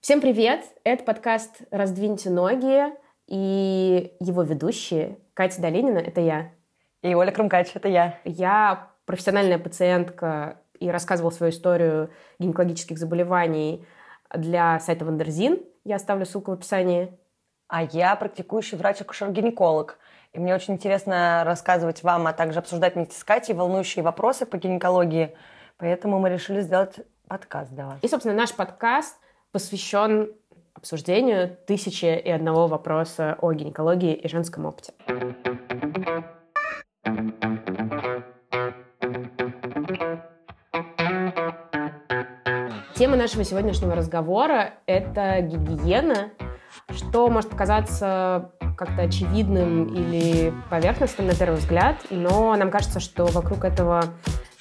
Всем 0.00 0.22
привет! 0.22 0.64
Это 0.82 1.04
подкаст 1.04 1.60
«Раздвиньте 1.70 2.30
ноги» 2.30 2.86
и 3.26 4.16
его 4.18 4.42
ведущие 4.42 5.18
Катя 5.34 5.60
Долинина— 5.60 5.98
это 5.98 6.22
я. 6.22 6.52
И 7.02 7.14
Оля 7.14 7.30
Крумкач— 7.30 7.72
это 7.74 7.86
я. 7.86 8.18
Я 8.24 8.88
профессиональная 9.04 9.58
пациентка 9.58 10.56
и 10.78 10.90
рассказывала 10.90 11.30
свою 11.30 11.52
историю 11.52 12.08
гинекологических 12.38 12.96
заболеваний 12.96 13.84
для 14.34 14.80
сайта 14.80 15.04
Wonderzine. 15.04 15.60
Я 15.84 15.96
оставлю 15.96 16.24
ссылку 16.24 16.52
в 16.52 16.54
описании. 16.54 17.12
А 17.68 17.82
я 17.82 18.16
практикующий 18.16 18.78
врач-акушер-гинеколог. 18.78 19.98
И 20.32 20.38
мне 20.38 20.54
очень 20.54 20.74
интересно 20.74 21.42
рассказывать 21.44 22.02
вам, 22.02 22.26
а 22.26 22.32
также 22.32 22.60
обсуждать 22.60 22.94
вместе 22.94 23.18
с 23.18 23.22
Катей 23.22 23.54
волнующие 23.54 24.02
вопросы 24.02 24.46
по 24.46 24.56
гинекологии. 24.56 25.36
Поэтому 25.76 26.18
мы 26.18 26.30
решили 26.30 26.62
сделать 26.62 27.00
подкаст 27.28 27.70
для 27.72 27.84
вас. 27.84 27.98
И, 28.00 28.08
собственно, 28.08 28.34
наш 28.34 28.54
подкаст 28.54 29.18
посвящен 29.52 30.32
обсуждению 30.74 31.56
тысячи 31.66 32.04
и 32.04 32.30
одного 32.30 32.66
вопроса 32.66 33.36
о 33.40 33.52
гинекологии 33.52 34.14
и 34.14 34.28
женском 34.28 34.66
опыте. 34.66 34.92
Тема 42.94 43.16
нашего 43.16 43.44
сегодняшнего 43.44 43.94
разговора— 43.94 44.74
это 44.86 45.40
гигиена, 45.40 46.32
что 46.90 47.28
может 47.28 47.50
показаться 47.50 48.52
как-то 48.76 49.02
очевидным 49.02 49.86
или 49.86 50.52
поверхностным 50.70 51.26
на 51.26 51.34
первый 51.34 51.56
взгляд, 51.56 51.96
но 52.10 52.54
нам 52.56 52.70
кажется, 52.70 53.00
что 53.00 53.26
вокруг 53.26 53.64
этого 53.64 54.04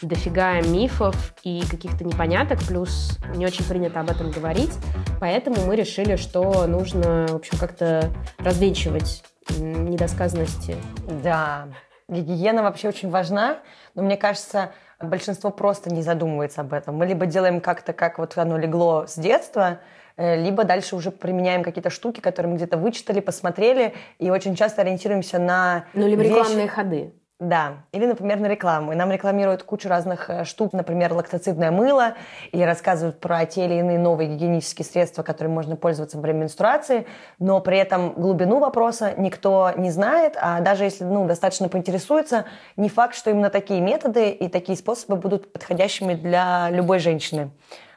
дофига 0.02 0.62
мифов 0.62 1.34
и 1.44 1.62
каких-то 1.70 2.03
непоняток, 2.03 2.59
плюс 2.67 3.17
не 3.35 3.45
очень 3.45 3.66
принято 3.66 3.99
об 3.99 4.09
этом 4.09 4.31
говорить, 4.31 4.73
поэтому 5.20 5.66
мы 5.66 5.76
решили, 5.76 6.16
что 6.16 6.67
нужно, 6.67 7.27
в 7.30 7.35
общем, 7.35 7.57
как-то 7.57 8.09
развенчивать 8.38 9.24
недосказанности. 9.57 10.76
Да, 11.24 11.68
гигиена 12.07 12.63
вообще 12.63 12.90
очень 12.90 13.09
важна, 13.09 13.59
но 13.96 14.04
мне 14.04 14.18
кажется, 14.18 14.71
большинство 15.01 15.49
просто 15.49 15.93
не 15.93 16.02
задумывается 16.02 16.62
об 16.62 16.74
этом. 16.74 16.96
Мы 16.96 17.05
либо 17.05 17.26
делаем 17.26 17.62
как-то, 17.62 17.93
как 17.93 18.20
вот 18.20 18.37
оно 18.37 18.57
легло 18.57 19.05
с 19.07 19.15
детства, 19.15 19.79
э, 20.18 20.41
либо 20.41 20.63
дальше 20.63 20.96
уже 20.96 21.12
применяем 21.12 21.63
какие-то 21.63 21.90
штуки, 21.90 22.20
которые 22.20 22.52
мы 22.52 22.57
где-то 22.57 22.77
вычитали, 22.77 23.20
посмотрели, 23.20 23.93
и 24.18 24.29
очень 24.29 24.55
часто 24.55 24.81
ориентируемся 24.81 25.40
на... 25.40 25.85
Ну, 25.93 26.07
либо 26.07 26.21
вещи... 26.21 26.34
рекламные 26.34 26.68
ходы. 26.68 27.13
Да, 27.40 27.85
или, 27.93 28.05
например, 28.05 28.41
на 28.41 28.48
рекламу. 28.48 28.91
И 28.91 28.95
нам 28.98 29.13
рекламируют 29.13 29.63
кучу 29.63 29.87
разных 29.87 30.29
э, 30.29 30.43
штук, 30.43 30.73
например, 30.73 31.13
лактоцидное 31.13 31.71
мыло, 31.71 32.15
или 32.51 32.63
рассказывают 32.63 33.21
про 33.21 33.46
те 33.46 33.63
или 33.63 33.76
иные 33.76 33.98
новые 33.98 34.27
гигиенические 34.27 34.85
средства, 34.85 35.23
которыми 35.23 35.54
можно 35.54 35.77
пользоваться 35.77 36.18
во 36.18 36.23
время 36.23 36.40
менструации, 36.40 37.07
но 37.40 37.62
при 37.62 37.77
этом 37.77 38.12
глубину 38.12 38.59
вопроса 38.59 39.13
никто 39.15 39.71
не 39.77 39.90
знает, 39.90 40.37
а 40.37 40.59
даже 40.59 40.84
если 40.84 41.05
ну, 41.05 41.26
достаточно 41.27 41.70
поинтересуется, 41.70 42.43
не 42.76 42.90
факт, 42.90 43.15
что 43.15 43.29
именно 43.29 43.49
такие 43.49 43.79
методы 43.79 44.31
и 44.31 44.49
такие 44.49 44.77
способы 44.77 45.15
будут 45.15 45.53
подходящими 45.53 46.15
для 46.15 46.70
любой 46.71 46.99
женщины. 46.99 47.51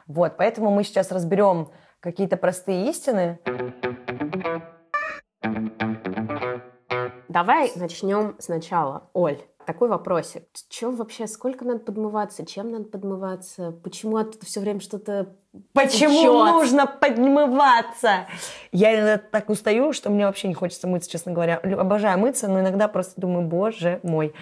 Вот, 0.07 0.37
поэтому 0.37 0.71
мы 0.71 0.85
сейчас 0.85 1.11
разберем 1.11 1.69
какие-то 1.99 2.37
простые 2.37 2.89
истины. 2.89 3.39
Давай 7.33 7.71
начнем 7.75 8.35
сначала. 8.37 9.09
Оль, 9.13 9.39
такой 9.65 9.89
вопросик. 9.89 10.43
Че 10.69 10.91
вообще, 10.91 11.25
сколько 11.25 11.65
надо 11.65 11.79
подмываться? 11.79 12.45
Чем 12.45 12.69
надо 12.69 12.83
подмываться? 12.85 13.71
Почему 13.83 14.17
оттуда 14.17 14.45
все 14.45 14.59
время 14.59 14.79
что-то 14.79 15.35
Почему 15.73 16.11
течет? 16.13 16.31
нужно 16.31 16.85
подмываться? 16.85 18.27
Я 18.71 18.93
иногда 18.93 19.17
так 19.17 19.49
устаю, 19.49 19.93
что 19.93 20.11
мне 20.11 20.27
вообще 20.27 20.47
не 20.47 20.53
хочется 20.53 20.87
мыться, 20.87 21.09
честно 21.09 21.31
говоря. 21.31 21.57
Обожаю 21.57 22.19
мыться, 22.19 22.47
но 22.47 22.59
иногда 22.59 22.87
просто 22.87 23.19
думаю, 23.19 23.47
боже 23.47 23.99
мой. 24.03 24.35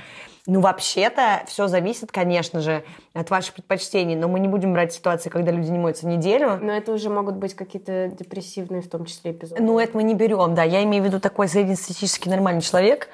Ну, 0.48 0.60
вообще-то, 0.60 1.44
все 1.46 1.68
зависит, 1.68 2.12
конечно 2.12 2.62
же, 2.62 2.84
от 3.14 3.30
ваших 3.30 3.54
предпочтений, 3.54 4.16
но 4.16 4.28
мы 4.28 4.40
не 4.40 4.48
будем 4.48 4.74
брать 4.74 4.92
ситуации, 4.92 5.30
когда 5.30 5.52
люди 5.52 5.70
не 5.70 5.78
моются 5.78 6.08
неделю. 6.08 6.58
Но 6.60 6.72
это 6.72 6.92
уже 6.94 7.10
могут 7.10 7.36
быть 7.36 7.54
какие-то 7.54 8.08
депрессивные, 8.08 8.82
в 8.82 8.90
том 8.90 9.06
числе, 9.06 9.32
эпизоды. 9.32 9.62
Ну, 9.62 9.78
это 9.78 9.96
мы 9.96 10.04
не 10.04 10.16
берем, 10.16 10.56
да. 10.56 10.64
Я 10.64 10.84
имею 10.84 11.04
в 11.04 11.06
виду 11.06 11.20
такой 11.20 11.48
среднестатистический 11.48 12.30
нормальный 12.30 12.62
человек. 12.62 13.10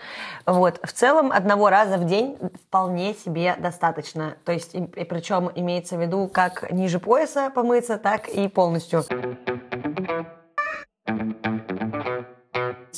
Вот. 0.46 0.80
В 0.82 0.94
целом, 0.94 1.34
одного 1.34 1.70
раза 1.70 1.98
в 1.98 2.06
день 2.06 2.38
вполне 2.68 3.14
себе 3.14 3.56
достаточно. 3.60 4.38
То 4.46 4.54
есть, 4.54 4.74
и, 4.74 4.84
и 4.84 5.04
причем 5.04 5.52
имеется 5.54 5.98
в 5.98 6.02
виду 6.02 6.30
как 6.32 6.72
ниже 6.72 7.00
пояса 7.00 7.52
помыться, 7.54 7.98
так 7.98 8.30
и 8.30 8.48
полностью. 8.48 9.04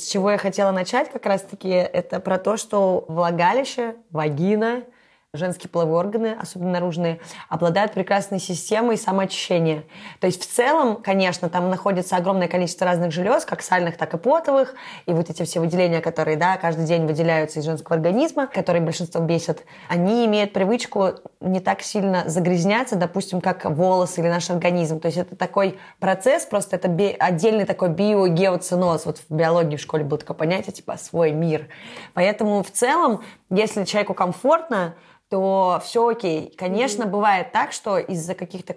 С 0.00 0.06
чего 0.08 0.30
я 0.30 0.38
хотела 0.38 0.70
начать 0.70 1.12
как 1.12 1.26
раз-таки, 1.26 1.68
это 1.68 2.20
про 2.20 2.38
то, 2.38 2.56
что 2.56 3.04
влагалище, 3.06 3.96
вагина– 4.10 4.84
женские 5.32 5.70
половые 5.70 5.96
органы, 5.96 6.36
особенно 6.40 6.72
наружные, 6.72 7.20
обладают 7.48 7.92
прекрасной 7.92 8.40
системой 8.40 8.96
самоочищения. 8.96 9.84
То 10.18 10.26
есть 10.26 10.42
в 10.42 10.52
целом, 10.52 10.96
конечно, 10.96 11.48
там 11.48 11.70
находится 11.70 12.16
огромное 12.16 12.48
количество 12.48 12.84
разных 12.84 13.12
желез, 13.12 13.44
как 13.44 13.62
сальных, 13.62 13.96
так 13.96 14.12
и 14.12 14.18
потовых, 14.18 14.74
и 15.06 15.12
вот 15.12 15.30
эти 15.30 15.44
все 15.44 15.60
выделения, 15.60 16.00
которые 16.00 16.36
да, 16.36 16.56
каждый 16.56 16.84
день 16.84 17.06
выделяются 17.06 17.60
из 17.60 17.64
женского 17.64 17.94
организма, 17.94 18.48
которые 18.48 18.82
большинство 18.82 19.20
бесят, 19.20 19.62
они 19.88 20.26
имеют 20.26 20.52
привычку 20.52 21.10
не 21.40 21.60
так 21.60 21.82
сильно 21.82 22.24
загрязняться, 22.26 22.96
допустим, 22.96 23.40
как 23.40 23.64
волосы 23.66 24.22
или 24.22 24.28
наш 24.28 24.50
организм. 24.50 24.98
То 24.98 25.06
есть 25.06 25.18
это 25.18 25.36
такой 25.36 25.78
процесс, 26.00 26.44
просто 26.44 26.74
это 26.74 26.88
би- 26.88 27.14
отдельный 27.16 27.66
такой 27.66 27.90
биогеоциноз. 27.90 29.06
Вот 29.06 29.18
в 29.18 29.32
биологии 29.32 29.76
в 29.76 29.80
школе 29.80 30.02
было 30.02 30.18
такое 30.18 30.36
понятие, 30.36 30.72
типа 30.72 30.96
свой 30.96 31.30
мир. 31.30 31.68
Поэтому 32.14 32.64
в 32.64 32.70
целом, 32.72 33.22
если 33.48 33.84
человеку 33.84 34.14
комфортно, 34.14 34.96
то 35.30 35.80
все 35.84 36.08
окей. 36.08 36.52
Конечно, 36.58 37.04
mm-hmm. 37.04 37.10
бывает 37.10 37.52
так, 37.52 37.72
что 37.72 37.98
из-за 37.98 38.34
каких-то 38.34 38.74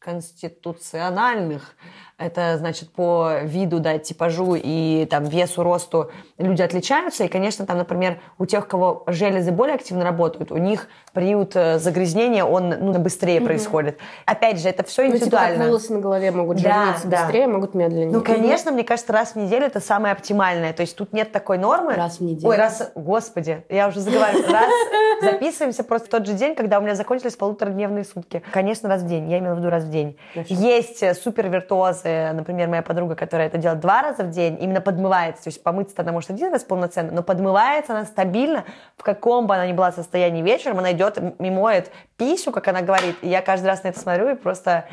конституциональных 0.00 1.76
это 2.18 2.58
значит 2.58 2.92
по 2.92 3.40
виду, 3.42 3.78
да, 3.80 3.98
типажу 3.98 4.56
и 4.56 5.06
там 5.06 5.24
весу, 5.24 5.62
росту 5.62 6.10
люди 6.36 6.62
отличаются. 6.62 7.24
И, 7.24 7.28
конечно, 7.28 7.64
там, 7.64 7.78
например, 7.78 8.20
у 8.38 8.46
тех, 8.46 8.64
у 8.64 8.68
кого 8.68 9.04
железы 9.06 9.52
более 9.52 9.76
активно 9.76 10.04
работают, 10.04 10.50
у 10.50 10.58
них 10.58 10.88
период 11.14 11.54
э, 11.54 11.78
загрязнения, 11.78 12.44
он 12.44 12.68
ну, 12.68 12.98
быстрее 12.98 13.38
mm-hmm. 13.38 13.44
происходит. 13.44 13.98
Опять 14.26 14.60
же, 14.60 14.68
это 14.68 14.82
все 14.82 15.06
индивидуально. 15.06 15.48
Ну, 15.48 15.54
типа, 15.54 15.66
волосы 15.68 15.92
на 15.94 16.00
голове 16.00 16.30
могут 16.30 16.62
да, 16.62 16.96
да. 17.04 17.22
быстрее, 17.22 17.46
могут 17.46 17.74
медленнее. 17.74 18.10
Ну, 18.10 18.22
конечно, 18.22 18.72
мне 18.72 18.84
кажется, 18.84 19.12
раз 19.12 19.32
в 19.32 19.36
неделю 19.36 19.66
это 19.66 19.80
самое 19.80 20.12
оптимальное. 20.12 20.72
То 20.72 20.82
есть 20.82 20.96
тут 20.96 21.12
нет 21.12 21.32
такой 21.32 21.58
нормы. 21.58 21.94
Раз 21.94 22.18
в 22.18 22.20
неделю. 22.20 22.48
Ой, 22.48 22.56
раз, 22.56 22.90
господи, 22.94 23.64
я 23.68 23.88
уже 23.88 24.00
заговариваю. 24.00 24.52
Раз 24.52 24.70
записываемся 25.22 25.84
просто 25.84 26.08
в 26.08 26.10
тот 26.10 26.26
же 26.26 26.34
день, 26.34 26.54
когда 26.54 26.78
у 26.78 26.82
меня 26.82 26.94
закончились 26.94 27.36
полуторадневные 27.36 28.04
сутки. 28.04 28.42
Конечно, 28.52 28.88
раз 28.88 29.02
в 29.02 29.06
день. 29.06 29.30
Я 29.30 29.38
имела 29.38 29.54
в 29.54 29.58
виду 29.58 29.70
раз 29.70 29.84
в 29.84 29.90
день. 29.90 30.18
Есть 30.34 31.02
э, 31.02 31.14
супер 31.14 31.48
виртуозы 31.48 32.32
например, 32.32 32.68
моя 32.68 32.82
подруга, 32.82 33.14
которая 33.14 33.48
это 33.48 33.58
делает 33.58 33.80
два 33.80 34.02
раза 34.02 34.24
в 34.24 34.30
день, 34.30 34.58
именно 34.60 34.80
подмывается, 34.80 35.44
то 35.44 35.48
есть 35.48 35.62
помыться 35.62 35.94
она 35.98 36.12
может 36.12 36.30
один 36.30 36.52
раз 36.52 36.64
полноценно, 36.64 37.12
но 37.12 37.22
подмывается 37.22 37.92
она 37.92 38.04
стабильно, 38.04 38.64
в 38.96 39.02
каком 39.02 39.46
бы 39.46 39.54
она 39.54 39.66
ни 39.66 39.72
была 39.72 39.92
состоянии 39.92 40.42
вечером, 40.42 40.78
она 40.78 40.92
идет 40.92 41.03
и 41.08 41.50
моет 41.50 41.90
писю, 42.16 42.52
как 42.52 42.68
она 42.68 42.82
говорит, 42.82 43.16
и 43.22 43.28
я 43.28 43.42
каждый 43.42 43.66
раз 43.66 43.82
на 43.82 43.88
это 43.88 44.00
смотрю 44.00 44.30
и 44.30 44.34
просто 44.34 44.86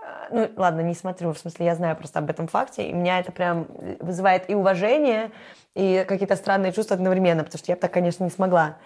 э, 0.00 0.28
ну, 0.30 0.50
ладно, 0.56 0.80
не 0.80 0.94
смотрю, 0.94 1.32
в 1.32 1.38
смысле, 1.38 1.66
я 1.66 1.74
знаю 1.74 1.96
просто 1.96 2.18
об 2.18 2.30
этом 2.30 2.48
факте, 2.48 2.88
и 2.88 2.92
меня 2.92 3.20
это 3.20 3.32
прям 3.32 3.66
вызывает 4.00 4.48
и 4.48 4.54
уважение, 4.54 5.30
и 5.74 6.04
какие-то 6.08 6.36
странные 6.36 6.72
чувства 6.72 6.96
одновременно, 6.96 7.44
потому 7.44 7.58
что 7.58 7.70
я 7.72 7.76
бы 7.76 7.80
так, 7.80 7.92
конечно, 7.92 8.24
не 8.24 8.30
смогла. 8.30 8.76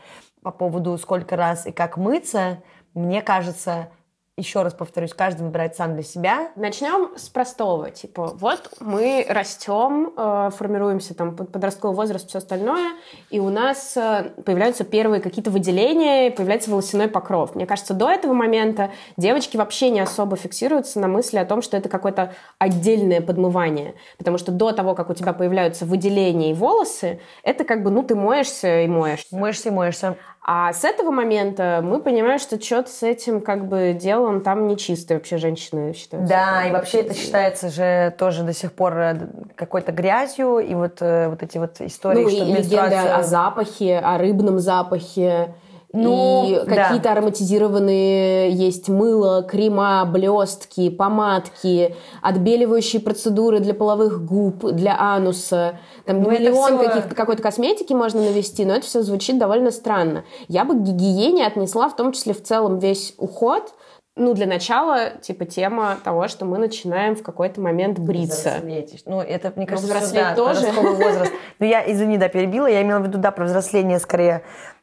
По 0.43 0.51
поводу 0.51 0.99
сколько 0.99 1.37
раз 1.37 1.67
и 1.67 1.73
как 1.73 1.97
мыться, 1.97 2.63
мне 2.95 3.23
кажется, 3.23 3.89
еще 4.39 4.63
раз 4.63 4.73
повторюсь, 4.73 5.13
каждый 5.13 5.43
выбирает 5.43 5.77
сам 5.77 5.93
для 5.93 6.03
себя. 6.03 6.53
Начнем 6.57 7.17
с 7.19 7.29
простого. 7.29 7.91
Типа, 7.91 8.29
вот 8.35 8.73
мы 8.81 9.27
растем, 9.29 10.15
э, 10.17 10.51
формируемся, 10.57 11.15
там, 11.15 11.37
подростковый 11.37 11.95
возраст, 11.95 12.27
все 12.29 12.39
остальное, 12.39 12.93
и 13.29 13.41
у 13.41 13.51
нас 13.51 13.95
э, 13.95 14.31
появляются 14.43 14.85
первые 14.85 15.21
какие-то 15.21 15.51
выделения, 15.51 16.31
появляется 16.31 16.71
волосяной 16.71 17.09
покров. 17.09 17.55
Мне 17.55 17.67
кажется, 17.67 17.93
до 17.93 18.11
этого 18.11 18.33
момента 18.33 18.91
девочки 19.19 19.59
вообще 19.59 19.91
не 19.91 20.01
особо 20.01 20.37
фиксируются 20.37 20.99
на 20.99 21.09
мысли 21.09 21.37
о 21.37 21.45
том, 21.45 21.61
что 21.61 21.77
это 21.77 21.91
какое-то 21.91 22.33
отдельное 22.59 23.21
подмывание. 23.21 23.97
Потому 24.17 24.39
что 24.39 24.51
до 24.51 24.73
того, 24.73 24.95
как 24.95 25.11
у 25.11 25.15
тебя 25.15 25.35
появляются 25.35 25.85
выделения 25.85 26.53
и 26.53 26.55
волосы, 26.55 27.21
это 27.43 27.65
как 27.65 27.83
бы, 27.83 27.91
ну, 27.91 28.03
ты 28.03 28.15
моешься 28.15 28.81
и 28.81 28.87
моешься. 28.87 29.37
Моешься 29.37 29.69
и 29.69 29.73
моешься. 29.73 30.17
А 30.45 30.73
с 30.73 30.83
этого 30.83 31.13
момента 31.13 31.81
мы 31.85 32.01
понимаем, 32.01 32.41
что 32.41 32.61
что-то 32.61 32.91
с 32.91 33.05
этим 33.05 33.41
как 33.41 33.69
бы 33.69 33.97
делом 33.99 34.41
там 34.41 34.67
нечистые 34.67 35.19
вообще 35.19 35.37
женщины 35.37 35.95
считают. 35.95 36.29
Да, 36.29 36.67
и 36.67 36.73
вообще 36.73 37.03
это 37.03 37.15
считается 37.15 37.69
же 37.69 38.13
тоже 38.19 38.43
до 38.43 38.53
сих 38.53 38.73
пор 38.73 38.99
э, 38.99 39.29
какой-то 39.55 39.93
грязью, 39.93 40.59
и 40.59 40.75
вот, 40.75 40.97
э, 41.01 41.29
вот 41.29 41.45
эти 41.45 41.59
вот 41.59 41.81
истории, 41.81 42.25
ну, 42.25 42.29
что 42.29 42.45
и 42.45 42.53
менструация... 42.55 43.17
о 43.17 43.23
запахе, 43.23 43.99
о 43.99 44.19
рыбном 44.19 44.59
запахе, 44.59 45.55
Ну, 45.93 46.47
и 46.49 46.55
какие-то 46.67 47.05
да. 47.05 47.13
ароматизированные 47.13 48.51
есть 48.51 48.89
мыло, 48.89 49.43
крема, 49.43 50.05
блестки, 50.07 50.89
помадки, 50.89 51.95
отбеливающие 52.23 53.01
процедуры 53.01 53.61
для 53.61 53.75
половых 53.75 54.25
губ, 54.25 54.65
для 54.73 54.99
ануса. 54.99 55.79
Там 56.07 56.23
ну, 56.23 56.31
миллион 56.31 56.79
все... 56.79 56.89
каких-то 56.89 57.15
какой-то 57.15 57.43
косметики 57.43 57.93
можно 57.93 58.23
навести, 58.23 58.65
но 58.65 58.75
это 58.75 58.87
все 58.87 59.03
звучит 59.03 59.39
довольно 59.39 59.71
странно. 59.71 60.25
Я 60.49 60.65
бы 60.65 60.75
к 60.75 60.79
гигиене 60.79 61.47
отнесла 61.47 61.89
в 61.89 61.97
том 61.97 62.13
числе 62.13 62.33
в 62.33 62.43
целом 62.43 62.79
весь 62.79 63.15
уход, 63.19 63.75
ну, 64.15 64.35
для 64.35 64.47
начала, 64.47 65.11
типа, 65.23 65.47
тема 65.47 65.97
того, 66.05 66.29
что 66.29 66.45
мы 66.45 66.59
начинаем 66.59 67.17
в 67.17 67.23
какой-то 67.23 67.63
момент 67.63 67.99
бриться. 67.99 68.57
Взрослеть. 68.57 69.03
Ну, 69.07 69.21
это, 69.21 69.53
мне 69.57 69.67
кажется, 69.67 70.05
что, 70.05 70.15
да, 70.15 70.35
тоже. 70.35 70.71
возраст. 70.73 71.33
Ну, 71.59 71.67
я, 71.67 71.91
извини, 71.91 72.19
да, 72.19 72.29
перебила, 72.29 72.67
я 72.67 72.83
имела 72.83 72.99
в 73.01 73.07
виду, 73.07 73.19
да, 73.19 73.31
про 73.31 73.47
взросление 73.47 73.99
скорее. 73.99 74.43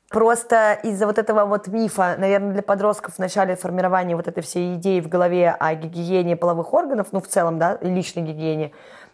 Просто 0.09 0.73
из-за 0.83 1.05
вот 1.05 1.19
этого 1.19 1.45
вот 1.45 1.67
мифа, 1.67 2.15
наверное, 2.17 2.53
для 2.53 2.63
подростков 2.63 3.15
в 3.15 3.19
начале 3.19 3.55
формирования 3.55 4.15
вот 4.15 4.27
этой 4.27 4.41
всей 4.41 4.75
идеи 4.75 5.01
в 5.01 5.07
голове 5.07 5.51
о 5.51 5.75
гигиене 5.75 6.35
половых 6.35 6.73
органов, 6.73 7.09
ну, 7.11 7.21
в 7.21 7.27
целом, 7.27 7.59
да, 7.59 7.77
личной 7.81 8.23
гигиене, 8.23 8.71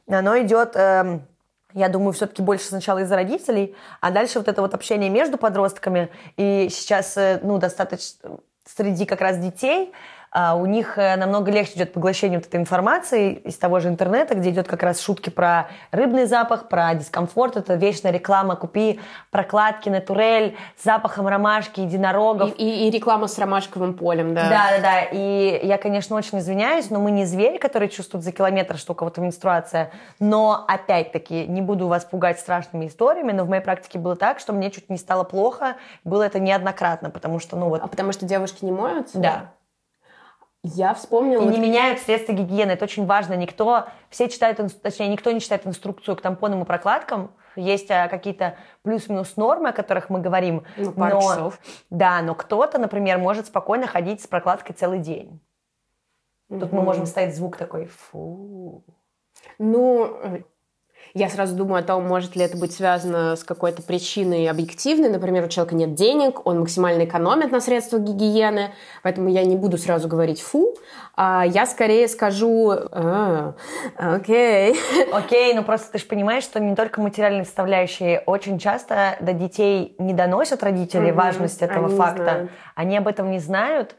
оно 0.08 0.40
идет, 0.40 0.76
э, 0.76 1.20
я 1.74 1.90
думаю, 1.90 2.14
все-таки 2.14 2.42
больше 2.42 2.66
сначала 2.68 3.00
из-за 3.00 3.16
родителей, 3.16 3.76
а 4.00 4.12
дальше 4.12 4.40
вот 4.40 4.48
это 4.48 4.62
вот 4.62 4.74
общение 4.74 5.10
между 5.10 5.38
подростками, 5.38 6.10
и 6.38 6.70
сейчас, 6.72 7.18
э, 7.18 7.40
ну, 7.44 7.58
достаточно 7.58 8.38
среди 8.66 9.06
как 9.06 9.20
раз 9.20 9.38
детей– 9.38 9.94
у 10.36 10.66
них 10.66 10.98
э, 10.98 11.16
намного 11.16 11.50
легче 11.50 11.76
идет 11.76 11.94
поглощение 11.94 12.40
вот 12.40 12.48
этой 12.48 12.60
информации 12.60 13.34
из 13.34 13.58
того 13.58 13.80
же 13.80 13.88
интернета, 13.88 14.36
где 14.36 14.50
идет 14.50 14.68
как 14.68 14.84
раз 14.84 15.00
шутки 15.00 15.30
про 15.30 15.68
рыбный 15.92 16.26
запах, 16.26 16.68
про 16.68 16.94
дискомфорт, 16.94 17.56
это 17.56 17.76
вечная 17.76 18.12
реклама, 18.12 18.58
купи 18.58 19.00
прокладки 19.32 19.88
натурель 19.88 20.58
с 20.78 20.84
запахом 20.84 21.28
ромашки, 21.28 21.80
единорогов. 21.80 22.54
И, 22.58 22.64
и, 22.64 22.88
и 22.88 22.92
реклама 22.92 23.28
с 23.28 23.40
ромашковым 23.40 23.94
полем, 23.94 24.34
да. 24.34 24.50
Да, 24.50 24.68
да, 24.76 24.82
да. 24.82 25.02
И 25.12 25.62
я, 25.64 25.78
конечно, 25.78 26.18
очень 26.18 26.40
извиняюсь, 26.40 26.90
но 26.90 27.00
мы 27.00 27.12
не 27.12 27.26
звери, 27.26 27.58
которые 27.58 27.90
чувствуют 27.90 28.26
за 28.26 28.34
километр, 28.34 28.78
что 28.78 28.92
у 28.92 28.96
кого-то 28.96 29.22
менструация. 29.22 29.92
Но, 30.20 30.66
опять-таки, 30.68 31.48
не 31.48 31.62
буду 31.62 31.88
вас 31.88 32.04
пугать 32.04 32.40
страшными 32.40 32.88
историями, 32.88 33.32
но 33.32 33.46
в 33.46 33.50
моей 33.50 33.62
практике 33.62 34.00
было 34.00 34.18
так, 34.18 34.40
что 34.40 34.52
мне 34.52 34.70
чуть 34.70 34.90
не 34.90 34.98
стало 34.98 35.24
плохо. 35.24 35.76
Было 36.04 36.24
это 36.24 36.40
неоднократно, 36.40 37.10
потому 37.10 37.40
что, 37.40 37.56
ну 37.56 37.70
вот... 37.70 37.82
А 37.82 37.88
потому 37.88 38.12
что 38.12 38.26
девушки 38.26 38.66
не 38.66 38.72
моются? 38.74 39.18
Да. 39.18 39.52
Я 40.74 40.96
вспомнила... 40.96 41.44
И 41.44 41.48
не 41.48 41.60
меняют 41.60 42.00
средства 42.00 42.34
гигиены. 42.34 42.72
Это 42.72 42.86
очень 42.86 43.06
важно. 43.06 43.36
Никто, 43.36 43.88
все 44.10 44.28
читают, 44.28 44.60
точнее, 44.82 45.10
никто 45.10 45.32
не 45.32 45.40
читает 45.40 45.68
инструкцию 45.68 46.16
к 46.16 46.22
тампонам 46.22 46.64
и 46.64 46.66
прокладкам. 46.66 47.32
Есть 47.56 47.92
а, 47.92 48.08
какие-то 48.08 48.58
плюс-минус 48.82 49.38
нормы, 49.38 49.70
о 49.70 49.74
которых 49.74 50.10
мы 50.10 50.22
говорим. 50.22 50.64
Ну, 50.76 50.92
пару 50.92 51.18
но, 51.18 51.22
часов. 51.22 51.60
Да, 51.92 52.22
но 52.22 52.34
кто-то, 52.34 52.80
например, 52.80 53.20
может 53.20 53.46
спокойно 53.46 53.86
ходить 53.86 54.22
с 54.22 54.28
прокладкой 54.28 54.76
целый 54.76 55.00
день. 55.00 55.40
Тут 56.50 56.64
mm-hmm. 56.64 56.76
мы 56.76 56.82
можем 56.82 57.06
ставить 57.06 57.36
звук 57.36 57.58
такой 57.58 57.86
«фу». 57.86 58.84
Ну, 59.60 60.44
я 61.16 61.30
сразу 61.30 61.56
думаю 61.56 61.80
о 61.80 61.84
том, 61.84 62.06
может 62.06 62.36
ли 62.36 62.44
это 62.44 62.58
быть 62.58 62.74
связано 62.74 63.38
с 63.38 63.44
какой-то 63.46 63.82
причиной 63.82 64.50
объективной. 64.50 65.10
Например, 65.10 65.46
у 65.46 65.48
человека 65.48 65.74
нет 65.74 65.96
денег, 65.96 66.46
он 66.46 66.60
максимально 66.60 67.06
экономит 67.06 67.54
на 67.54 67.62
средствах 67.62 68.02
гигиены, 68.02 68.72
поэтому 69.02 69.30
я 69.30 69.46
не 69.46 69.56
буду 69.56 69.78
сразу 69.78 70.10
говорить 70.10 70.42
«фу», 70.42 70.76
а 71.16 71.46
я 71.46 71.66
скорее 71.66 72.10
скажу 72.10 72.74
«А, 72.92 73.54
окей». 73.96 74.76
Окей, 75.14 75.54
но 75.54 75.64
просто 75.64 75.94
ты 75.94 76.00
же 76.00 76.06
понимаешь, 76.06 76.44
что 76.44 76.60
не 76.60 76.76
только 76.76 77.00
материальные 77.00 77.46
составляющие. 77.46 78.22
Очень 78.26 78.60
часто 78.60 79.16
до 79.22 79.32
детей 79.32 79.96
не 79.98 80.14
доносят 80.14 80.64
родители 80.64 81.12
mm-hmm. 81.12 81.14
важность 81.14 81.62
этого 81.62 81.88
Они 81.88 81.96
факта. 81.96 82.50
Они 82.76 82.98
об 82.98 83.08
этом 83.08 83.32
не 83.32 83.40
знают, 83.40 83.96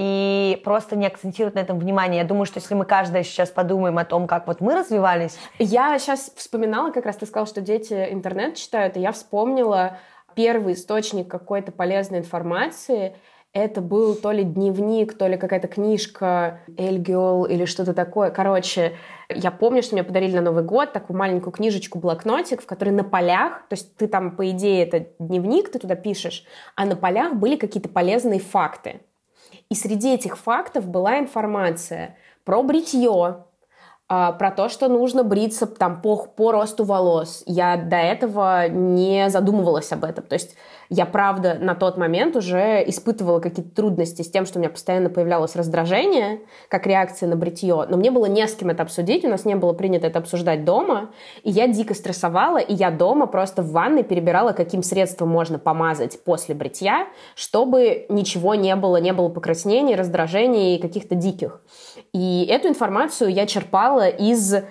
и 0.00 0.60
просто 0.62 0.94
не 0.94 1.08
акцентируют 1.08 1.56
на 1.56 1.58
этом 1.58 1.76
внимание. 1.76 2.22
Я 2.22 2.28
думаю, 2.28 2.46
что 2.46 2.60
если 2.60 2.74
мы 2.74 2.84
каждая 2.84 3.24
сейчас 3.24 3.50
подумаем 3.50 3.98
о 3.98 4.04
том, 4.04 4.28
как 4.28 4.46
вот 4.46 4.60
мы 4.60 4.76
развивались... 4.76 5.36
Я 5.58 5.98
сейчас 5.98 6.30
вспоминала, 6.36 6.92
как 6.92 7.04
раз 7.04 7.16
ты 7.16 7.26
сказал, 7.26 7.48
что 7.48 7.60
дети 7.60 8.06
интернет 8.12 8.54
читают, 8.54 8.96
и 8.96 9.00
я 9.00 9.10
вспомнила 9.10 9.98
первый 10.36 10.74
источник 10.74 11.26
какой-то 11.28 11.72
полезной 11.72 12.20
информации. 12.20 13.16
Это 13.52 13.80
был 13.80 14.14
то 14.14 14.30
ли 14.30 14.44
дневник, 14.44 15.18
то 15.18 15.26
ли 15.26 15.36
какая-то 15.36 15.66
книжка 15.66 16.60
Эльгиол 16.76 17.46
или 17.46 17.64
что-то 17.64 17.92
такое. 17.92 18.30
Короче, 18.30 18.92
я 19.28 19.50
помню, 19.50 19.82
что 19.82 19.96
мне 19.96 20.04
подарили 20.04 20.36
на 20.36 20.42
Новый 20.42 20.62
год 20.62 20.92
такую 20.92 21.18
маленькую 21.18 21.52
книжечку, 21.52 21.98
блокнотик, 21.98 22.62
в 22.62 22.66
которой 22.66 22.90
на 22.90 23.02
полях, 23.02 23.66
то 23.68 23.74
есть 23.74 23.96
ты 23.96 24.06
там, 24.06 24.36
по 24.36 24.48
идее, 24.48 24.86
это 24.86 25.08
дневник, 25.18 25.72
ты 25.72 25.80
туда 25.80 25.96
пишешь, 25.96 26.44
а 26.76 26.84
на 26.84 26.94
полях 26.94 27.34
были 27.34 27.56
какие-то 27.56 27.88
полезные 27.88 28.38
факты. 28.38 29.00
И 29.70 29.74
среди 29.74 30.14
этих 30.14 30.38
фактов 30.38 30.88
была 30.88 31.18
информация 31.18 32.16
про 32.44 32.62
бритье, 32.62 33.44
про 34.08 34.50
то, 34.50 34.68
что 34.70 34.88
нужно 34.88 35.22
бриться 35.22 35.66
там 35.66 36.00
по, 36.00 36.16
по 36.16 36.50
росту 36.50 36.84
волос. 36.84 37.42
Я 37.46 37.76
до 37.76 37.96
этого 37.96 38.66
не 38.68 39.28
задумывалась 39.28 39.92
об 39.92 40.04
этом. 40.04 40.24
То 40.24 40.34
есть 40.34 40.56
я, 40.90 41.04
правда, 41.04 41.58
на 41.60 41.74
тот 41.74 41.98
момент 41.98 42.34
уже 42.34 42.82
испытывала 42.86 43.40
какие-то 43.40 43.74
трудности 43.74 44.22
с 44.22 44.30
тем, 44.30 44.46
что 44.46 44.58
у 44.58 44.62
меня 44.62 44.70
постоянно 44.70 45.10
появлялось 45.10 45.54
раздражение, 45.54 46.40
как 46.68 46.86
реакция 46.86 47.28
на 47.28 47.36
бритье, 47.36 47.84
но 47.88 47.98
мне 47.98 48.10
было 48.10 48.24
не 48.24 48.46
с 48.46 48.54
кем 48.54 48.70
это 48.70 48.84
обсудить, 48.84 49.24
у 49.24 49.28
нас 49.28 49.44
не 49.44 49.54
было 49.54 49.74
принято 49.74 50.06
это 50.06 50.18
обсуждать 50.18 50.64
дома, 50.64 51.10
и 51.42 51.50
я 51.50 51.68
дико 51.68 51.92
стрессовала, 51.92 52.56
и 52.56 52.72
я 52.72 52.90
дома 52.90 53.26
просто 53.26 53.62
в 53.62 53.72
ванной 53.72 54.02
перебирала, 54.02 54.52
каким 54.52 54.82
средством 54.82 55.28
можно 55.28 55.58
помазать 55.58 56.24
после 56.24 56.54
бритья, 56.54 57.06
чтобы 57.34 58.06
ничего 58.08 58.54
не 58.54 58.74
было, 58.74 58.96
не 58.96 59.12
было 59.12 59.28
покраснений, 59.28 59.94
раздражений 59.94 60.76
и 60.76 60.80
каких-то 60.80 61.14
диких. 61.14 61.60
И 62.12 62.46
эту 62.46 62.68
информацию 62.68 63.30
я 63.30 63.46
черпала 63.46 64.08
из 64.08 64.54
э, 64.54 64.62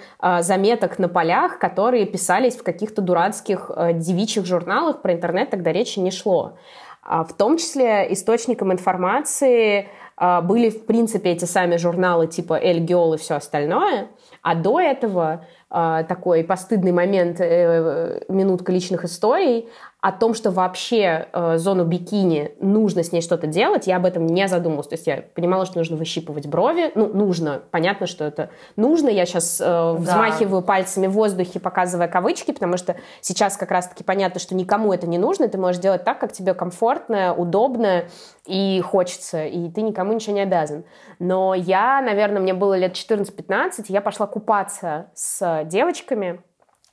заметок 0.42 0.98
на 0.98 1.08
полях, 1.08 1.60
которые 1.60 2.06
писались 2.06 2.56
в 2.56 2.64
каких-то 2.64 3.02
дурацких 3.02 3.72
э, 3.76 3.94
девичьих 3.94 4.46
журналах, 4.46 5.02
про 5.02 5.14
интернет 5.14 5.50
тогда 5.50 5.72
речи 5.72 6.00
не 6.00 6.12
шло. 6.12 6.58
А 7.04 7.24
в 7.24 7.34
том 7.34 7.58
числе 7.58 8.12
источником 8.12 8.74
информации 8.74 9.88
э, 10.20 10.42
были, 10.42 10.70
в 10.70 10.86
принципе, 10.86 11.32
эти 11.32 11.46
сами 11.46 11.78
журналы 11.78 12.28
типа 12.28 12.60
«Эль 12.60 12.80
Геол» 12.80 13.14
и 13.14 13.18
все 13.18 13.36
остальное. 13.36 14.08
А 14.42 14.56
до 14.56 14.80
этого 14.80 15.46
такой 15.70 16.46
постыдный 16.46 16.94
момент, 16.94 17.42
э, 17.42 18.22
минутка 18.30 18.72
личных 18.72 19.04
историй, 19.04 19.68
о 20.08 20.14
том, 20.14 20.34
что 20.34 20.52
вообще 20.52 21.28
э, 21.34 21.58
зону 21.58 21.84
бикини 21.84 22.54
нужно 22.62 23.04
с 23.04 23.12
ней 23.12 23.22
что-то 23.22 23.46
делать, 23.46 23.88
я 23.88 23.98
об 23.98 24.06
этом 24.06 24.26
не 24.26 24.48
задумывалась. 24.48 24.88
То 24.88 24.96
есть 24.96 25.06
я 25.06 25.26
понимала, 25.36 25.66
что 25.66 25.80
нужно 25.80 25.98
выщипывать 25.98 26.48
брови. 26.48 26.94
Ну, 26.96 27.08
нужно. 27.08 27.62
Понятно, 27.72 28.08
что 28.08 28.24
это 28.24 28.50
нужно. 28.78 29.10
Я 29.10 29.26
сейчас 29.26 29.60
э, 29.60 29.66
да. 29.66 29.94
взмахиваю 29.96 30.62
пальцами 30.62 31.08
в 31.08 31.12
воздухе, 31.12 31.60
показывая 31.60 32.08
кавычки, 32.08 32.54
потому 32.54 32.78
что 32.78 32.96
сейчас 33.20 33.58
как 33.58 33.70
раз-таки 33.70 34.06
понятно, 34.06 34.40
что 34.40 34.56
никому 34.56 34.94
это 34.94 35.08
не 35.08 35.18
нужно. 35.18 35.50
Ты 35.50 35.58
можешь 35.58 35.82
делать 35.82 36.06
так, 36.06 36.20
как 36.20 36.32
тебе 36.32 36.54
комфортно, 36.54 37.36
удобно 37.36 38.06
и 38.46 38.80
хочется, 38.80 39.44
и 39.44 39.70
ты 39.70 39.82
никому 39.82 40.14
ничего 40.14 40.36
не 40.36 40.42
обязан. 40.42 40.86
Но 41.20 41.54
я, 41.54 42.00
наверное, 42.02 42.42
мне 42.42 42.54
было 42.54 42.78
лет 42.78 42.94
14-15, 42.94 43.88
я 43.90 44.00
пошла 44.00 44.26
купаться 44.26 45.08
с 45.16 45.66
девочками, 45.66 46.40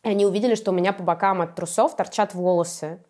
и 0.05 0.11
они 0.11 0.27
увидели, 0.27 0.55
что 0.55 0.71
у 0.71 0.75
меня 0.75 0.93
по 0.93 1.03
бокам 1.03 1.41
от 1.41 1.55
трусов 1.55 1.97
торчат 1.97 2.35
волосы. 2.35 3.00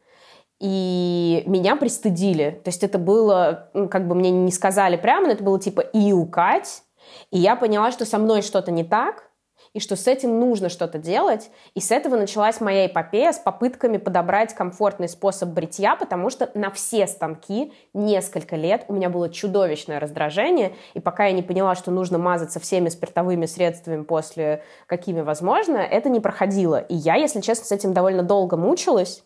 И 0.67 1.43
меня 1.45 1.77
пристыдили. 1.77 2.59
То 2.65 2.69
есть 2.69 2.83
это 2.83 2.99
было, 2.99 3.69
как 3.91 4.09
бы 4.09 4.15
мне 4.15 4.31
не 4.31 4.51
сказали 4.51 4.97
прямо, 4.97 5.27
но 5.27 5.35
это 5.35 5.45
было 5.45 5.61
типа 5.61 5.83
иукать. 5.93 6.85
И 7.31 7.39
я 7.39 7.55
поняла, 7.55 7.93
что 7.93 8.07
со 8.07 8.17
мной 8.17 8.41
что-то 8.41 8.71
не 8.71 8.83
так, 8.83 9.29
и 9.75 9.81
что 9.81 9.95
с 9.95 10.07
этим 10.07 10.41
нужно 10.41 10.71
что-то 10.71 10.97
делать. 10.97 11.51
И 11.75 11.81
с 11.81 11.91
этого 11.91 12.17
началась 12.17 12.63
моя 12.63 12.87
эпопея 12.87 13.33
с 13.33 13.39
попытками 13.39 13.99
подобрать 13.99 14.55
комфортный 14.55 15.11
способ 15.11 15.51
бритья, 15.51 15.97
потому 15.97 16.31
что 16.31 16.51
на 16.55 16.71
все 16.71 17.07
станки 17.09 17.71
несколько 17.93 18.57
лет 18.57 18.87
у 18.89 18.95
меня 18.95 19.11
было 19.11 19.29
чудовищное 19.29 20.01
раздражение, 20.01 20.75
и 20.95 21.01
пока 21.01 21.27
я 21.27 21.33
не 21.33 21.43
поняла, 21.43 21.75
что 21.75 21.91
нужно 21.91 22.17
мазаться 22.17 22.59
всеми 22.59 22.89
спиртовыми 22.89 23.45
средствами 23.45 24.03
после 24.03 24.63
какими 24.87 25.21
возможно, 25.21 25.77
это 25.77 26.09
не 26.09 26.21
проходило. 26.21 26.79
И 26.79 26.95
я, 26.95 27.17
если 27.17 27.43
честно, 27.43 27.67
с 27.67 27.73
этим 27.73 27.93
довольно 27.93 28.23
долго 28.23 28.57
мучилась. 28.57 29.23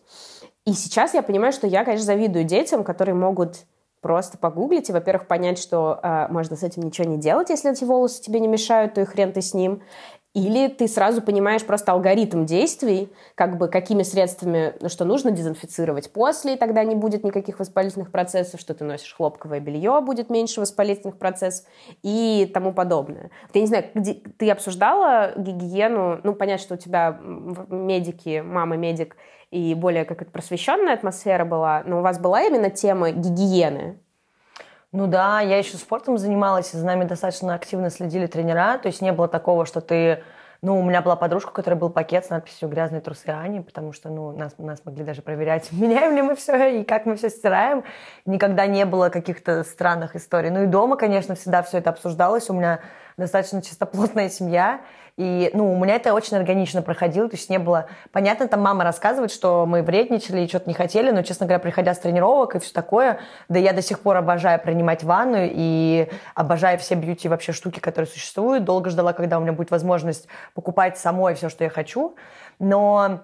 И 0.69 0.73
сейчас 0.73 1.15
я 1.15 1.23
понимаю, 1.23 1.51
что 1.51 1.65
я, 1.65 1.83
конечно, 1.83 2.05
завидую 2.05 2.45
детям, 2.45 2.83
которые 2.83 3.15
могут 3.15 3.65
просто 4.01 4.37
погуглить 4.37 4.87
и, 4.87 4.93
во-первых, 4.93 5.27
понять, 5.27 5.57
что 5.57 5.99
э, 6.03 6.27
можно 6.29 6.55
с 6.55 6.61
этим 6.61 6.83
ничего 6.83 7.07
не 7.07 7.17
делать, 7.17 7.49
если 7.49 7.71
эти 7.71 7.83
волосы 7.83 8.21
тебе 8.21 8.39
не 8.39 8.47
мешают, 8.47 8.93
то 8.93 9.01
и 9.01 9.05
хрен 9.05 9.33
ты 9.33 9.41
с 9.41 9.55
ним. 9.55 9.81
Или 10.33 10.67
ты 10.67 10.87
сразу 10.87 11.21
понимаешь 11.21 11.65
просто 11.65 11.91
алгоритм 11.91 12.45
действий, 12.45 13.11
как 13.35 13.57
бы 13.57 13.67
какими 13.67 14.03
средствами, 14.03 14.75
ну, 14.79 14.87
что 14.87 15.03
нужно 15.03 15.31
дезинфицировать 15.31 16.11
после, 16.13 16.53
и 16.53 16.57
тогда 16.57 16.83
не 16.83 16.95
будет 16.95 17.23
никаких 17.23 17.59
воспалительных 17.59 18.11
процессов, 18.11 18.59
что 18.59 18.73
ты 18.73 18.83
носишь 18.83 19.13
хлопковое 19.13 19.59
белье, 19.59 20.01
будет 20.01 20.29
меньше 20.29 20.61
воспалительных 20.61 21.17
процессов 21.17 21.65
и 22.03 22.49
тому 22.53 22.73
подобное. 22.73 23.31
Я 23.53 23.61
не 23.61 23.67
знаю, 23.67 23.85
где, 23.95 24.13
ты 24.13 24.51
обсуждала 24.51 25.33
гигиену, 25.35 26.19
ну, 26.23 26.35
понятно, 26.35 26.63
что 26.63 26.75
у 26.75 26.77
тебя 26.77 27.19
медики, 27.21 28.43
мама 28.45 28.77
медик, 28.77 29.17
и 29.49 29.73
более 29.73 30.05
как-то 30.05 30.25
просвещенная 30.25 30.93
атмосфера 30.93 31.43
была, 31.43 31.81
но 31.85 31.99
у 31.99 32.01
вас 32.01 32.19
была 32.19 32.43
именно 32.43 32.69
тема 32.69 33.11
гигиены? 33.11 33.99
Ну 34.91 35.05
да, 35.05 35.39
я 35.41 35.57
еще 35.59 35.77
спортом 35.77 36.17
занималась, 36.17 36.71
за 36.71 36.83
нами 36.83 37.03
достаточно 37.03 37.53
активно 37.53 37.91
следили 37.91 38.25
тренера, 38.25 38.79
то 38.79 38.87
есть 38.87 39.01
не 39.01 39.11
было 39.11 39.27
такого, 39.27 39.65
что 39.65 39.81
ты 39.81 40.23
ну, 40.61 40.77
у 40.77 40.83
меня 40.83 41.01
была 41.01 41.15
подружка, 41.15 41.49
у 41.49 41.53
которой 41.53 41.75
был 41.75 41.89
пакет 41.89 42.25
с 42.25 42.29
надписью 42.29 42.67
«Грязные 42.67 42.99
трусы 42.99 43.27
Ани», 43.27 43.61
потому 43.61 43.93
что, 43.93 44.09
ну, 44.09 44.31
нас, 44.31 44.57
нас 44.57 44.83
могли 44.83 45.05
даже 45.05 45.21
проверять, 45.21 45.69
меняем 45.71 46.15
ли 46.15 46.21
мы 46.21 46.35
все 46.35 46.81
и 46.81 46.83
как 46.83 47.05
мы 47.05 47.15
все 47.15 47.29
стираем. 47.29 47.85
Никогда 48.25 48.65
не 48.67 48.85
было 48.85 49.09
каких-то 49.09 49.63
странных 49.63 50.17
историй. 50.17 50.49
Ну 50.49 50.63
и 50.63 50.65
дома, 50.65 50.97
конечно, 50.97 51.35
всегда 51.35 51.63
все 51.63 51.77
это 51.77 51.91
обсуждалось. 51.91 52.49
У 52.49 52.53
меня 52.53 52.81
достаточно 53.19 53.61
чистоплотная 53.61 54.29
семья, 54.29 54.81
и, 55.19 55.51
ну, 55.53 55.73
у 55.73 55.75
меня 55.83 55.95
это 55.95 56.13
очень 56.13 56.37
органично 56.37 56.81
проходило, 56.81 57.27
то 57.27 57.35
есть 57.35 57.49
не 57.49 57.59
было... 57.59 57.87
Понятно, 58.13 58.47
там 58.47 58.61
мама 58.61 58.85
рассказывает, 58.85 59.31
что 59.31 59.65
мы 59.65 59.83
вредничали 59.83 60.39
и 60.39 60.47
что-то 60.47 60.69
не 60.69 60.73
хотели, 60.73 61.11
но, 61.11 61.23
честно 61.23 61.45
говоря, 61.45 61.59
приходя 61.59 61.93
с 61.93 61.99
тренировок 61.99 62.55
и 62.55 62.59
все 62.59 62.71
такое, 62.71 63.19
да 63.49 63.59
я 63.59 63.73
до 63.73 63.81
сих 63.81 63.99
пор 63.99 64.15
обожаю 64.15 64.61
принимать 64.61 65.03
ванну 65.03 65.39
и 65.41 66.07
обожаю 66.35 66.79
все 66.79 66.95
бьюти 66.95 67.27
вообще 67.27 67.51
штуки, 67.51 67.81
которые 67.81 68.07
существуют. 68.07 68.63
Долго 68.63 68.89
ждала, 68.89 69.11
когда 69.11 69.39
у 69.39 69.41
меня 69.41 69.51
будет 69.51 69.71
возможность 69.71 70.29
покупать 70.53 70.97
самой 70.97 71.35
все, 71.35 71.49
что 71.49 71.65
я 71.65 71.69
хочу. 71.69 72.15
Но 72.59 73.19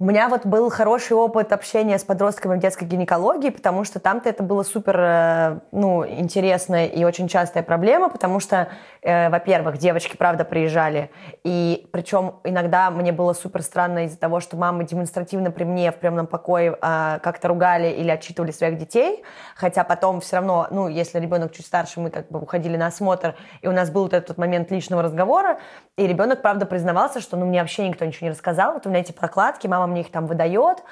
у 0.00 0.06
меня 0.06 0.28
вот 0.28 0.44
был 0.44 0.70
хороший 0.70 1.12
опыт 1.12 1.52
общения 1.52 2.00
с 2.00 2.02
подростками 2.02 2.56
в 2.56 2.58
детской 2.58 2.82
гинекологии, 2.82 3.50
потому 3.50 3.84
что 3.84 4.00
там-то 4.00 4.28
это 4.28 4.42
было 4.42 4.64
супер, 4.64 4.98
э, 4.98 5.60
ну, 5.70 6.04
интересная 6.04 6.86
и 6.86 7.04
очень 7.04 7.28
частая 7.28 7.62
проблема, 7.62 8.08
потому 8.08 8.40
что, 8.40 8.70
э, 9.02 9.28
во-первых, 9.28 9.78
девочки, 9.78 10.16
правда, 10.16 10.44
приезжали, 10.44 11.12
и 11.44 11.86
причем 11.92 12.40
иногда 12.42 12.90
мне 12.90 13.12
было 13.12 13.34
супер 13.34 13.62
странно 13.62 14.06
из-за 14.06 14.18
того, 14.18 14.40
что 14.40 14.56
мамы 14.56 14.82
демонстративно 14.82 15.52
при 15.52 15.62
мне 15.62 15.92
в 15.92 15.94
приемном 15.94 16.26
покое 16.26 16.72
э, 16.72 17.18
как-то 17.22 17.46
ругали 17.46 17.86
или 17.92 18.10
отчитывали 18.10 18.50
своих 18.50 18.78
детей, 18.78 19.22
хотя 19.54 19.84
потом 19.84 20.20
все 20.20 20.36
равно, 20.36 20.66
ну, 20.72 20.88
если 20.88 21.20
ребенок 21.20 21.52
чуть 21.52 21.66
старше, 21.66 22.00
мы 22.00 22.10
как 22.10 22.30
бы 22.30 22.40
уходили 22.40 22.76
на 22.76 22.88
осмотр, 22.88 23.36
и 23.62 23.68
у 23.68 23.72
нас 23.72 23.90
был 23.90 24.02
вот 24.02 24.12
этот 24.12 24.38
момент 24.38 24.72
личного 24.72 25.02
разговора, 25.02 25.60
и 25.96 26.04
ребенок, 26.04 26.42
правда, 26.42 26.66
признавался, 26.66 27.20
что, 27.20 27.36
ну, 27.36 27.46
мне 27.46 27.60
вообще 27.60 27.86
никто 27.86 28.04
ничего 28.04 28.26
не 28.26 28.32
рассказал, 28.32 28.72
вот 28.72 28.86
у 28.86 28.88
меня 28.88 28.98
эти 28.98 29.12
прокладки, 29.12 29.68
мама 29.68 29.83
мне 29.86 30.02
их 30.02 30.10
там 30.10 30.26
выдает, 30.26 30.82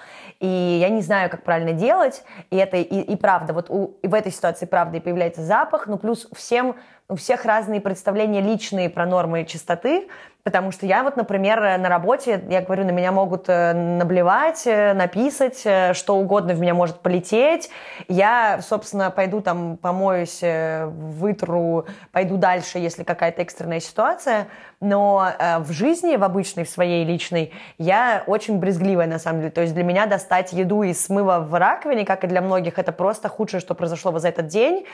и 0.40 0.78
я 0.80 0.88
не 0.88 1.02
знаю, 1.02 1.30
как 1.30 1.42
правильно 1.42 1.72
делать, 1.72 2.24
и 2.50 2.56
это 2.56 2.76
и, 2.76 3.00
и 3.00 3.16
правда, 3.16 3.52
вот 3.52 3.70
у, 3.70 3.96
и 4.02 4.08
в 4.08 4.14
этой 4.14 4.32
ситуации 4.32 4.66
правда 4.66 4.98
и 4.98 5.00
появляется 5.00 5.42
запах, 5.42 5.86
ну 5.86 5.98
плюс 5.98 6.28
всем, 6.34 6.76
у 7.08 7.16
всех 7.16 7.44
разные 7.44 7.80
представления 7.80 8.40
личные 8.40 8.88
про 8.90 9.06
нормы 9.06 9.44
чистоты, 9.44 10.08
Потому 10.44 10.72
что 10.72 10.86
я 10.86 11.04
вот, 11.04 11.16
например, 11.16 11.60
на 11.78 11.88
работе, 11.88 12.42
я 12.48 12.62
говорю, 12.62 12.84
на 12.84 12.90
меня 12.90 13.12
могут 13.12 13.44
э, 13.48 13.72
наблевать, 13.72 14.66
э, 14.66 14.92
написать, 14.92 15.62
э, 15.64 15.94
что 15.94 16.16
угодно 16.16 16.54
в 16.54 16.60
меня 16.60 16.74
может 16.74 16.98
полететь. 16.98 17.70
Я, 18.08 18.58
собственно, 18.60 19.12
пойду 19.12 19.40
там 19.40 19.76
помоюсь, 19.76 20.40
вытру, 20.42 21.86
пойду 22.10 22.38
дальше, 22.38 22.78
если 22.78 23.04
какая-то 23.04 23.42
экстренная 23.42 23.78
ситуация. 23.78 24.48
Но 24.80 25.28
в 25.60 25.70
жизни, 25.70 26.16
в 26.16 26.24
обычной, 26.24 26.64
в 26.64 26.68
своей 26.68 27.04
личной, 27.04 27.52
я 27.78 28.24
очень 28.26 28.58
брезгливая, 28.58 29.06
на 29.06 29.20
самом 29.20 29.40
деле. 29.40 29.52
То 29.52 29.60
есть 29.60 29.74
для 29.74 29.84
меня 29.84 30.06
достать 30.06 30.52
еду 30.52 30.82
из 30.82 31.04
смыва 31.04 31.38
в 31.38 31.54
раковине, 31.54 32.04
как 32.04 32.24
и 32.24 32.26
для 32.26 32.40
многих, 32.40 32.80
это 32.80 32.90
просто 32.90 33.28
худшее, 33.28 33.60
что 33.60 33.76
произошло 33.76 34.18
за 34.18 34.28
этот 34.28 34.48
день. 34.48 34.84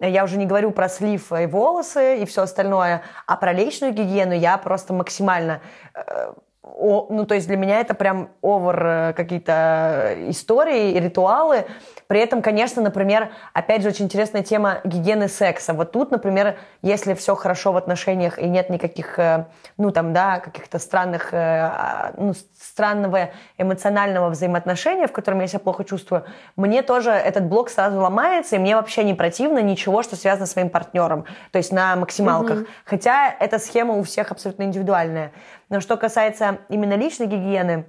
Я 0.00 0.22
уже 0.22 0.36
не 0.36 0.46
говорю 0.46 0.70
про 0.70 0.88
слив 0.88 1.32
и 1.32 1.46
волосы 1.46 2.18
и 2.18 2.26
все 2.26 2.42
остальное, 2.42 3.02
а 3.26 3.36
про 3.36 3.52
личную 3.52 3.92
гигиену 3.92 4.32
я 4.32 4.56
просто 4.56 4.92
максимально 4.98 5.60
э, 5.94 6.32
о, 6.76 7.06
ну, 7.10 7.26
то 7.26 7.34
есть 7.34 7.46
для 7.46 7.56
меня 7.56 7.80
это 7.80 7.94
прям 7.94 8.30
овер 8.42 8.86
э, 8.86 9.12
какие-то 9.14 10.14
истории 10.28 10.92
и 10.92 11.00
ритуалы. 11.00 11.66
При 12.06 12.20
этом, 12.20 12.42
конечно, 12.42 12.82
например, 12.82 13.30
опять 13.52 13.82
же, 13.82 13.88
очень 13.88 14.06
интересная 14.06 14.42
тема 14.42 14.80
гигиены 14.84 15.28
секса. 15.28 15.74
Вот 15.74 15.92
тут, 15.92 16.10
например, 16.10 16.58
если 16.82 17.14
все 17.14 17.34
хорошо 17.34 17.72
в 17.72 17.76
отношениях 17.76 18.38
и 18.38 18.46
нет 18.46 18.70
никаких, 18.70 19.18
э, 19.18 19.46
ну, 19.76 19.90
там, 19.90 20.12
да, 20.12 20.40
каких-то 20.40 20.78
странных, 20.78 21.34
э, 21.34 21.36
а, 21.36 22.12
ну, 22.16 22.32
странного 22.58 23.30
эмоционального 23.56 24.30
взаимоотношения, 24.30 25.06
в 25.06 25.12
котором 25.12 25.40
я 25.40 25.46
себя 25.46 25.60
плохо 25.60 25.84
чувствую, 25.84 26.24
мне 26.56 26.82
тоже 26.82 27.10
этот 27.10 27.44
блок 27.44 27.70
сразу 27.70 27.98
ломается, 28.00 28.56
и 28.56 28.58
мне 28.58 28.76
вообще 28.76 29.04
не 29.04 29.14
противно 29.14 29.60
ничего, 29.60 30.02
что 30.02 30.16
связано 30.16 30.46
с 30.46 30.52
своим 30.52 30.70
партнером, 30.70 31.24
то 31.50 31.58
есть 31.58 31.72
на 31.72 31.96
максималках. 31.96 32.58
Mm-hmm. 32.58 32.68
Хотя 32.84 33.34
эта 33.38 33.58
схема 33.58 33.94
у 33.94 34.02
всех 34.02 34.30
абсолютно 34.30 34.64
индивидуальная. 34.64 35.32
Но 35.68 35.80
что 35.80 35.96
касается 35.96 36.60
именно 36.68 36.94
личной 36.94 37.26
гигиены, 37.26 37.86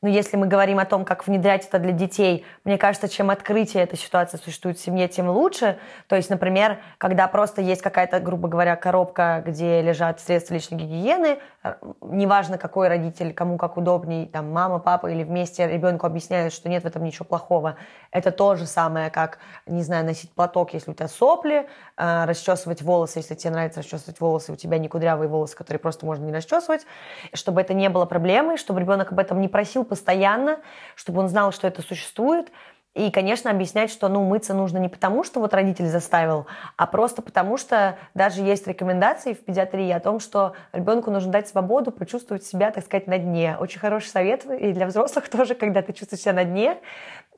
но 0.00 0.08
если 0.08 0.36
мы 0.36 0.46
говорим 0.46 0.78
о 0.78 0.84
том, 0.84 1.04
как 1.04 1.26
внедрять 1.26 1.66
это 1.66 1.80
для 1.80 1.90
детей, 1.90 2.46
мне 2.64 2.78
кажется, 2.78 3.08
чем 3.08 3.30
открытие 3.30 3.82
эта 3.82 3.96
ситуация 3.96 4.38
существует 4.38 4.78
в 4.78 4.80
семье, 4.80 5.08
тем 5.08 5.28
лучше. 5.28 5.78
То 6.06 6.14
есть, 6.14 6.30
например, 6.30 6.78
когда 6.98 7.26
просто 7.26 7.62
есть 7.62 7.82
какая-то, 7.82 8.20
грубо 8.20 8.48
говоря, 8.48 8.76
коробка, 8.76 9.42
где 9.44 9.82
лежат 9.82 10.20
средства 10.20 10.54
личной 10.54 10.78
гигиены, 10.78 11.38
э, 11.64 11.74
неважно, 12.02 12.58
какой 12.58 12.86
родитель, 12.86 13.34
кому 13.34 13.58
как 13.58 13.76
удобней, 13.76 14.26
там, 14.26 14.52
мама, 14.52 14.78
папа 14.78 15.08
или 15.08 15.24
вместе 15.24 15.66
ребенку 15.66 16.06
объясняют, 16.06 16.54
что 16.54 16.68
нет 16.68 16.84
в 16.84 16.86
этом 16.86 17.02
ничего 17.02 17.24
плохого. 17.24 17.76
Это 18.12 18.30
то 18.30 18.54
же 18.54 18.66
самое, 18.66 19.10
как, 19.10 19.38
не 19.66 19.82
знаю, 19.82 20.04
носить 20.04 20.32
платок, 20.32 20.74
если 20.74 20.92
у 20.92 20.94
тебя 20.94 21.08
сопли, 21.08 21.68
э, 21.96 22.24
расчесывать 22.24 22.82
волосы, 22.82 23.18
если 23.18 23.34
тебе 23.34 23.50
нравится 23.50 23.80
расчесывать 23.80 24.20
волосы, 24.20 24.52
у 24.52 24.56
тебя 24.56 24.78
не 24.78 24.86
кудрявые 24.86 25.28
волосы, 25.28 25.56
которые 25.56 25.80
просто 25.80 26.06
можно 26.06 26.24
не 26.24 26.32
расчесывать, 26.32 26.86
чтобы 27.34 27.60
это 27.60 27.74
не 27.74 27.88
было 27.88 28.04
проблемой, 28.04 28.58
чтобы 28.58 28.80
ребенок 28.80 29.10
об 29.10 29.18
этом 29.18 29.40
не 29.40 29.48
просил 29.48 29.87
постоянно, 29.88 30.60
чтобы 30.94 31.20
он 31.20 31.28
знал, 31.28 31.52
что 31.52 31.66
это 31.66 31.82
существует. 31.82 32.52
И, 32.94 33.12
конечно, 33.12 33.50
объяснять, 33.50 33.92
что 33.92 34.08
ну, 34.08 34.24
мыться 34.24 34.54
нужно 34.54 34.78
не 34.78 34.88
потому, 34.88 35.22
что 35.22 35.38
вот 35.38 35.54
родитель 35.54 35.86
заставил, 35.86 36.46
а 36.76 36.86
просто 36.86 37.22
потому, 37.22 37.56
что 37.56 37.96
даже 38.14 38.42
есть 38.42 38.66
рекомендации 38.66 39.34
в 39.34 39.44
педиатрии 39.44 39.90
о 39.92 40.00
том, 40.00 40.18
что 40.18 40.54
ребенку 40.72 41.12
нужно 41.12 41.30
дать 41.30 41.46
свободу, 41.46 41.92
почувствовать 41.92 42.42
себя, 42.44 42.72
так 42.72 42.84
сказать, 42.84 43.06
на 43.06 43.18
дне. 43.18 43.56
Очень 43.60 43.78
хороший 43.78 44.08
совет 44.08 44.46
и 44.46 44.72
для 44.72 44.86
взрослых 44.86 45.28
тоже, 45.30 45.54
когда 45.54 45.82
ты 45.82 45.92
чувствуешь 45.92 46.22
себя 46.22 46.32
на 46.32 46.44
дне, 46.44 46.78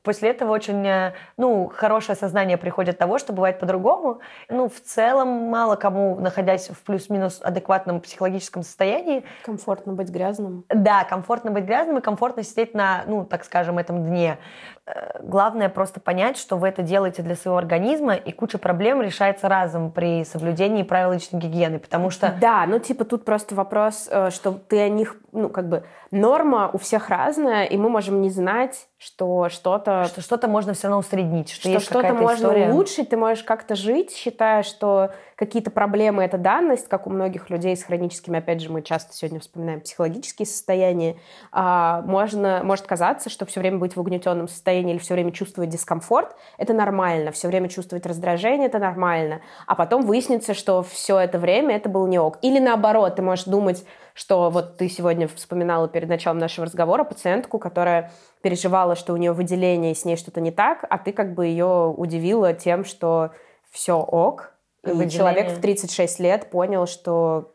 После 0.03 0.29
этого 0.31 0.51
очень, 0.51 0.85
э, 0.87 1.13
ну, 1.37 1.71
хорошее 1.73 2.15
сознание 2.15 2.57
приходит 2.57 2.97
того, 2.97 3.19
что 3.19 3.33
бывает 3.33 3.59
по-другому. 3.59 4.19
Ну, 4.49 4.67
в 4.67 4.79
целом, 4.81 5.27
мало 5.27 5.75
кому, 5.75 6.19
находясь 6.19 6.69
в 6.69 6.81
плюс-минус 6.83 7.39
адекватном 7.43 8.01
психологическом 8.01 8.63
состоянии... 8.63 9.23
Комфортно 9.43 9.93
быть 9.93 10.09
грязным. 10.09 10.65
Да, 10.69 11.03
комфортно 11.03 11.51
быть 11.51 11.65
грязным 11.65 11.99
и 11.99 12.01
комфортно 12.01 12.43
сидеть 12.43 12.73
на, 12.73 13.03
ну, 13.05 13.25
так 13.25 13.43
скажем, 13.43 13.77
этом 13.77 14.03
дне. 14.03 14.39
Э, 14.87 15.19
главное 15.21 15.69
просто 15.69 15.99
понять, 15.99 16.37
что 16.37 16.57
вы 16.57 16.69
это 16.69 16.81
делаете 16.81 17.21
для 17.21 17.35
своего 17.35 17.57
организма, 17.57 18.15
и 18.15 18.31
куча 18.31 18.57
проблем 18.57 19.01
решается 19.01 19.49
разом 19.49 19.91
при 19.91 20.25
соблюдении 20.25 20.81
правил 20.83 21.13
личной 21.13 21.39
гигиены, 21.39 21.77
потому 21.77 22.09
что... 22.09 22.35
Да, 22.41 22.65
ну, 22.67 22.79
типа, 22.79 23.05
тут 23.05 23.23
просто 23.23 23.53
вопрос, 23.53 24.07
э, 24.09 24.31
что 24.31 24.53
ты 24.53 24.79
о 24.79 24.89
них, 24.89 25.17
ну, 25.31 25.49
как 25.49 25.69
бы, 25.69 25.83
норма 26.09 26.71
у 26.73 26.79
всех 26.79 27.09
разная, 27.09 27.65
и 27.65 27.77
мы 27.77 27.89
можем 27.89 28.21
не 28.21 28.31
знать, 28.31 28.87
что 29.01 29.49
что-то... 29.49 30.05
Что 30.05 30.21
что-то 30.21 30.47
можно 30.47 30.73
все 30.73 30.83
равно 30.83 30.99
усреднить, 30.99 31.49
что, 31.49 31.61
что 31.61 31.69
есть 31.69 31.85
что-то 31.85 32.13
можно 32.13 32.35
история. 32.35 32.69
улучшить, 32.71 33.09
ты 33.09 33.17
можешь 33.17 33.43
как-то 33.43 33.75
жить, 33.75 34.11
считая, 34.11 34.61
что 34.61 35.11
какие-то 35.41 35.71
проблемы— 35.71 36.23
это 36.25 36.37
данность, 36.37 36.87
как 36.87 37.07
у 37.07 37.09
многих 37.09 37.49
людей 37.49 37.75
с 37.75 37.81
хроническими, 37.81 38.37
опять 38.37 38.61
же, 38.61 38.71
мы 38.71 38.83
часто 38.83 39.11
сегодня 39.15 39.39
вспоминаем 39.39 39.81
психологические 39.81 40.45
состояния. 40.45 41.15
А, 41.51 42.03
можно, 42.03 42.61
может 42.63 42.85
казаться, 42.85 43.31
что 43.31 43.47
все 43.47 43.59
время 43.59 43.79
быть 43.79 43.95
в 43.95 43.99
угнетенном 43.99 44.47
состоянии 44.47 44.91
или 44.93 44.99
все 44.99 45.15
время 45.15 45.31
чувствовать 45.31 45.71
дискомфорт— 45.71 46.35
это 46.59 46.73
нормально, 46.73 47.31
все 47.31 47.47
время 47.47 47.69
чувствовать 47.69 48.05
раздражение— 48.05 48.67
это 48.67 48.77
нормально. 48.77 49.41
А 49.65 49.73
потом 49.73 50.03
выяснится, 50.03 50.53
что 50.53 50.83
все 50.83 51.17
это 51.17 51.39
время 51.39 51.75
это 51.75 51.89
был 51.89 52.05
не 52.05 52.19
ок. 52.19 52.37
Или 52.43 52.59
наоборот, 52.59 53.15
ты 53.15 53.23
можешь 53.23 53.45
думать, 53.45 53.83
что 54.13 54.51
вот 54.51 54.77
ты 54.77 54.89
сегодня 54.89 55.27
вспоминала 55.27 55.87
перед 55.87 56.07
началом 56.07 56.37
нашего 56.37 56.67
разговора 56.67 57.03
пациентку, 57.03 57.57
которая 57.57 58.11
переживала, 58.43 58.95
что 58.95 59.13
у 59.13 59.17
нее 59.17 59.31
выделение, 59.31 59.93
и 59.93 59.95
с 59.95 60.05
ней 60.05 60.17
что-то 60.17 60.39
не 60.39 60.51
так, 60.51 60.85
а 60.87 60.99
ты 60.99 61.11
как 61.11 61.33
бы 61.33 61.47
ее 61.47 61.91
удивила 61.97 62.53
тем, 62.53 62.85
что 62.85 63.31
все 63.71 63.93
ок, 63.93 64.50
и 64.83 65.09
человек 65.09 65.51
в 65.51 65.61
36 65.61 66.19
лет 66.19 66.49
понял, 66.49 66.87
что 66.87 67.53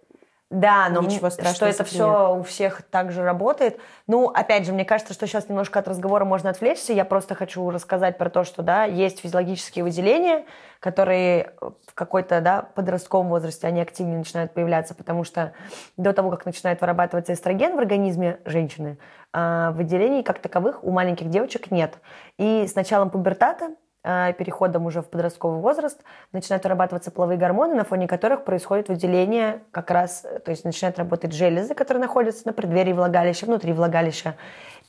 Да, 0.48 0.88
но 0.90 1.02
Ничего 1.02 1.28
страшного 1.30 1.54
что 1.54 1.66
это 1.66 1.84
все 1.84 2.36
у 2.36 2.42
всех 2.44 2.82
так 2.82 3.10
же 3.10 3.24
работает. 3.24 3.80
Ну, 4.06 4.28
опять 4.28 4.64
же, 4.64 4.72
мне 4.72 4.84
кажется, 4.84 5.12
что 5.12 5.26
сейчас 5.26 5.48
немножко 5.48 5.80
от 5.80 5.88
разговора 5.88 6.24
можно 6.24 6.50
отвлечься. 6.50 6.92
Я 6.92 7.04
просто 7.04 7.34
хочу 7.34 7.68
рассказать 7.70 8.16
про 8.16 8.30
то, 8.30 8.44
что, 8.44 8.62
да, 8.62 8.84
есть 8.84 9.20
физиологические 9.20 9.82
выделения, 9.82 10.44
которые 10.78 11.54
в 11.88 11.94
какой-то, 11.94 12.40
да, 12.40 12.62
подростковом 12.62 13.28
возрасте, 13.28 13.66
они 13.66 13.80
активнее 13.80 14.18
начинают 14.18 14.54
появляться, 14.54 14.94
потому 14.94 15.24
что 15.24 15.52
до 15.96 16.12
того, 16.12 16.30
как 16.30 16.46
начинает 16.46 16.80
вырабатываться 16.80 17.32
эстроген 17.32 17.74
в 17.74 17.78
организме 17.80 18.38
женщины, 18.44 18.98
а, 19.32 19.72
выделений 19.72 20.22
как 20.22 20.38
таковых 20.38 20.84
у 20.84 20.92
маленьких 20.92 21.28
девочек 21.28 21.72
нет. 21.72 21.98
И 22.38 22.66
с 22.68 22.76
началом 22.76 23.10
пубертата 23.10 23.74
переходом 24.38 24.86
уже 24.86 25.02
в 25.02 25.08
подростковый 25.08 25.60
возраст 25.60 26.00
начинают 26.32 26.62
вырабатываться 26.64 27.10
половые 27.10 27.38
гормоны, 27.38 27.74
на 27.74 27.84
фоне 27.84 28.06
которых 28.06 28.44
происходит 28.44 28.88
выделение 28.88 29.62
как 29.72 29.90
раз, 29.90 30.24
то 30.44 30.50
есть 30.50 30.64
начинают 30.64 30.98
работать 30.98 31.32
железы, 31.32 31.74
которые 31.74 32.02
находятся 32.02 32.46
на 32.46 32.52
преддверии 32.52 32.92
влагалища, 32.92 33.46
внутри 33.46 33.72
влагалища. 33.72 34.36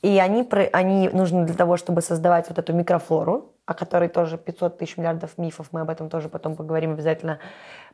И 0.00 0.20
они, 0.20 0.48
они 0.72 1.08
нужны 1.08 1.44
для 1.44 1.56
того, 1.56 1.76
чтобы 1.76 2.02
создавать 2.02 2.48
вот 2.48 2.58
эту 2.58 2.72
микрофлору, 2.72 3.52
о 3.66 3.74
которой 3.74 4.08
тоже 4.08 4.38
500 4.38 4.78
тысяч 4.78 4.96
миллиардов 4.96 5.36
мифов, 5.36 5.68
мы 5.72 5.80
об 5.80 5.90
этом 5.90 6.08
тоже 6.08 6.28
потом 6.28 6.54
поговорим 6.54 6.92
обязательно. 6.92 7.40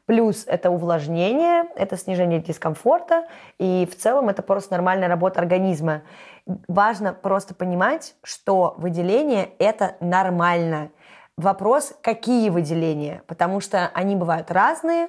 Плюс 0.04 0.44
это 0.46 0.68
увлажнение, 0.70 1.64
это 1.76 1.96
снижение 1.96 2.40
дискомфорта, 2.40 3.24
и 3.58 3.88
в 3.90 3.96
целом 3.96 4.28
это 4.28 4.42
просто 4.42 4.72
нормальная 4.72 5.08
работа 5.08 5.40
организма. 5.40 6.02
Важно 6.68 7.14
просто 7.14 7.54
понимать, 7.54 8.14
что 8.22 8.74
выделение– 8.76 9.48
это 9.58 9.96
нормально– 10.00 10.90
Вопрос, 11.36 11.94
какие 12.00 12.48
выделения, 12.48 13.22
потому 13.26 13.60
что 13.60 13.90
они 13.92 14.14
бывают 14.14 14.50
разные. 14.52 15.08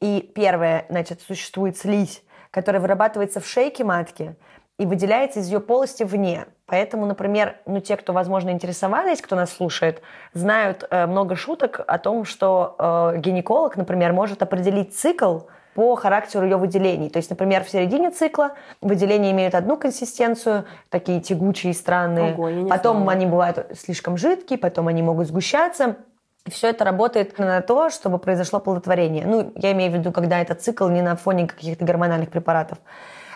И 0.00 0.20
первое, 0.34 0.84
значит, 0.90 1.22
существует 1.22 1.78
слизь, 1.78 2.22
которая 2.50 2.82
вырабатывается 2.82 3.40
в 3.40 3.46
шейке 3.46 3.82
матки 3.82 4.36
и 4.78 4.84
выделяется 4.84 5.40
из 5.40 5.46
ее 5.46 5.60
полости 5.60 6.02
вне. 6.02 6.46
Поэтому, 6.66 7.06
например, 7.06 7.56
ну, 7.66 7.80
те, 7.80 7.96
кто, 7.96 8.12
возможно, 8.12 8.50
интересовались, 8.50 9.22
кто 9.22 9.36
нас 9.36 9.52
слушает, 9.52 10.02
знают 10.34 10.86
э, 10.90 11.06
много 11.06 11.36
шуток 11.36 11.80
о 11.86 11.98
том, 11.98 12.24
что 12.24 12.76
э, 12.78 13.18
гинеколог, 13.18 13.76
например, 13.76 14.12
может 14.12 14.42
определить 14.42 14.94
цикл 14.96 15.40
по 15.74 15.94
характеру 15.96 16.44
ее 16.44 16.56
выделений. 16.56 17.08
То 17.08 17.18
есть, 17.18 17.30
например, 17.30 17.64
в 17.64 17.70
середине 17.70 18.10
цикла 18.10 18.52
выделения 18.80 19.30
имеют 19.30 19.54
одну 19.54 19.76
консистенцию, 19.76 20.66
такие 20.90 21.20
тягучие, 21.20 21.72
странные. 21.74 22.34
Ого, 22.34 22.68
потом 22.68 22.98
знала. 22.98 23.12
они 23.12 23.26
бывают 23.26 23.66
слишком 23.74 24.16
жидкие, 24.16 24.58
потом 24.58 24.88
они 24.88 25.02
могут 25.02 25.28
сгущаться. 25.28 25.96
И 26.44 26.50
все 26.50 26.68
это 26.68 26.84
работает 26.84 27.38
на 27.38 27.60
то, 27.60 27.88
чтобы 27.88 28.18
произошло 28.18 28.58
плодотворение. 28.58 29.24
Ну, 29.26 29.52
я 29.56 29.72
имею 29.72 29.92
в 29.92 29.94
виду, 29.94 30.10
когда 30.10 30.40
этот 30.40 30.60
цикл 30.60 30.88
не 30.88 31.00
на 31.00 31.16
фоне 31.16 31.46
каких-то 31.46 31.84
гормональных 31.84 32.30
препаратов. 32.30 32.78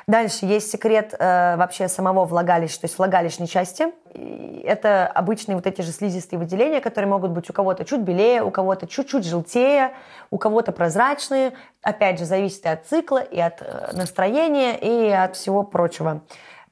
Дальше 0.09 0.47
есть 0.47 0.71
секрет 0.71 1.15
э, 1.19 1.57
вообще 1.57 1.89
самого 1.89 2.27
влагалища, 2.27 2.81
то 2.81 2.85
есть 2.85 2.97
влагалищной 2.97 3.49
части. 3.49 3.89
И 4.15 4.63
это 4.65 5.09
обычные 5.09 5.57
вот 5.57 5.67
эти 5.67 5.83
же 5.83 5.91
слизистые 5.91 6.39
выделения, 6.39 6.81
которые 6.81 7.11
могут 7.11 7.33
быть 7.33 7.51
у 7.51 7.53
кого-то 7.53 7.85
чуть 7.85 8.03
белее, 8.03 8.45
у 8.45 8.53
кого-то 8.53 8.87
чуть-чуть 8.87 9.25
желтее, 9.25 9.95
у 10.31 10.39
кого-то 10.39 10.71
прозрачные. 10.71 11.55
Опять 11.83 12.21
же, 12.21 12.25
зависит 12.25 12.65
и 12.67 12.69
от 12.69 12.87
цикла, 12.87 13.19
и 13.19 13.41
от 13.41 13.61
э, 13.61 13.91
настроения, 13.95 14.79
и 14.79 15.11
от 15.11 15.35
всего 15.35 15.65
прочего. 15.65 16.21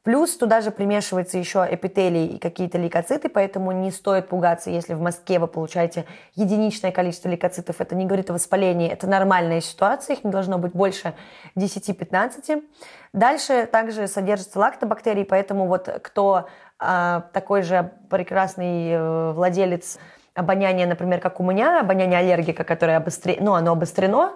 Плюс 0.04 0.37
туда 0.37 0.61
же 0.61 0.70
примешивается 0.70 1.38
еще 1.38 1.66
эпителий 1.70 2.26
и 2.26 2.38
какие-то 2.38 2.76
лейкоциты, 2.76 3.30
поэтому 3.30 3.73
не 3.73 3.90
стоит 3.90 4.28
пугаться, 4.28 4.68
если 4.68 4.92
в 4.92 5.00
мозге 5.00 5.38
вы 5.38 5.46
получаете 5.46 6.04
единичное 6.34 6.92
количество 6.92 7.30
лейкоцитов. 7.30 7.80
Это 7.80 7.94
не 7.94 8.04
говорит 8.04 8.28
о 8.28 8.34
воспалении, 8.34 8.87
это 8.87 9.06
нормальная 9.06 9.62
ситуация, 9.62 10.16
их 10.16 10.23
не 10.23 10.30
должно 10.30 10.58
быть 10.58 10.73
больше 10.73 11.14
10-15. 11.56 12.62
Дальше 13.14 13.66
также 13.66 14.06
содержатся 14.06 14.58
лактобактерии, 14.58 15.25
поэтому 15.25 15.66
вот 15.66 15.88
кто 16.02 16.49
э, 16.80 17.23
такой 17.32 17.62
же 17.62 17.90
прекрасный 18.11 18.90
э, 18.90 19.32
владелец 19.32 19.99
обоняние, 20.35 20.87
например, 20.87 21.21
как 21.21 21.41
у 21.41 21.45
меня, 21.45 21.81
обоняние 21.81 22.19
аллергика, 22.19 22.64
которое 22.64 22.97
обострено, 22.97 23.45
ну, 23.45 23.55
оно 23.55 23.73
обострено, 23.73 24.35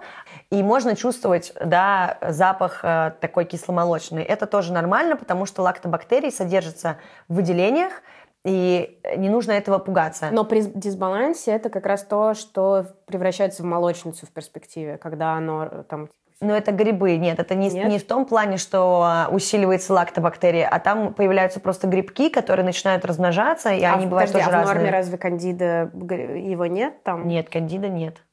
и 0.49 0.63
можно 0.63 0.95
чувствовать, 0.95 1.53
да, 1.63 2.17
запах 2.21 2.79
э, 2.83 3.13
такой 3.19 3.45
кисломолочный. 3.45 4.23
Это 4.23 4.47
тоже 4.47 4.73
нормально, 4.73 5.17
потому 5.17 5.45
что 5.45 5.61
лактобактерии 5.61 6.29
содержатся 6.29 6.97
в 7.27 7.35
выделениях, 7.35 8.01
и 8.45 9.01
не 9.17 9.29
нужно 9.29 9.51
этого 9.51 9.79
пугаться. 9.79 10.29
Но 10.31 10.45
при 10.45 10.61
дисбалансе 10.61 11.51
это 11.51 11.69
как 11.69 11.85
раз 11.85 12.03
то, 12.03 12.33
что 12.33 12.85
превращается 13.05 13.63
в 13.63 13.65
молочницу 13.65 14.25
в 14.25 14.29
перспективе, 14.29 14.97
когда 14.97 15.33
оно 15.33 15.65
э, 15.65 15.83
там 15.89 16.09
но 16.41 16.55
это 16.55 16.71
грибы, 16.71 17.17
нет, 17.17 17.39
это 17.39 17.53
не, 17.53 17.69
нет? 17.69 17.89
не 17.89 17.99
в 17.99 18.07
том 18.07 18.25
плане, 18.25 18.57
что 18.57 19.03
а, 19.03 19.27
усиливается 19.29 19.93
лактобактерия, 19.93 20.69
а 20.69 20.79
там 20.79 21.13
появляются 21.13 21.59
просто 21.59 21.87
грибки, 21.87 22.29
которые 22.29 22.65
начинают 22.65 23.03
размножаться, 23.03 23.71
и 23.71 23.83
а 23.83 23.95
они 23.95 24.05
бывают 24.05 24.31
подожди, 24.31 24.45
тоже 24.45 24.57
а 24.57 24.59
разные. 24.59 24.75
в 24.75 24.77
норме 24.77 24.97
разве 24.97 25.17
кандида, 25.17 25.91
его 25.93 26.65
нет 26.65 27.03
там? 27.03 27.27
Нет, 27.27 27.49
кандида 27.49 27.89
нет. 27.89 28.23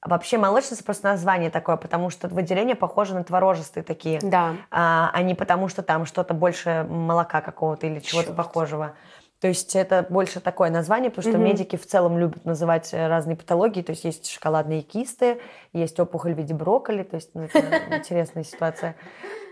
Вообще 0.00 0.38
молочница 0.38 0.84
просто 0.84 1.08
название 1.08 1.50
такое, 1.50 1.76
потому 1.76 2.08
что 2.10 2.28
выделения 2.28 2.76
похожи 2.76 3.14
на 3.14 3.24
творожистые 3.24 3.82
такие. 3.82 4.20
Да. 4.22 4.54
А, 4.70 5.10
а 5.12 5.22
не 5.22 5.34
потому, 5.34 5.66
что 5.66 5.82
там 5.82 6.06
что-то 6.06 6.34
больше 6.34 6.86
молока 6.88 7.40
какого-то 7.40 7.88
или 7.88 7.98
чего-то 7.98 8.32
похожего. 8.32 8.94
То 9.40 9.46
есть 9.46 9.76
это 9.76 10.04
больше 10.08 10.40
такое 10.40 10.68
название, 10.68 11.10
потому 11.10 11.32
что 11.32 11.40
mm-hmm. 11.40 11.44
медики 11.44 11.76
в 11.76 11.86
целом 11.86 12.18
любят 12.18 12.44
называть 12.44 12.92
э, 12.92 13.06
разные 13.06 13.36
патологии. 13.36 13.82
То 13.82 13.92
есть 13.92 14.04
есть 14.04 14.28
шоколадные 14.28 14.82
кисты, 14.82 15.40
есть 15.72 15.98
опухоль 16.00 16.34
в 16.34 16.38
виде 16.38 16.54
брокколи. 16.54 17.02
То 17.02 17.16
есть 17.16 17.30
ну, 17.34 17.42
это 17.42 17.58
интересная 17.96 18.44
ситуация. 18.44 18.96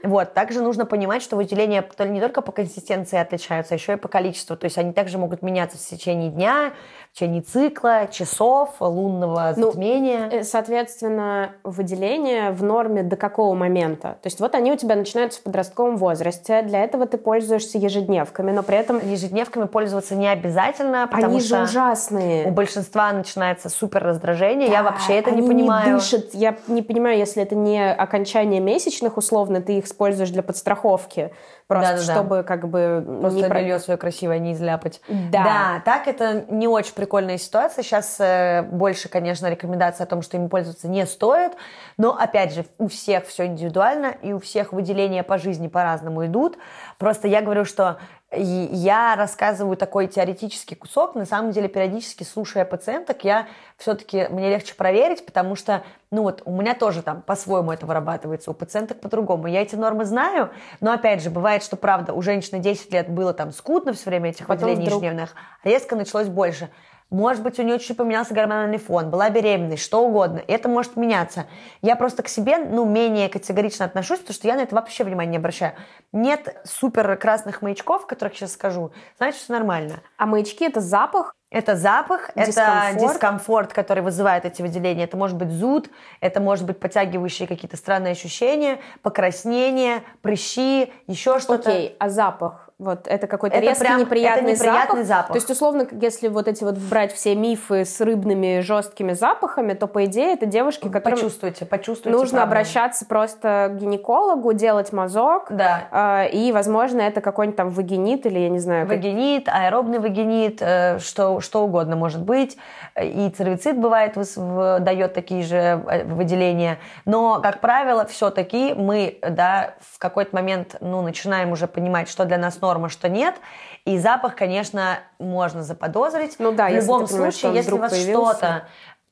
Вот. 0.02 0.34
Также 0.34 0.60
нужно 0.62 0.86
понимать, 0.86 1.22
что 1.22 1.36
выделения 1.36 1.84
не 1.98 2.20
только 2.20 2.42
по 2.42 2.52
консистенции 2.52 3.18
отличаются, 3.18 3.74
а 3.74 3.76
еще 3.76 3.94
и 3.94 3.96
по 3.96 4.08
количеству. 4.08 4.56
То 4.56 4.66
есть 4.66 4.78
они 4.78 4.92
также 4.92 5.18
могут 5.18 5.42
меняться 5.42 5.78
в 5.78 5.80
течение 5.80 6.30
дня, 6.30 6.72
в 7.12 7.16
течение 7.16 7.42
цикла, 7.42 8.06
часов, 8.10 8.76
лунного 8.80 9.54
ну, 9.56 9.66
затмения. 9.66 10.30
Ну, 10.30 10.44
соответственно, 10.44 11.52
выделения 11.64 12.50
в 12.52 12.62
норме 12.62 13.02
до 13.02 13.16
какого 13.16 13.54
момента? 13.54 14.18
То 14.22 14.26
есть 14.26 14.40
вот 14.40 14.54
они 14.54 14.72
у 14.72 14.76
тебя 14.76 14.96
начинаются 14.96 15.40
в 15.40 15.42
подростковом 15.42 15.96
возрасте. 15.96 16.62
Для 16.62 16.84
этого 16.84 17.06
ты 17.06 17.18
пользуешься 17.18 17.78
ежедневками, 17.78 18.52
но 18.52 18.62
при 18.62 18.76
этом... 18.76 19.00
Ежедневками 19.06 19.66
пользоваться 19.66 20.14
не 20.14 20.28
обязательно, 20.28 21.06
потому 21.06 21.32
они 21.32 21.40
что... 21.40 21.58
же 21.58 21.62
ужасные. 21.64 22.46
У 22.46 22.50
большинства 22.50 23.12
начинается 23.12 23.68
супер 23.68 24.02
раздражение. 24.02 24.68
Да, 24.68 24.74
Я 24.74 24.82
вообще 24.82 25.14
это 25.14 25.30
не 25.30 25.42
понимаю. 25.42 26.00
Дышат. 26.10 26.34
Я 26.34 26.56
не 26.68 26.82
понимаю, 26.82 27.18
если 27.18 27.42
это 27.42 27.54
не 27.54 27.92
окончание 27.92 28.60
месячных, 28.60 29.16
условно, 29.16 29.60
ты 29.60 29.78
их 29.78 29.86
используешь 29.86 30.30
для 30.30 30.42
подстраховки. 30.42 31.32
Просто 31.66 31.92
да, 31.92 31.96
да, 31.96 32.12
чтобы 32.12 32.42
как 32.44 32.68
бы... 32.68 33.04
Просто 33.20 33.40
не 33.40 33.48
белье 33.48 33.78
свое 33.80 33.98
красивое 33.98 34.38
не 34.38 34.52
изляпать. 34.52 35.00
Да. 35.08 35.44
Да, 35.44 35.82
так 35.84 36.06
это 36.06 36.44
не 36.48 36.68
очень 36.68 36.94
прикольная 36.94 37.38
ситуация. 37.38 37.82
Сейчас 37.82 38.16
э, 38.20 38.62
больше, 38.62 39.08
конечно, 39.08 39.50
рекомендаций 39.50 40.04
о 40.04 40.06
том, 40.06 40.22
что 40.22 40.36
им 40.36 40.48
пользоваться 40.48 40.86
не 40.86 41.04
стоит. 41.06 41.52
Но, 41.96 42.16
опять 42.16 42.54
же, 42.54 42.66
у 42.78 42.86
всех 42.86 43.26
все 43.26 43.46
индивидуально, 43.46 44.14
и 44.22 44.32
у 44.32 44.38
всех 44.38 44.72
выделения 44.72 45.24
по 45.24 45.38
жизни 45.38 45.66
по-разному 45.66 46.24
идут. 46.26 46.56
Просто 46.98 47.26
я 47.26 47.42
говорю, 47.42 47.64
что 47.64 47.98
я 48.32 49.14
рассказываю 49.16 49.76
такой 49.76 50.08
теоретический 50.08 50.74
кусок, 50.74 51.14
на 51.14 51.24
самом 51.24 51.52
деле 51.52 51.68
периодически 51.68 52.24
слушая 52.24 52.64
пациенток, 52.64 53.22
я 53.22 53.46
все-таки, 53.76 54.26
мне 54.30 54.50
легче 54.50 54.74
проверить, 54.74 55.24
потому 55.24 55.54
что, 55.54 55.84
ну 56.10 56.22
вот, 56.22 56.42
у 56.44 56.50
меня 56.50 56.74
тоже 56.74 57.02
там 57.02 57.22
по-своему 57.22 57.70
это 57.70 57.86
вырабатывается, 57.86 58.50
у 58.50 58.54
пациенток 58.54 59.00
по-другому. 59.00 59.46
Я 59.46 59.62
эти 59.62 59.76
нормы 59.76 60.04
знаю, 60.04 60.50
но 60.80 60.92
опять 60.92 61.22
же, 61.22 61.30
бывает, 61.30 61.62
что 61.62 61.76
правда, 61.76 62.14
у 62.14 62.22
женщины 62.22 62.58
10 62.58 62.92
лет 62.92 63.08
было 63.08 63.32
там 63.32 63.52
скудно 63.52 63.92
все 63.92 64.10
время 64.10 64.30
этих 64.30 64.48
Потом 64.48 64.70
выделений 64.70 64.86
вдруг... 64.86 65.02
ежедневных, 65.02 65.34
резко 65.62 65.94
началось 65.94 66.28
больше. 66.28 66.68
Может 67.10 67.44
быть, 67.44 67.58
у 67.60 67.62
нее 67.62 67.78
чуть-чуть 67.78 67.96
поменялся 67.96 68.34
гормональный 68.34 68.78
фон, 68.78 69.10
была 69.10 69.30
беременность, 69.30 69.84
что 69.84 70.04
угодно. 70.04 70.42
Это 70.48 70.68
может 70.68 70.96
меняться. 70.96 71.46
Я 71.80 71.94
просто 71.94 72.24
к 72.24 72.28
себе, 72.28 72.58
ну, 72.58 72.84
менее 72.84 73.28
категорично 73.28 73.84
отношусь, 73.84 74.18
потому 74.18 74.34
что 74.34 74.48
я 74.48 74.56
на 74.56 74.62
это 74.62 74.74
вообще 74.74 75.04
внимания 75.04 75.30
не 75.30 75.36
обращаю. 75.36 75.74
Нет 76.12 76.60
супер 76.64 77.16
красных 77.16 77.62
маячков, 77.62 78.06
которых 78.08 78.34
сейчас 78.34 78.54
скажу, 78.54 78.90
значит, 79.18 79.40
все 79.40 79.52
нормально. 79.52 80.00
А 80.16 80.26
маячки– 80.26 80.64
это 80.66 80.80
запах? 80.80 81.36
Это 81.48 81.76
запах, 81.76 82.32
дискомфорт. 82.34 82.96
это 82.96 82.98
дискомфорт, 82.98 83.72
который 83.72 84.02
вызывает 84.02 84.44
эти 84.44 84.62
выделения. 84.62 85.04
Это 85.04 85.16
может 85.16 85.36
быть 85.36 85.50
зуд, 85.50 85.88
это 86.20 86.40
может 86.40 86.66
быть 86.66 86.80
подтягивающие 86.80 87.46
какие-то 87.46 87.76
странные 87.76 88.12
ощущения, 88.12 88.80
покраснение, 89.02 90.02
прыщи, 90.22 90.92
еще 91.06 91.38
что-то. 91.38 91.70
Окей, 91.70 91.96
а 92.00 92.08
запах? 92.08 92.65
Вот 92.78 93.08
это 93.08 93.26
какой-то 93.26 93.58
резкий 93.58 93.84
прям, 93.84 94.00
неприятный, 94.00 94.52
это 94.52 94.60
неприятный 94.60 95.04
запах. 95.04 95.06
запах. 95.06 95.28
То 95.28 95.34
есть, 95.36 95.48
условно, 95.48 95.88
если 95.92 96.28
вот 96.28 96.46
эти 96.46 96.62
вот 96.62 96.76
брать 96.76 97.10
все 97.10 97.34
мифы 97.34 97.86
с 97.86 98.02
рыбными 98.02 98.60
жесткими 98.60 99.14
запахами, 99.14 99.72
то, 99.72 99.86
по 99.86 100.04
идее, 100.04 100.34
это 100.34 100.44
девушки, 100.44 100.88
которые... 100.88 101.16
Почувствуйте, 101.16 101.64
почувствуйте. 101.64 102.10
Нужно 102.14 102.40
правильно. 102.40 102.52
обращаться 102.52 103.06
просто 103.06 103.70
к 103.72 103.76
гинекологу, 103.78 104.52
делать 104.52 104.92
мазок. 104.92 105.46
Да. 105.48 106.24
Э, 106.26 106.28
и, 106.28 106.52
возможно, 106.52 107.00
это 107.00 107.22
какой-нибудь 107.22 107.56
там 107.56 107.70
вагинит 107.70 108.26
или, 108.26 108.40
я 108.40 108.50
не 108.50 108.58
знаю... 108.58 108.86
Вагинит, 108.86 109.48
аэробный 109.48 109.98
вагинит, 109.98 110.58
э, 110.60 110.98
что, 110.98 111.40
что 111.40 111.64
угодно 111.64 111.96
может 111.96 112.22
быть. 112.22 112.58
И 113.00 113.32
цервицит 113.34 113.78
бывает, 113.78 114.18
дает 114.36 115.14
такие 115.14 115.42
же 115.44 115.56
э, 115.56 116.04
выделения. 116.04 116.78
Но, 117.06 117.40
как 117.40 117.62
правило, 117.62 118.04
все-таки 118.04 118.74
мы, 118.74 119.18
да, 119.26 119.76
в 119.80 119.98
какой-то 119.98 120.36
момент, 120.36 120.76
ну, 120.80 121.00
начинаем 121.00 121.52
уже 121.52 121.66
понимать, 121.68 122.10
что 122.10 122.26
для 122.26 122.36
нас 122.36 122.65
норма, 122.66 122.88
что 122.88 123.08
нет. 123.08 123.36
И 123.84 123.98
запах, 123.98 124.34
конечно, 124.34 124.98
можно 125.18 125.62
заподозрить. 125.62 126.36
Ну 126.38 126.52
да, 126.52 126.68
в 126.68 126.72
любом 126.72 127.06
случае, 127.06 127.54
если 127.54 127.72
вас 127.72 127.96
что-то 127.96 128.66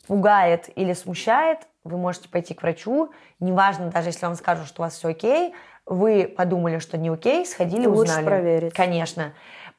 пугает 0.06 0.68
или 0.76 0.92
смущает, 0.92 1.60
вы 1.84 1.96
можете 1.96 2.28
пойти 2.28 2.54
к 2.54 2.62
врачу. 2.62 3.10
Неважно, 3.40 3.90
даже 3.90 4.08
если 4.08 4.26
вам 4.26 4.34
скажут, 4.34 4.66
что 4.66 4.82
у 4.82 4.84
вас 4.84 4.94
все 4.94 5.08
окей, 5.08 5.54
вы 5.86 6.32
подумали, 6.36 6.78
что 6.78 6.96
не 6.98 7.10
окей, 7.10 7.46
сходили, 7.46 7.86
Лучше 7.86 8.10
узнали. 8.10 8.24
проверить. 8.24 8.74
Конечно. 8.74 9.32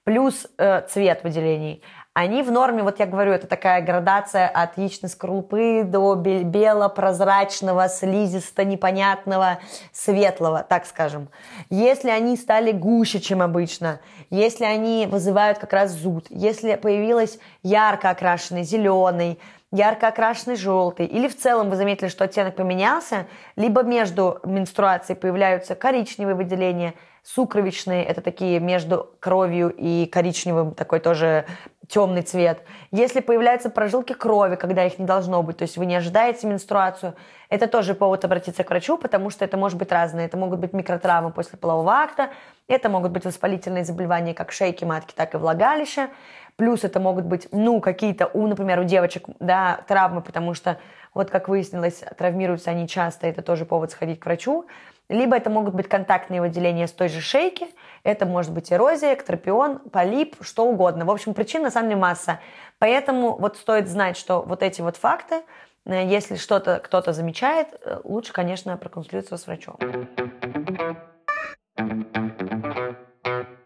Плюс 0.03 0.47
э, 0.57 0.81
цвет 0.87 1.23
выделений. 1.23 1.83
Они 2.17 2.43
в 2.43 2.49
норме, 2.49 2.81
вот 2.81 2.99
я 2.99 3.07
говорю, 3.07 3.33
это 3.33 3.45
такая 3.45 3.81
градация 3.81 4.47
от 4.47 4.77
яичной 4.77 5.09
скорлупы 5.09 5.83
до 5.83 6.15
бело-прозрачного, 6.15 7.89
слизисто-непонятного, 7.89 9.59
светлого, 9.91 10.63
так 10.63 10.85
скажем. 10.85 11.27
Если 11.69 12.09
они 12.09 12.37
стали 12.37 12.71
гуще, 12.71 13.19
чем 13.19 13.41
обычно, 13.41 13.99
если 14.29 14.63
они 14.63 15.07
вызывают 15.11 15.57
как 15.57 15.73
раз 15.73 15.91
зуд, 15.91 16.27
если 16.29 16.75
появилась 16.75 17.37
ярко 17.63 18.11
окрашенный 18.11 18.63
зеленый, 18.63 19.37
ярко 19.73 20.07
окрашенный 20.07 20.55
желтый, 20.55 21.07
или 21.07 21.27
в 21.27 21.37
целом 21.37 21.69
вы 21.69 21.75
заметили, 21.75 22.07
что 22.07 22.23
оттенок 22.23 22.55
поменялся, 22.55 23.27
либо 23.57 23.83
между 23.83 24.39
менструацией 24.45 25.19
появляются 25.19 25.75
коричневые 25.75 26.35
выделения, 26.35 26.93
сукровичные, 27.25 28.05
это 28.05 28.21
такие 28.21 28.59
между 28.59 29.09
кровью 29.19 29.69
и 29.75 30.05
коричневым, 30.05 30.75
такой 30.75 30.99
тоже 30.99 31.45
темный 31.87 32.21
цвет. 32.21 32.61
Если 32.91 33.19
появляются 33.19 33.69
прожилки 33.69 34.13
крови, 34.13 34.55
когда 34.55 34.85
их 34.85 34.99
не 34.99 35.05
должно 35.05 35.41
быть, 35.43 35.57
то 35.57 35.63
есть 35.63 35.77
вы 35.77 35.85
не 35.85 35.95
ожидаете 35.95 36.47
менструацию, 36.47 37.15
это 37.49 37.67
тоже 37.67 37.93
повод 37.93 38.25
обратиться 38.25 38.63
к 38.63 38.69
врачу, 38.69 38.97
потому 38.97 39.29
что 39.29 39.45
это 39.45 39.57
может 39.57 39.77
быть 39.77 39.91
разное. 39.91 40.25
Это 40.25 40.37
могут 40.37 40.59
быть 40.59 40.73
микротравмы 40.73 41.31
после 41.31 41.57
полового 41.57 41.91
акта, 41.91 42.29
это 42.67 42.89
могут 42.89 43.11
быть 43.11 43.25
воспалительные 43.25 43.85
заболевания 43.85 44.33
как 44.33 44.51
шейки 44.51 44.83
матки, 44.83 45.13
так 45.15 45.33
и 45.33 45.37
влагалища. 45.37 46.09
Плюс 46.55 46.83
это 46.83 46.99
могут 46.99 47.25
быть, 47.25 47.49
ну, 47.51 47.81
какие-то, 47.81 48.27
у, 48.33 48.47
например, 48.47 48.79
у 48.79 48.83
девочек, 48.85 49.25
да, 49.39 49.81
травмы, 49.87 50.21
потому 50.21 50.53
что, 50.53 50.79
вот 51.13 51.29
как 51.29 51.49
выяснилось, 51.49 52.01
травмируются 52.17 52.71
они 52.71 52.87
часто, 52.87 53.27
это 53.27 53.41
тоже 53.41 53.65
повод 53.65 53.91
сходить 53.91 54.21
к 54.21 54.25
врачу. 54.25 54.65
Либо 55.09 55.35
это 55.35 55.49
могут 55.49 55.75
быть 55.75 55.87
контактные 55.87 56.41
выделения 56.41 56.87
с 56.87 56.91
той 56.91 57.09
же 57.09 57.21
шейки, 57.21 57.67
это 58.03 58.25
может 58.25 58.51
быть 58.51 58.71
эрозия, 58.71 59.13
экстропион, 59.13 59.79
полип, 59.79 60.35
что 60.41 60.65
угодно. 60.65 61.05
В 61.05 61.11
общем, 61.11 61.33
причин 61.33 61.63
на 61.63 61.71
самом 61.71 61.89
деле 61.89 62.01
масса. 62.01 62.39
Поэтому 62.79 63.35
вот 63.37 63.57
стоит 63.57 63.87
знать, 63.87 64.17
что 64.17 64.41
вот 64.41 64.63
эти 64.63 64.81
вот 64.81 64.97
факты, 64.97 65.43
э, 65.85 66.05
если 66.05 66.35
что-то 66.35 66.79
кто-то 66.83 67.13
замечает, 67.13 67.67
э, 67.83 67.99
лучше, 68.03 68.33
конечно, 68.33 68.77
проконсультироваться 68.77 69.37
с 69.37 69.47
врачом. 69.47 69.77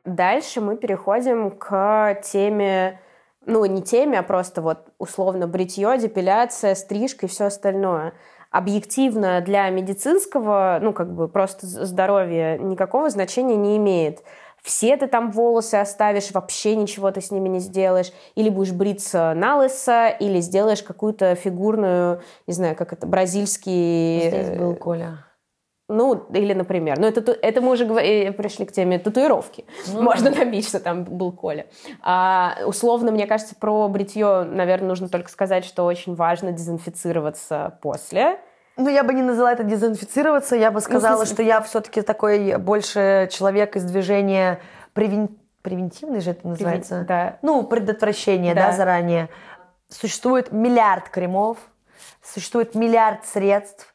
Дальше 0.05 0.59
мы 0.59 0.75
переходим 0.75 1.51
к 1.51 2.19
теме, 2.23 2.99
ну 3.45 3.63
не 3.65 3.81
теме, 3.81 4.19
а 4.19 4.23
просто 4.23 4.61
вот 4.61 4.87
условно 4.97 5.47
бритье, 5.47 5.97
депиляция, 5.97 6.75
стрижка 6.75 7.27
и 7.27 7.29
все 7.29 7.45
остальное 7.45 8.13
объективно 8.51 9.41
для 9.41 9.69
медицинского, 9.69 10.79
ну, 10.81 10.93
как 10.93 11.13
бы 11.13 11.27
просто 11.27 11.67
здоровья 11.67 12.57
никакого 12.57 13.09
значения 13.09 13.55
не 13.55 13.77
имеет. 13.77 14.23
Все 14.61 14.97
ты 14.97 15.07
там 15.07 15.31
волосы 15.31 15.75
оставишь, 15.75 16.31
вообще 16.31 16.75
ничего 16.75 17.11
ты 17.11 17.21
с 17.21 17.31
ними 17.31 17.47
не 17.47 17.59
сделаешь. 17.59 18.11
Или 18.35 18.49
будешь 18.49 18.73
бриться 18.73 19.33
на 19.35 19.57
лысо, 19.57 20.09
или 20.09 20.41
сделаешь 20.41 20.83
какую-то 20.83 21.35
фигурную, 21.35 22.21
не 22.45 22.53
знаю, 22.53 22.75
как 22.75 22.91
это, 22.91 23.07
бразильский... 23.07 24.27
Здесь 24.27 24.57
был 24.57 24.75
Коля. 24.75 25.28
Ну, 25.89 26.13
или, 26.31 26.53
например, 26.53 26.99
ну 26.99 27.07
это, 27.07 27.31
это 27.31 27.61
мы 27.61 27.71
уже 27.71 27.85
говорили, 27.85 28.29
пришли 28.29 28.65
к 28.65 28.71
теме 28.71 28.99
татуировки. 28.99 29.65
Ну, 29.87 30.01
Можно 30.03 30.29
набить, 30.29 30.67
что 30.67 30.79
там 30.79 31.03
был 31.03 31.31
Коля. 31.31 31.65
А, 32.03 32.57
условно, 32.67 33.11
мне 33.11 33.25
кажется, 33.25 33.55
про 33.55 33.87
бритье, 33.89 34.43
наверное, 34.43 34.89
нужно 34.89 35.09
только 35.09 35.31
сказать, 35.31 35.65
что 35.65 35.85
очень 35.85 36.13
важно 36.13 36.51
дезинфицироваться 36.51 37.79
после. 37.81 38.39
Ну, 38.77 38.87
я 38.87 39.03
бы 39.03 39.13
не 39.15 39.23
назвала 39.23 39.51
это 39.51 39.63
дезинфицироваться, 39.63 40.55
я 40.55 40.69
бы 40.69 40.75
ну, 40.75 40.81
сказала, 40.81 41.21
ну, 41.21 41.25
что 41.25 41.41
я 41.41 41.59
все-таки 41.61 42.01
такой 42.01 42.57
больше 42.57 43.27
человек 43.31 43.75
из 43.75 43.83
движения 43.83 44.61
превен... 44.93 45.27
превентивный 45.63 46.21
же 46.21 46.31
это 46.31 46.47
называется? 46.47 46.89
Превен... 46.89 47.05
Да. 47.07 47.37
Ну, 47.41 47.63
предотвращение, 47.63 48.53
да. 48.53 48.67
да, 48.67 48.73
заранее. 48.73 49.29
Существует 49.89 50.51
миллиард 50.51 51.09
кремов, 51.09 51.57
существует 52.23 52.75
миллиард 52.75 53.25
средств, 53.25 53.88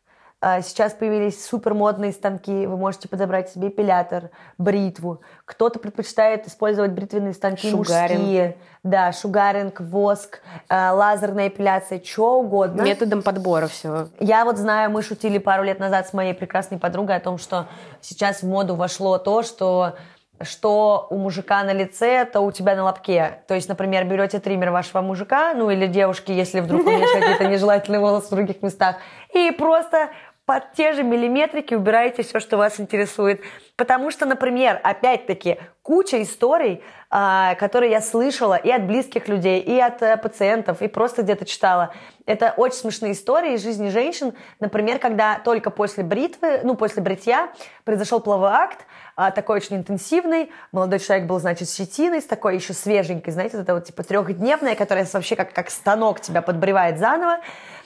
сейчас 0.63 0.93
появились 0.93 1.43
супермодные 1.45 2.13
станки, 2.13 2.67
вы 2.67 2.77
можете 2.77 3.09
подобрать 3.09 3.51
себе 3.51 3.69
эпилятор, 3.69 4.31
бритву. 4.59 5.23
Кто-то 5.45 5.79
предпочитает 5.79 6.47
использовать 6.47 6.91
бритвенные 6.91 7.33
станки 7.33 7.71
шугаринг. 7.71 8.21
мужские. 8.21 8.57
Да, 8.83 9.13
шугаринг, 9.13 9.81
воск, 9.81 10.41
а, 10.69 10.93
лазерная 10.93 11.49
эпиляция, 11.49 12.03
что 12.05 12.41
угодно. 12.41 12.83
Методом 12.83 13.23
подбора 13.23 13.69
все. 13.69 14.09
Я 14.21 14.45
вот 14.45 14.59
знаю, 14.59 14.91
мы 14.91 15.03
шутили 15.03 15.39
пару 15.39 15.63
лет 15.63 15.79
назад 15.79 16.09
с 16.09 16.13
моей 16.13 16.35
прекрасной 16.35 16.79
подругой 16.79 17.17
о 17.17 17.21
том, 17.21 17.39
что 17.39 17.67
сейчас 18.03 18.43
в 18.43 18.47
моду 18.47 18.75
вошло 18.75 19.17
то, 19.17 19.43
что 19.43 19.95
что 20.43 21.07
у 21.11 21.17
мужика 21.17 21.63
на 21.63 21.73
лице, 21.73 22.25
то 22.25 22.41
у 22.41 22.51
тебя 22.51 22.75
на 22.75 22.85
лобке. 22.85 23.43
То 23.47 23.55
есть, 23.55 23.69
например, 23.69 24.05
берете 24.05 24.41
триммер 24.41 24.71
вашего 24.71 25.01
мужика, 25.01 25.55
ну 25.55 25.71
или 25.71 25.87
девушки, 25.87 26.33
если 26.33 26.61
вдруг 26.61 26.87
у 26.87 26.91
нее 26.91 27.07
какие-то 27.21 27.47
нежелательные 27.47 28.01
волосы 28.01 28.27
в 28.27 28.31
других 28.31 28.63
местах, 28.63 28.97
и 29.33 29.51
просто 29.53 30.11
под 30.47 30.73
те 30.73 30.93
же 30.93 31.03
миллиметрики 31.03 31.75
убираете 31.75 32.23
все, 32.23 32.39
что 32.39 32.57
вас 32.57 32.79
интересует. 32.79 33.41
Потому 33.77 34.11
что, 34.11 34.27
например, 34.27 34.79
опять-таки, 34.85 35.59
куча 35.83 36.23
историй, 36.23 36.83
а, 37.11 37.55
которые 37.55 37.93
я 37.93 38.01
слышала 38.01 38.55
и 38.55 38.71
от 38.71 38.87
близких 38.87 39.27
людей, 39.29 39.61
и 39.61 39.79
от 39.79 40.03
э, 40.03 40.17
пациентов, 40.17 40.83
и 40.83 40.89
просто 40.89 41.23
где-то 41.23 41.45
читала. 41.45 41.95
Это 42.27 42.55
очень 42.57 42.79
смешные 42.79 43.13
истории 43.13 43.55
из 43.55 43.63
жизни 43.63 43.89
женщин. 43.89 44.35
Например, 44.61 44.99
когда 44.99 45.39
только 45.39 45.71
после 45.71 46.05
бритвы, 46.05 46.61
ну, 46.63 46.75
после 46.75 47.03
бритья 47.03 47.51
произошел 47.85 48.21
половой 48.21 48.51
акт, 48.51 48.87
а, 49.17 49.31
такой 49.31 49.57
очень 49.57 49.77
интенсивный. 49.77 50.51
Молодой 50.73 50.99
человек 50.99 51.27
был, 51.27 51.39
значит, 51.39 51.69
с 51.69 51.77
щетиной, 51.77 52.21
с 52.21 52.27
такой 52.27 52.57
еще 52.57 52.73
свеженькой, 52.73 53.33
знаете, 53.33 53.59
это 53.59 53.75
вот 53.75 53.85
типа 53.85 54.03
трехдневная, 54.03 54.75
которая 54.75 55.07
вообще 55.13 55.37
как, 55.37 55.53
как 55.53 55.71
станок 55.71 56.21
тебя 56.21 56.43
подбревает 56.43 56.99
заново. 56.99 57.39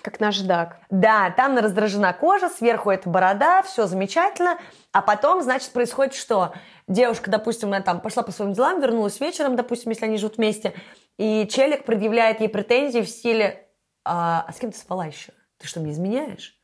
Как 0.08 0.20
наждак. 0.20 0.78
Да, 0.88 1.30
там 1.36 1.58
раздражена 1.58 2.14
кожа, 2.14 2.48
сверху 2.48 2.88
это 2.90 3.10
борода, 3.10 3.62
все 3.62 3.86
замечательно. 3.86 4.56
А 4.90 5.02
потом, 5.02 5.42
значит, 5.42 5.70
происходит 5.70 6.14
что? 6.14 6.54
Девушка, 6.86 7.30
допустим, 7.30 7.68
она 7.68 7.82
там 7.82 8.00
пошла 8.00 8.22
по 8.22 8.32
своим 8.32 8.54
делам, 8.54 8.80
вернулась 8.80 9.20
вечером, 9.20 9.54
допустим, 9.54 9.90
если 9.90 10.06
они 10.06 10.16
живут 10.16 10.38
вместе, 10.38 10.72
и 11.18 11.46
челик 11.46 11.84
предъявляет 11.84 12.40
ей 12.40 12.48
претензии 12.48 13.00
в 13.00 13.08
стиле 13.08 13.68
«А, 14.02 14.46
а 14.48 14.52
с 14.54 14.56
кем 14.56 14.72
ты 14.72 14.78
спала 14.78 15.04
еще? 15.04 15.32
Ты 15.58 15.66
что, 15.66 15.80
мне 15.80 15.92
изменяешь?» 15.92 16.58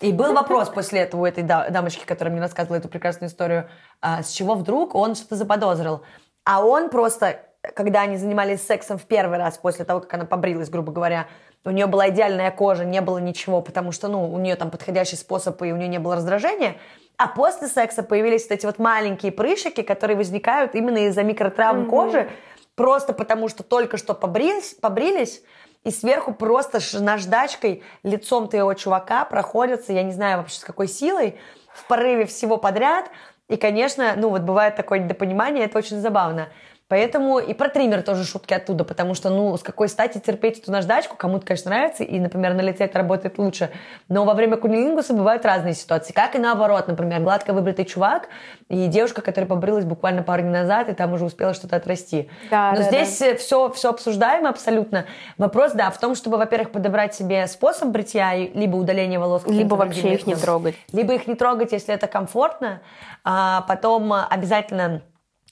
И 0.00 0.12
был 0.12 0.32
вопрос 0.32 0.68
после 0.68 1.00
этого 1.00 1.22
у 1.22 1.26
этой 1.26 1.42
дамочки, 1.42 2.04
которая 2.04 2.30
мне 2.30 2.40
рассказывала 2.40 2.76
эту 2.76 2.88
прекрасную 2.88 3.30
историю, 3.30 3.68
а, 4.00 4.22
с 4.22 4.30
чего 4.30 4.54
вдруг 4.54 4.94
он 4.94 5.16
что-то 5.16 5.34
заподозрил. 5.34 6.04
А 6.44 6.64
он 6.64 6.88
просто, 6.88 7.45
когда 7.74 8.02
они 8.02 8.16
занимались 8.16 8.62
сексом 8.62 8.98
в 8.98 9.04
первый 9.04 9.38
раз 9.38 9.58
после 9.58 9.84
того, 9.84 10.00
как 10.00 10.14
она 10.14 10.24
побрилась, 10.24 10.70
грубо 10.70 10.92
говоря, 10.92 11.26
у 11.64 11.70
нее 11.70 11.86
была 11.86 12.10
идеальная 12.10 12.50
кожа, 12.50 12.84
не 12.84 13.00
было 13.00 13.18
ничего, 13.18 13.60
потому 13.60 13.92
что, 13.92 14.08
ну, 14.08 14.32
у 14.32 14.38
нее 14.38 14.56
там 14.56 14.70
подходящий 14.70 15.16
способ, 15.16 15.60
и 15.62 15.72
у 15.72 15.76
нее 15.76 15.88
не 15.88 15.98
было 15.98 16.16
раздражения. 16.16 16.76
А 17.16 17.28
после 17.28 17.68
секса 17.68 18.02
появились 18.02 18.44
вот 18.44 18.52
эти 18.52 18.66
вот 18.66 18.78
маленькие 18.78 19.32
прыщики, 19.32 19.82
которые 19.82 20.16
возникают 20.16 20.74
именно 20.74 21.06
из-за 21.06 21.22
микротравм 21.22 21.82
mm-hmm. 21.82 21.90
кожи, 21.90 22.30
просто 22.74 23.12
потому 23.12 23.48
что 23.48 23.62
только 23.62 23.96
что 23.96 24.14
побрились, 24.14 24.74
побрились 24.74 25.42
и 25.82 25.90
сверху 25.90 26.34
просто 26.34 26.80
наждачкой 27.00 27.82
лицом 28.02 28.48
твоего 28.48 28.74
чувака 28.74 29.24
проходятся, 29.24 29.92
я 29.92 30.02
не 30.02 30.12
знаю 30.12 30.38
вообще 30.38 30.58
с 30.58 30.64
какой 30.64 30.88
силой, 30.88 31.38
в 31.72 31.86
порыве 31.86 32.26
всего 32.26 32.56
подряд. 32.56 33.10
И, 33.48 33.56
конечно, 33.56 34.14
ну 34.16 34.30
вот 34.30 34.42
бывает 34.42 34.74
такое 34.74 34.98
недопонимание, 34.98 35.66
это 35.66 35.78
очень 35.78 36.00
забавно. 36.00 36.48
Поэтому 36.88 37.40
и 37.40 37.52
про 37.52 37.68
триммер 37.68 38.02
тоже 38.02 38.24
шутки 38.24 38.54
оттуда, 38.54 38.84
потому 38.84 39.14
что, 39.14 39.28
ну, 39.28 39.56
с 39.56 39.62
какой 39.62 39.88
стати 39.88 40.18
терпеть 40.18 40.60
эту 40.60 40.70
наждачку, 40.70 41.16
кому-то, 41.16 41.44
конечно, 41.44 41.70
нравится, 41.70 42.04
и, 42.04 42.20
например, 42.20 42.54
на 42.54 42.60
лице 42.60 42.84
это 42.84 42.98
работает 42.98 43.38
лучше, 43.38 43.70
но 44.08 44.24
во 44.24 44.34
время 44.34 44.56
кунилингуса 44.56 45.12
бывают 45.12 45.44
разные 45.44 45.74
ситуации, 45.74 46.12
как 46.12 46.36
и 46.36 46.38
наоборот, 46.38 46.86
например, 46.86 47.22
гладко 47.22 47.52
выбритый 47.52 47.84
чувак 47.86 48.28
и 48.68 48.86
девушка, 48.86 49.20
которая 49.20 49.48
побрилась 49.48 49.84
буквально 49.84 50.22
пару 50.22 50.42
дней 50.42 50.52
назад, 50.52 50.88
и 50.88 50.94
там 50.94 51.12
уже 51.12 51.24
успела 51.24 51.54
что-то 51.54 51.76
отрасти. 51.76 52.30
Да, 52.50 52.70
но 52.70 52.78
да, 52.78 52.82
здесь 52.84 53.18
да. 53.18 53.36
Все, 53.36 53.68
все 53.70 53.90
обсуждаемо 53.90 54.48
абсолютно. 54.48 55.06
Вопрос, 55.38 55.72
да, 55.72 55.90
в 55.90 55.98
том, 55.98 56.14
чтобы, 56.14 56.36
во-первых, 56.36 56.70
подобрать 56.70 57.14
себе 57.14 57.46
способ 57.48 57.88
бритья, 57.88 58.36
либо 58.36 58.76
удаления 58.76 59.18
волос. 59.18 59.42
Либо 59.46 59.74
вообще 59.74 60.14
их 60.14 60.26
не 60.26 60.36
трогать. 60.36 60.76
Либо 60.92 61.14
их 61.14 61.26
не 61.26 61.34
трогать, 61.34 61.72
если 61.72 61.92
это 61.92 62.06
комфортно. 62.06 62.80
А 63.24 63.62
потом 63.62 64.12
обязательно 64.12 65.02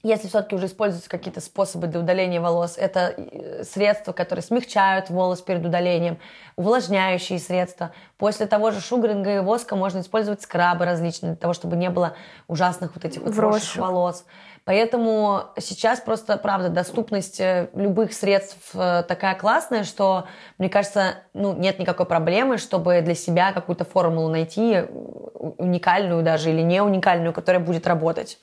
если 0.05 0.29
все-таки 0.29 0.55
уже 0.55 0.67
используются 0.67 1.09
какие-то 1.09 1.40
способы 1.40 1.87
для 1.87 1.99
удаления 1.99 2.40
волос, 2.40 2.77
это 2.77 3.14
э, 3.17 3.64
средства, 3.64 4.12
которые 4.12 4.43
смягчают 4.43 5.09
волос 5.09 5.40
перед 5.40 5.64
удалением, 5.64 6.19
увлажняющие 6.57 7.38
средства. 7.38 7.90
После 8.19 8.47
того 8.47 8.71
же 8.71 8.81
шугаринга 8.81 9.37
и 9.37 9.38
воска 9.40 9.77
можно 9.77 10.01
использовать 10.01 10.43
скрабы 10.43 10.85
различные, 10.85 11.33
для 11.33 11.40
того, 11.40 11.55
чтобы 11.55 11.77
не 11.77 11.88
было 11.88 12.14
ужасных 12.49 12.95
вот 12.95 13.05
этих 13.07 13.23
вот 13.23 13.33
вросших 13.33 13.77
волос. 13.77 14.27
Поэтому 14.67 15.45
сейчас 15.59 16.01
просто, 16.01 16.37
правда, 16.37 16.69
доступность 16.69 17.40
э, 17.40 17.71
любых 17.75 18.12
средств 18.12 18.75
э, 18.75 19.05
такая 19.09 19.35
классная, 19.37 19.85
что, 19.85 20.27
мне 20.59 20.69
кажется, 20.69 21.17
ну, 21.33 21.55
нет 21.55 21.79
никакой 21.79 22.05
проблемы, 22.05 22.59
чтобы 22.59 23.01
для 23.01 23.14
себя 23.14 23.53
какую-то 23.53 23.87
формулу 23.87 24.29
найти, 24.29 24.85
уникальную 25.59 26.23
даже 26.23 26.51
или 26.51 26.61
не 26.61 26.83
уникальную, 26.83 27.33
которая 27.33 27.62
будет 27.62 27.87
работать. 27.87 28.38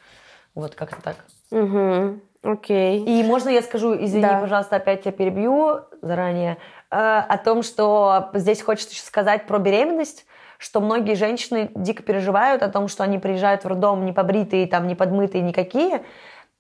Вот 0.56 0.76
как-то 0.76 1.02
так. 1.02 1.16
Угу. 1.52 2.20
Окей. 2.44 3.04
И 3.04 3.24
можно 3.24 3.50
я 3.50 3.62
скажу, 3.62 3.94
извини, 3.94 4.24
да. 4.24 4.40
пожалуйста, 4.40 4.78
опять 4.78 5.06
я 5.06 5.12
перебью 5.12 5.82
заранее, 6.02 6.58
э, 6.90 6.96
о 6.96 7.38
том, 7.38 7.62
что 7.62 8.32
здесь 8.34 8.62
хочется 8.62 8.94
еще 8.94 9.04
сказать 9.04 9.46
про 9.46 9.60
беременность, 9.60 10.26
что 10.58 10.82
многие 10.82 11.16
женщины 11.16 11.72
дико 11.76 12.04
переживают 12.04 12.64
о 12.64 12.70
том, 12.70 12.88
что 12.88 13.04
они 13.04 13.20
приезжают 13.20 13.64
в 13.64 13.68
роддом 13.68 14.06
не 14.06 14.14
побритые, 14.14 14.68
там, 14.68 14.88
не 14.88 14.96
подмытые 14.96 15.42
никакие. 15.42 16.04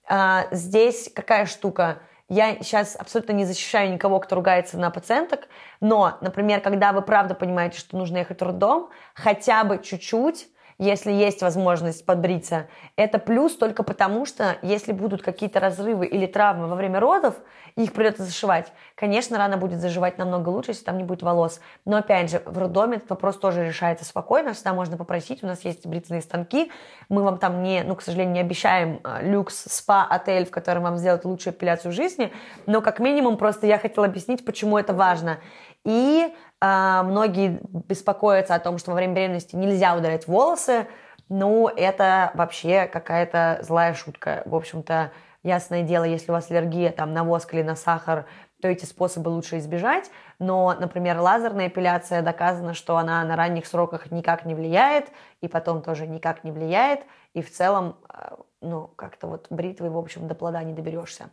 А, 0.08 0.46
здесь 0.52 1.12
какая 1.14 1.46
штука? 1.46 2.00
Я 2.28 2.56
сейчас 2.62 2.96
абсолютно 2.96 3.34
не 3.34 3.46
защищаю 3.46 3.92
никого, 3.92 4.20
кто 4.20 4.36
ругается 4.36 4.78
на 4.80 4.90
пациенток, 4.90 5.48
но, 5.82 6.18
например, 6.22 6.62
когда 6.62 6.94
вы 6.94 7.02
правда 7.02 7.36
понимаете, 7.36 7.78
что 7.78 7.98
нужно 7.98 8.18
ехать 8.18 8.40
в 8.40 8.44
роддом, 8.44 8.90
хотя 9.14 9.64
бы 9.64 9.80
чуть-чуть 9.84 10.48
если 10.84 11.12
есть 11.12 11.44
возможность 11.44 12.08
подбриться, 12.08 12.66
это 12.96 13.20
плюс 13.20 13.56
только 13.56 13.84
потому, 13.84 14.26
что 14.26 14.58
если 14.64 14.94
будут 14.94 15.22
какие-то 15.22 15.60
разрывы 15.60 16.08
или 16.08 16.26
травмы 16.26 16.66
во 16.66 16.76
время 16.76 17.00
родов, 17.00 17.36
их 17.76 17.94
придется 17.94 18.24
зашивать. 18.24 18.74
Конечно, 18.96 19.38
рана 19.38 19.58
будет 19.58 19.80
заживать 19.80 20.18
намного 20.18 20.50
лучше, 20.50 20.72
если 20.72 20.84
там 20.84 20.98
не 20.98 21.04
будет 21.04 21.22
волос. 21.22 21.62
Но 21.86 21.98
опять 21.98 22.32
же, 22.32 22.42
в 22.48 22.58
роддоме 22.58 22.98
этот 22.98 23.12
вопрос 23.12 23.38
тоже 23.38 23.64
решается 23.64 24.06
спокойно, 24.06 24.54
всегда 24.54 24.74
можно 24.74 24.98
попросить, 24.98 25.44
у 25.44 25.48
нас 25.48 25.64
есть 25.66 25.86
бритвенные 25.86 26.24
станки, 26.24 26.72
мы 27.10 27.22
вам 27.22 27.38
там 27.38 27.62
не, 27.62 27.84
ну, 27.84 27.96
к 27.96 28.02
сожалению, 28.02 28.34
не 28.34 28.42
обещаем 28.42 29.02
а, 29.04 29.22
люкс, 29.22 29.66
спа, 29.70 30.04
отель, 30.04 30.48
в 30.48 30.52
котором 30.52 30.82
вам 30.82 30.98
сделают 30.98 31.26
лучшую 31.26 31.54
эпиляцию 31.54 31.92
жизни, 31.92 32.34
но 32.66 32.82
как 32.82 33.00
минимум 33.00 33.38
просто 33.38 33.68
я 33.68 33.78
хотела 33.78 34.08
объяснить, 34.08 34.44
почему 34.44 34.80
это 34.80 34.94
важно. 34.94 35.38
И 35.86 36.34
многие 36.62 37.60
беспокоятся 37.90 38.56
о 38.56 38.60
том, 38.60 38.78
что 38.78 38.92
во 38.92 38.96
время 38.96 39.16
беременности 39.16 39.56
нельзя 39.56 39.96
удалять 39.96 40.28
волосы. 40.28 40.88
Ну, 41.28 41.68
это 41.68 42.32
вообще 42.36 42.86
какая-то 42.86 43.60
злая 43.64 43.94
шутка. 43.94 44.44
В 44.46 44.54
общем-то, 44.54 45.12
ясное 45.44 45.84
дело, 45.84 46.04
если 46.04 46.32
у 46.32 46.34
вас 46.34 46.52
аллергия 46.52 46.92
там, 46.92 47.14
на 47.14 47.24
воск 47.24 47.54
или 47.54 47.64
на 47.64 47.76
сахар, 47.76 48.26
то 48.62 48.68
эти 48.68 48.86
способы 48.86 49.30
лучше 49.30 49.58
избежать. 49.58 50.12
Но, 50.40 50.76
например, 50.80 51.20
лазерная 51.20 51.68
эпиляция 51.68 52.22
доказано, 52.22 52.74
что 52.74 52.98
она 52.98 53.24
на 53.24 53.36
ранних 53.36 53.66
сроках 53.66 54.12
никак 54.12 54.46
не 54.46 54.54
влияет, 54.54 55.10
и 55.42 55.48
потом 55.48 55.82
тоже 55.82 56.06
никак 56.06 56.44
не 56.44 56.52
влияет. 56.52 57.02
И 57.34 57.42
в 57.42 57.52
целом, 57.52 57.96
а, 58.08 58.38
ну, 58.62 58.88
как-то 58.96 59.28
вот 59.28 59.48
бритвой, 59.50 59.90
в 59.90 59.98
общем, 59.98 60.28
до 60.28 60.36
плода 60.36 60.64
не 60.64 60.74
доберешься. 60.74 61.30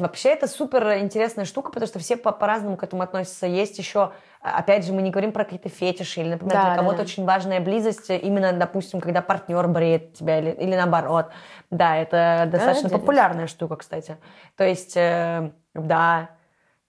Вообще 0.00 0.30
это 0.30 0.46
супер 0.46 0.98
интересная 0.98 1.44
штука, 1.44 1.70
потому 1.70 1.86
что 1.86 1.98
все 1.98 2.16
по- 2.16 2.32
по-разному 2.32 2.76
к 2.76 2.82
этому 2.82 3.02
относятся. 3.02 3.46
Есть 3.46 3.78
еще, 3.78 4.12
а, 4.42 4.58
опять 4.58 4.84
же, 4.84 4.92
мы 4.92 5.02
не 5.02 5.10
говорим 5.10 5.32
про 5.32 5.44
какие-то 5.44 5.68
фетиши, 5.68 6.20
или, 6.20 6.30
например, 6.30 6.54
да, 6.54 6.64
для 6.66 6.76
кого-то 6.76 6.98
да. 6.98 7.02
очень 7.02 7.24
важная 7.24 7.60
близость, 7.60 8.10
именно, 8.10 8.52
допустим, 8.52 9.00
когда 9.00 9.22
партнер 9.22 9.68
бреет 9.68 10.14
тебя, 10.14 10.38
или, 10.38 10.50
или 10.50 10.74
наоборот. 10.74 11.30
Да, 11.70 11.96
это 11.96 12.48
достаточно 12.50 12.88
да, 12.88 12.98
популярная 12.98 13.46
штука, 13.46 13.76
кстати. 13.76 14.16
То 14.56 14.64
есть, 14.64 14.96
э, 14.96 15.52
да, 15.74 16.30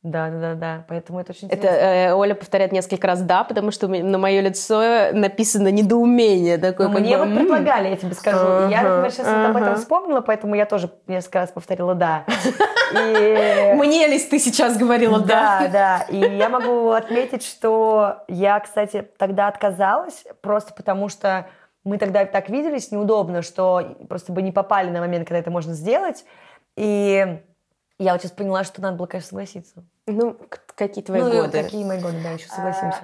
да, 0.03 0.31
да, 0.31 0.39
да, 0.39 0.55
да. 0.55 0.85
Поэтому 0.87 1.19
это 1.19 1.31
очень 1.31 1.47
интересно. 1.47 1.67
Это 1.67 1.77
э, 1.77 2.13
Оля 2.13 2.33
повторяет 2.33 2.71
несколько 2.71 3.05
раз 3.05 3.21
да, 3.21 3.43
потому 3.43 3.69
что 3.69 3.87
на 3.87 4.17
мое 4.17 4.41
лицо 4.41 5.11
написано 5.13 5.67
недоумение 5.67 6.57
такое. 6.57 6.87
Ну, 6.87 6.99
мне 6.99 7.17
бы, 7.19 7.25
вот 7.25 7.37
предлагали, 7.37 7.89
я 7.89 7.97
тебе 7.97 8.15
скажу. 8.15 8.39
Uh-huh, 8.39 8.71
я, 8.71 8.81
например, 8.81 9.11
сейчас 9.11 9.27
uh-huh. 9.27 9.51
об 9.51 9.57
этом 9.57 9.75
вспомнила, 9.75 10.21
поэтому 10.21 10.55
я 10.55 10.65
тоже 10.65 10.89
несколько 11.05 11.39
раз 11.41 11.51
повторила 11.51 11.93
да. 11.93 12.25
Мне 12.93 14.07
ли 14.07 14.17
ты 14.17 14.39
сейчас 14.39 14.75
говорила 14.75 15.19
да? 15.19 15.67
Да, 15.67 15.67
да. 15.69 16.05
И 16.09 16.17
я 16.17 16.49
могу 16.49 16.89
отметить, 16.89 17.43
что 17.43 18.23
я, 18.27 18.59
кстати, 18.59 19.07
тогда 19.19 19.47
отказалась, 19.49 20.25
просто 20.41 20.73
потому 20.73 21.09
что 21.09 21.47
мы 21.83 21.99
тогда 21.99 22.25
так 22.25 22.49
виделись 22.49 22.91
неудобно, 22.91 23.43
что 23.43 23.95
просто 24.09 24.31
бы 24.31 24.41
не 24.41 24.51
попали 24.51 24.89
на 24.89 24.99
момент, 24.99 25.27
когда 25.27 25.39
это 25.39 25.51
можно 25.51 25.73
сделать. 25.73 26.25
И 26.75 27.39
я 28.01 28.13
вот 28.13 28.21
сейчас 28.21 28.31
поняла, 28.31 28.63
что 28.63 28.81
надо 28.81 28.97
было, 28.97 29.05
конечно, 29.05 29.29
согласиться. 29.29 29.83
Ну, 30.07 30.35
какие 30.75 31.03
твои 31.03 31.21
ну, 31.21 31.29
годы? 31.29 31.63
какие 31.63 31.83
мои 31.83 32.01
годы, 32.01 32.17
да, 32.23 32.31
еще 32.31 32.47
согласимся. 32.47 32.99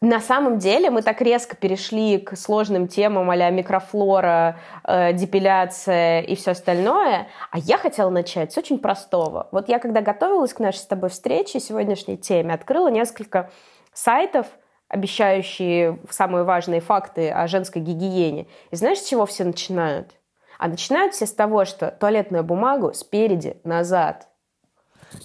На 0.00 0.20
самом 0.20 0.58
деле 0.58 0.90
мы 0.90 1.02
так 1.02 1.20
резко 1.20 1.54
перешли 1.54 2.18
к 2.18 2.36
сложным 2.36 2.88
темам 2.88 3.30
а 3.30 3.50
микрофлора, 3.50 4.58
э, 4.84 5.12
депиляция 5.12 6.22
и 6.22 6.34
все 6.34 6.52
остальное, 6.52 7.28
а 7.50 7.58
я 7.58 7.78
хотела 7.78 8.08
начать 8.10 8.52
с 8.52 8.58
очень 8.58 8.78
простого. 8.78 9.48
Вот 9.52 9.68
я 9.68 9.78
когда 9.78 10.00
готовилась 10.00 10.52
к 10.52 10.60
нашей 10.60 10.78
с 10.78 10.86
тобой 10.86 11.10
встрече, 11.10 11.60
сегодняшней 11.60 12.16
теме, 12.16 12.54
открыла 12.54 12.88
несколько 12.88 13.50
сайтов, 13.92 14.46
обещающие 14.88 15.98
самые 16.10 16.44
важные 16.44 16.80
факты 16.80 17.30
о 17.30 17.46
женской 17.46 17.82
гигиене. 17.82 18.46
И 18.70 18.76
знаешь, 18.76 18.98
с 18.98 19.08
чего 19.08 19.26
все 19.26 19.44
начинают? 19.44 20.14
А 20.58 20.68
начинают 20.68 21.14
все 21.14 21.26
с 21.26 21.32
того, 21.32 21.64
что 21.64 21.90
туалетную 21.90 22.44
бумагу 22.44 22.92
спереди 22.92 23.56
назад. 23.64 24.28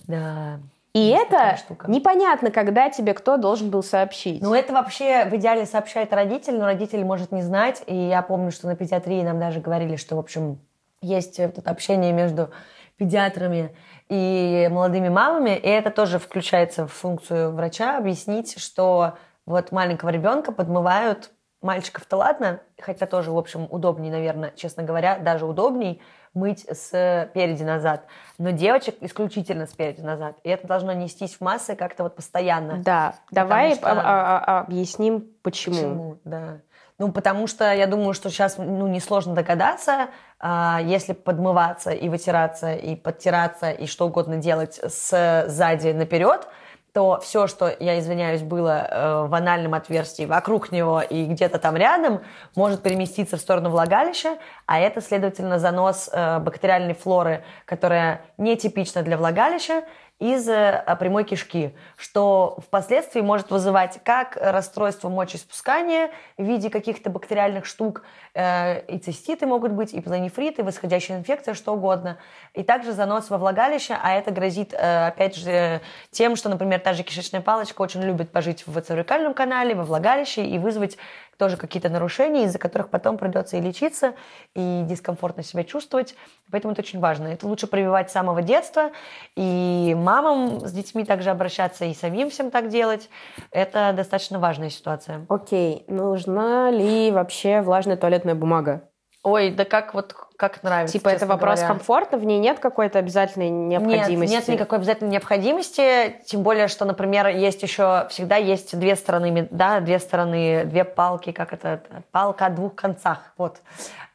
Да. 0.08 0.60
И 0.94 1.10
это 1.10 1.58
непонятно, 1.88 2.52
когда 2.52 2.90
тебе 2.92 3.16
кто 3.16 3.38
должен 3.38 3.72
был 3.72 3.82
сообщить. 3.82 4.44
Ну, 4.44 4.54
это 4.54 4.74
вообще 4.74 5.26
в 5.26 5.36
идеале 5.36 5.66
сообщает 5.66 6.14
родитель, 6.14 6.60
но 6.60 6.66
родитель 6.66 7.04
может 7.04 7.32
не 7.32 7.42
знать. 7.42 7.82
И 7.88 7.96
я 7.96 8.22
помню, 8.22 8.52
что 8.52 8.68
на 8.68 8.76
педиатрии 8.76 9.24
нам 9.24 9.40
даже 9.40 9.60
говорили, 9.60 9.96
что, 9.96 10.16
в 10.16 10.20
общем, 10.20 10.60
есть 11.02 11.40
это 11.40 11.62
общение 11.66 12.14
между 12.14 12.52
педиатрами 12.98 13.76
и 14.08 14.70
молодыми 14.72 15.10
мамами, 15.10 15.58
и 15.58 15.68
это 15.68 15.90
тоже 15.90 16.20
включается 16.20 16.86
в 16.88 16.94
функцию 16.94 17.52
врача 17.54 17.98
объяснить, 17.98 18.60
что 18.62 19.18
вот 19.48 19.72
маленького 19.72 20.10
ребенка 20.10 20.52
подмывают 20.52 21.32
Мальчиков-то 21.64 22.18
ладно, 22.18 22.60
хотя 22.78 23.06
тоже, 23.06 23.32
в 23.32 23.38
общем, 23.38 23.68
удобнее, 23.70 24.12
наверное, 24.12 24.52
честно 24.56 24.84
говоря, 24.84 25.18
даже 25.18 25.46
удобней 25.46 26.02
мыть 26.34 26.60
спереди 26.60 27.64
назад. 27.64 28.06
Но 28.38 28.50
девочек 28.50 28.98
исключительно 29.00 29.66
спереди 29.66 30.02
назад. 30.02 30.36
И 30.44 30.50
это 30.50 30.68
должно 30.68 30.92
нестись 30.92 31.36
в 31.36 31.42
массы 31.42 31.76
как-то 31.76 32.04
вот 32.04 32.18
постоянно. 32.18 32.84
Да, 32.84 33.16
давай 33.32 33.76
что... 33.76 34.60
объясним, 34.60 35.26
почему. 35.42 35.76
Почему, 35.76 36.18
да. 36.26 36.58
Ну, 36.98 37.14
потому 37.14 37.48
что 37.48 37.74
я 37.74 37.88
думаю, 37.88 38.14
что 38.14 38.30
сейчас 38.30 38.58
ну, 38.58 38.88
несложно 38.88 39.34
догадаться, 39.34 40.10
а, 40.40 40.82
если 40.84 41.14
подмываться 41.14 41.92
и 41.92 42.10
вытираться, 42.10 42.74
и 42.74 42.98
подтираться, 42.98 43.72
и 43.72 43.88
что 43.88 44.06
угодно 44.06 44.36
делать 44.36 44.82
сзади 44.84 45.94
наперед– 45.94 46.46
то 46.94 47.20
все, 47.22 47.48
что, 47.48 47.76
я 47.80 48.00
извиняюсь, 48.00 48.44
было 48.44 48.88
э, 48.88 49.28
в 49.28 49.34
анальном 49.34 49.74
отверстии, 49.74 50.26
вокруг 50.26 50.72
него 50.72 51.02
и 51.02 51.26
где-то 51.26 51.58
там 51.58 51.76
рядом, 51.76 52.22
может 52.56 52.84
переместиться 52.84 53.38
в 53.38 53.42
сторону 53.42 53.72
влагалища, 53.72 54.38
а 54.68 54.80
это, 54.80 55.02
следовательно, 55.02 55.58
занос 55.58 56.08
э, 56.14 56.38
бактериальной 56.38 56.94
флоры, 56.94 57.44
которая 57.66 58.22
нетипична 58.38 59.02
для 59.02 59.18
влагалища, 59.18 59.86
из 60.20 60.48
э, 60.48 60.84
прямой 61.00 61.24
кишки, 61.24 61.76
что 61.98 62.60
впоследствии 62.66 63.22
может 63.22 63.52
вызывать 63.52 64.00
как 64.04 64.38
расстройство 64.38 65.10
мочеиспускания 65.10 66.12
в 66.38 66.44
виде 66.44 66.70
каких-то 66.70 67.10
бактериальных 67.10 67.66
штук, 67.66 68.04
э, 68.34 68.86
и 68.86 69.00
циститы 69.00 69.46
могут 69.46 69.72
быть, 69.72 69.94
и 69.94 70.02
планифриты, 70.02 70.64
восходящая 70.64 71.18
инфекция, 71.18 71.54
что 71.54 71.74
угодно, 71.74 72.20
и 72.54 72.64
также 72.64 72.94
занос 72.94 73.30
во 73.30 73.38
влагалище, 73.38 73.98
а 74.02 74.14
это 74.14 74.32
грозит, 74.32 74.74
э, 74.74 75.08
опять 75.08 75.36
же, 75.36 75.82
тем, 76.12 76.36
что, 76.36 76.50
например, 76.50 76.80
та 76.80 76.94
же 76.94 77.04
кишечная 77.04 77.42
палочка 77.42 77.82
очень 77.82 78.02
любит 78.02 78.32
пожить 78.32 78.66
в 78.66 78.80
цервикальном 78.82 79.34
канале, 79.34 79.76
во 79.76 79.84
влагалище 79.84 80.46
и 80.46 80.58
вызвать 80.58 80.98
тоже 81.38 81.58
какие-то 81.58 81.90
нарушения, 81.90 82.46
из-за 82.46 82.60
которых 82.60 82.90
потом 82.90 83.18
придется 83.18 83.58
и 83.58 83.62
лечиться, 83.62 84.14
и 84.56 84.84
дискомфортно 84.88 85.44
себя 85.44 85.64
чувствовать. 85.64 86.16
Поэтому 86.52 86.74
это 86.74 86.82
очень 86.82 87.00
важно. 87.00 87.28
Это 87.28 87.48
лучше 87.48 87.68
прививать 87.68 88.10
с 88.10 88.14
самого 88.14 88.42
детства, 88.42 88.92
и 89.36 89.96
мамам 89.98 90.66
с 90.66 90.72
детьми 90.72 91.06
также 91.06 91.30
обращаться, 91.30 91.86
и 91.86 91.94
самим 91.94 92.30
всем 92.30 92.52
так 92.52 92.70
делать. 92.70 93.10
Это 93.52 93.94
достаточно 93.94 94.40
важная 94.40 94.70
ситуация. 94.70 95.26
Окей, 95.30 95.86
нужна 95.88 96.72
ли 96.72 97.12
вообще 97.12 97.62
влажная 97.62 97.98
туалетная 97.98 98.36
бумага? 98.36 98.90
Ой, 99.24 99.52
да 99.52 99.64
как 99.64 99.94
вот 99.94 100.14
как 100.36 100.62
нравится. 100.64 100.98
Типа 100.98 101.08
это 101.08 101.26
вопрос 101.26 101.60
говоря. 101.60 101.74
комфорта, 101.76 102.18
в 102.18 102.26
ней 102.26 102.38
нет 102.40 102.60
какой-то 102.60 103.00
обязательной 103.00 103.50
необходимости. 103.50 104.34
Нет, 104.34 104.48
нет 104.48 104.60
никакой 104.60 104.80
обязательной 104.80 105.12
необходимости, 105.12 106.18
тем 106.26 106.44
более, 106.44 106.68
что, 106.68 106.84
например, 106.84 107.28
есть 107.28 107.64
еще 107.64 108.08
всегда 108.10 108.36
есть 108.36 108.78
две 108.78 108.98
стороны, 108.98 109.48
да, 109.50 109.80
две 109.80 110.00
стороны, 110.00 110.66
две 110.66 110.84
палки, 110.84 111.32
как 111.32 111.54
это, 111.54 111.82
палка 112.12 112.48
о 112.48 112.50
двух 112.50 112.76
концах, 112.76 113.20
вот, 113.38 113.62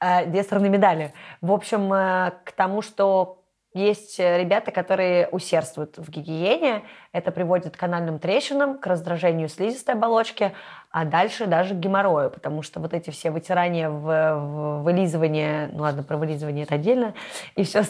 э, 0.00 0.26
две 0.26 0.42
стороны 0.42 0.68
медали. 0.68 1.14
В 1.40 1.52
общем, 1.52 1.90
э, 1.90 2.32
к 2.44 2.52
тому, 2.52 2.82
что 2.82 3.37
есть 3.74 4.18
э, 4.18 4.38
ребята, 4.38 4.70
которые 4.70 5.28
усердствуют 5.28 5.98
в 5.98 6.10
гигиене. 6.10 6.84
Это 7.12 7.30
приводит 7.30 7.76
к 7.76 7.80
канальным 7.80 8.18
трещинам, 8.18 8.78
к 8.78 8.86
раздражению 8.86 9.48
слизистой 9.48 9.94
оболочки, 9.94 10.52
а 10.90 11.04
дальше 11.04 11.46
даже 11.46 11.74
к 11.74 11.78
геморрою, 11.78 12.30
потому 12.30 12.62
что 12.62 12.80
вот 12.80 12.94
эти 12.94 13.10
все 13.10 13.30
вытирания, 13.30 13.90
в, 13.90 14.04
в 14.04 14.82
вылизывание, 14.82 15.68
ну 15.72 15.82
ладно, 15.82 16.02
про 16.02 16.16
вылизывание 16.16 16.64
это 16.64 16.76
отдельно, 16.76 17.14
и 17.56 17.64
все, 17.64 17.82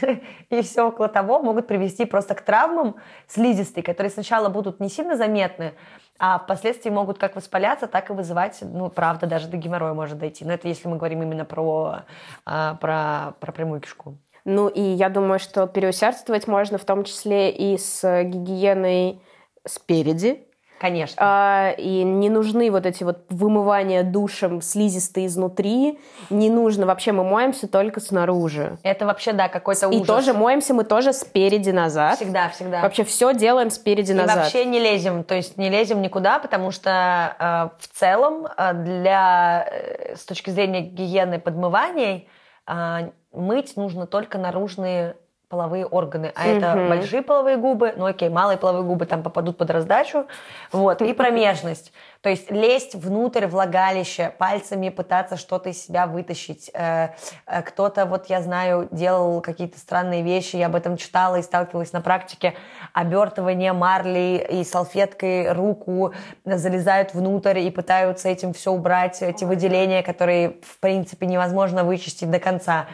и 0.50 0.62
все 0.62 0.88
около 0.88 1.08
того 1.08 1.40
могут 1.40 1.66
привести 1.66 2.06
просто 2.06 2.34
к 2.34 2.40
травмам 2.40 2.96
слизистой, 3.26 3.82
которые 3.82 4.10
сначала 4.10 4.48
будут 4.48 4.80
не 4.80 4.88
сильно 4.88 5.16
заметны, 5.16 5.74
а 6.18 6.38
впоследствии 6.38 6.90
могут 6.90 7.18
как 7.18 7.36
воспаляться, 7.36 7.86
так 7.86 8.10
и 8.10 8.12
вызывать, 8.12 8.58
ну, 8.62 8.90
правда, 8.90 9.26
даже 9.26 9.48
до 9.48 9.56
геморроя 9.56 9.92
может 9.92 10.18
дойти. 10.18 10.44
Но 10.44 10.52
это 10.52 10.66
если 10.66 10.88
мы 10.88 10.96
говорим 10.96 11.22
именно 11.22 11.44
про, 11.44 12.00
а, 12.44 12.74
про, 12.74 13.34
про 13.38 13.52
прямую 13.52 13.80
кишку. 13.80 14.18
Ну 14.48 14.68
и 14.68 14.80
я 14.80 15.10
думаю, 15.10 15.38
что 15.38 15.66
переусердствовать 15.66 16.48
можно 16.48 16.78
в 16.78 16.84
том 16.86 17.04
числе 17.04 17.50
и 17.50 17.76
с 17.76 18.00
гигиеной 18.24 19.20
спереди. 19.66 20.42
Конечно. 20.80 21.16
А, 21.18 21.70
и 21.76 22.02
не 22.02 22.30
нужны 22.30 22.70
вот 22.70 22.86
эти 22.86 23.04
вот 23.04 23.26
вымывания 23.28 24.02
душем 24.04 24.62
слизистые 24.62 25.26
изнутри. 25.26 25.98
Не 26.30 26.48
нужно. 26.48 26.86
Вообще 26.86 27.12
мы 27.12 27.24
моемся 27.24 27.68
только 27.68 28.00
снаружи. 28.00 28.78
Это 28.84 29.04
вообще, 29.04 29.34
да, 29.34 29.48
какой-то 29.48 29.88
ужас. 29.88 30.00
И 30.00 30.04
тоже 30.06 30.32
моемся 30.32 30.72
мы 30.72 30.84
тоже 30.84 31.12
спереди 31.12 31.70
назад. 31.70 32.16
Всегда, 32.16 32.48
всегда. 32.48 32.80
Вообще 32.80 33.04
все 33.04 33.34
делаем 33.34 33.70
спереди 33.70 34.12
и 34.12 34.14
назад. 34.14 34.36
И 34.36 34.38
вообще 34.38 34.64
не 34.64 34.78
лезем. 34.78 35.24
То 35.24 35.34
есть 35.34 35.58
не 35.58 35.68
лезем 35.68 36.00
никуда, 36.00 36.38
потому 36.38 36.70
что 36.70 37.36
э, 37.38 37.82
в 37.82 37.98
целом 37.98 38.46
э, 38.46 38.72
для, 38.72 39.68
э, 39.70 40.16
с 40.16 40.24
точки 40.24 40.48
зрения 40.48 40.80
гигиены 40.80 41.38
подмываний 41.38 42.28
э, 42.66 43.10
мыть 43.38 43.76
нужно 43.76 44.06
только 44.06 44.38
наружные 44.38 45.16
половые 45.48 45.86
органы, 45.86 46.30
а 46.34 46.46
это 46.46 46.74
большие 46.88 47.22
половые 47.22 47.56
губы, 47.56 47.94
ну 47.96 48.04
окей, 48.04 48.28
малые 48.28 48.58
половые 48.58 48.84
губы 48.84 49.06
там 49.06 49.22
попадут 49.22 49.56
под 49.56 49.70
раздачу, 49.70 50.26
вот, 50.72 51.00
и 51.00 51.14
промежность. 51.14 51.92
То 52.20 52.28
есть 52.28 52.50
лезть 52.50 52.94
внутрь 52.94 53.46
влагалища, 53.46 54.34
пальцами 54.36 54.90
пытаться 54.90 55.36
что-то 55.36 55.70
из 55.70 55.82
себя 55.82 56.06
вытащить. 56.06 56.70
Э, 56.74 57.10
э, 57.46 57.62
кто-то, 57.62 58.04
вот 58.04 58.26
я 58.26 58.42
знаю, 58.42 58.88
делал 58.90 59.40
какие-то 59.40 59.78
странные 59.78 60.22
вещи, 60.22 60.56
я 60.56 60.66
об 60.66 60.74
этом 60.74 60.98
читала 60.98 61.36
и 61.36 61.42
сталкивалась 61.42 61.92
на 61.92 62.02
практике, 62.02 62.54
обертывание 62.92 63.72
марли 63.72 64.46
и 64.50 64.64
салфеткой 64.64 65.52
руку 65.52 66.12
залезают 66.44 67.14
внутрь 67.14 67.60
и 67.60 67.70
пытаются 67.70 68.28
этим 68.28 68.52
все 68.52 68.70
убрать, 68.70 69.22
эти 69.22 69.44
выделения, 69.44 70.02
которые, 70.02 70.56
в 70.62 70.78
принципе, 70.80 71.26
невозможно 71.26 71.84
вычистить 71.84 72.30
до 72.30 72.38
конца. 72.38 72.86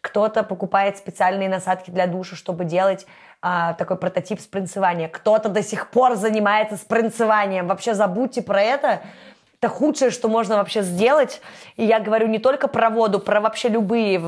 Кто-то 0.00 0.42
покупает 0.42 0.96
специальные 0.96 1.48
насадки 1.48 1.90
для 1.90 2.06
душа, 2.06 2.36
чтобы 2.36 2.64
делать 2.64 3.06
а, 3.42 3.74
такой 3.74 3.96
прототип 3.96 4.40
спринцевания. 4.40 5.08
Кто-то 5.08 5.48
до 5.48 5.62
сих 5.62 5.90
пор 5.90 6.14
занимается 6.14 6.76
спринцеванием. 6.76 7.66
Вообще 7.66 7.94
забудьте 7.94 8.42
про 8.42 8.62
это. 8.62 9.00
Это 9.62 9.68
худшее, 9.68 10.10
что 10.10 10.28
можно 10.28 10.56
вообще 10.56 10.80
сделать. 10.80 11.42
И 11.76 11.84
я 11.84 12.00
говорю 12.00 12.28
не 12.28 12.38
только 12.38 12.66
про 12.66 12.88
воду, 12.88 13.20
про 13.20 13.42
вообще 13.42 13.68
любые, 13.68 14.18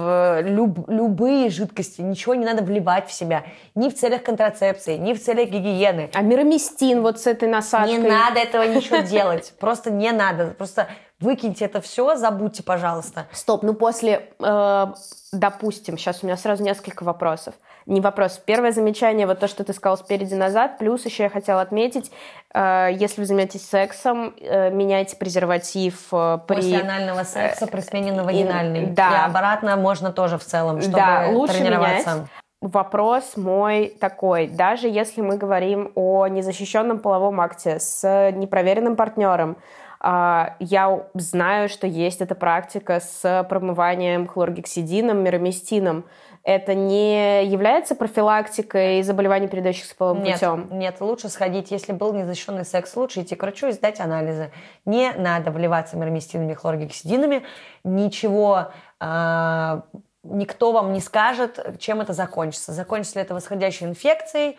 люб, 0.42 0.86
любые 0.88 1.48
жидкости. 1.48 2.02
Ничего 2.02 2.34
не 2.34 2.44
надо 2.44 2.62
вливать 2.62 3.08
в 3.08 3.12
себя. 3.12 3.44
Ни 3.74 3.88
в 3.88 3.94
целях 3.94 4.22
контрацепции, 4.24 4.98
ни 4.98 5.14
в 5.14 5.22
целях 5.22 5.48
гигиены. 5.48 6.10
А 6.12 6.20
мироместин 6.20 7.00
вот 7.00 7.18
с 7.18 7.26
этой 7.26 7.48
насадкой? 7.48 7.96
Не 7.96 8.08
надо 8.10 8.40
этого 8.40 8.64
ничего 8.64 8.98
делать. 8.98 9.54
Просто 9.58 9.90
не 9.90 10.12
надо. 10.12 10.48
Просто 10.48 10.88
Выкиньте 11.22 11.64
это 11.66 11.80
все, 11.80 12.16
забудьте, 12.16 12.62
пожалуйста. 12.62 13.26
Стоп, 13.32 13.62
ну 13.62 13.74
после, 13.74 14.28
э, 14.40 14.86
допустим, 15.32 15.96
сейчас 15.96 16.22
у 16.22 16.26
меня 16.26 16.36
сразу 16.36 16.64
несколько 16.64 17.04
вопросов. 17.04 17.54
Не 17.86 18.00
вопрос. 18.00 18.40
Первое 18.44 18.72
замечание, 18.72 19.26
вот 19.26 19.38
то, 19.38 19.48
что 19.48 19.64
ты 19.64 19.72
сказал 19.72 19.96
спереди 19.96 20.34
назад. 20.34 20.78
Плюс 20.78 21.04
еще 21.04 21.24
я 21.24 21.30
хотела 21.30 21.60
отметить, 21.60 22.10
э, 22.54 22.88
если 22.92 23.20
вы 23.20 23.26
занимаетесь 23.26 23.68
сексом, 23.68 24.34
э, 24.40 24.70
меняйте 24.70 25.16
презерватив 25.16 26.08
э, 26.12 26.38
при... 26.46 26.56
После 26.56 26.80
анального 26.80 27.22
секса 27.22 27.66
при 27.66 27.80
смене 27.80 28.12
на 28.12 28.24
вагинальный. 28.24 28.86
Да. 28.86 29.10
И 29.10 29.30
обратно 29.30 29.76
можно 29.76 30.12
тоже 30.12 30.38
в 30.38 30.44
целом, 30.44 30.80
чтобы 30.80 30.96
да, 30.96 31.28
лучше 31.30 31.54
тренироваться. 31.54 32.10
Менять. 32.10 32.26
Вопрос 32.60 33.36
мой 33.36 33.96
такой. 34.00 34.46
Даже 34.46 34.88
если 34.88 35.20
мы 35.20 35.36
говорим 35.36 35.90
о 35.96 36.28
незащищенном 36.28 37.00
половом 37.00 37.40
акте 37.40 37.80
с 37.80 38.30
непроверенным 38.32 38.94
партнером, 38.94 39.56
я 40.02 41.06
знаю, 41.14 41.68
что 41.68 41.86
есть 41.86 42.20
эта 42.20 42.34
практика 42.34 43.00
с 43.00 43.46
промыванием 43.48 44.26
хлоргексидином, 44.26 45.22
мироместином. 45.22 46.04
Это 46.44 46.74
не 46.74 47.44
является 47.46 47.94
профилактикой 47.94 49.02
заболеваний, 49.04 49.46
передающихся 49.46 49.94
половым 49.94 50.24
нет, 50.24 50.34
путем? 50.34 50.68
Нет, 50.72 50.96
лучше 51.00 51.28
сходить, 51.28 51.70
если 51.70 51.92
был 51.92 52.12
незащищенный 52.12 52.64
секс, 52.64 52.96
лучше 52.96 53.20
идти 53.22 53.36
к 53.36 53.42
врачу 53.42 53.68
и 53.68 53.72
сдать 53.72 54.00
анализы. 54.00 54.50
Не 54.84 55.12
надо 55.12 55.52
вливаться 55.52 55.96
мироместинами, 55.96 56.54
хлоргексидинами. 56.54 57.44
Ничего 57.84 58.72
э, 59.00 59.80
никто 60.24 60.72
вам 60.72 60.92
не 60.92 61.00
скажет, 61.00 61.78
чем 61.78 62.00
это 62.00 62.12
закончится. 62.12 62.72
Закончится 62.72 63.18
ли 63.18 63.24
это 63.24 63.34
восходящей 63.34 63.86
инфекцией, 63.86 64.58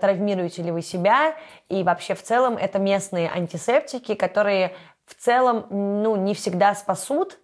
травмируете 0.00 0.62
ли 0.62 0.70
вы 0.70 0.82
себя, 0.82 1.34
и 1.68 1.82
вообще 1.82 2.14
в 2.14 2.22
целом 2.22 2.56
это 2.56 2.78
местные 2.78 3.30
антисептики, 3.30 4.14
которые 4.14 4.74
в 5.06 5.14
целом 5.14 5.66
ну, 5.70 6.16
не 6.16 6.34
всегда 6.34 6.74
спасут, 6.74 7.38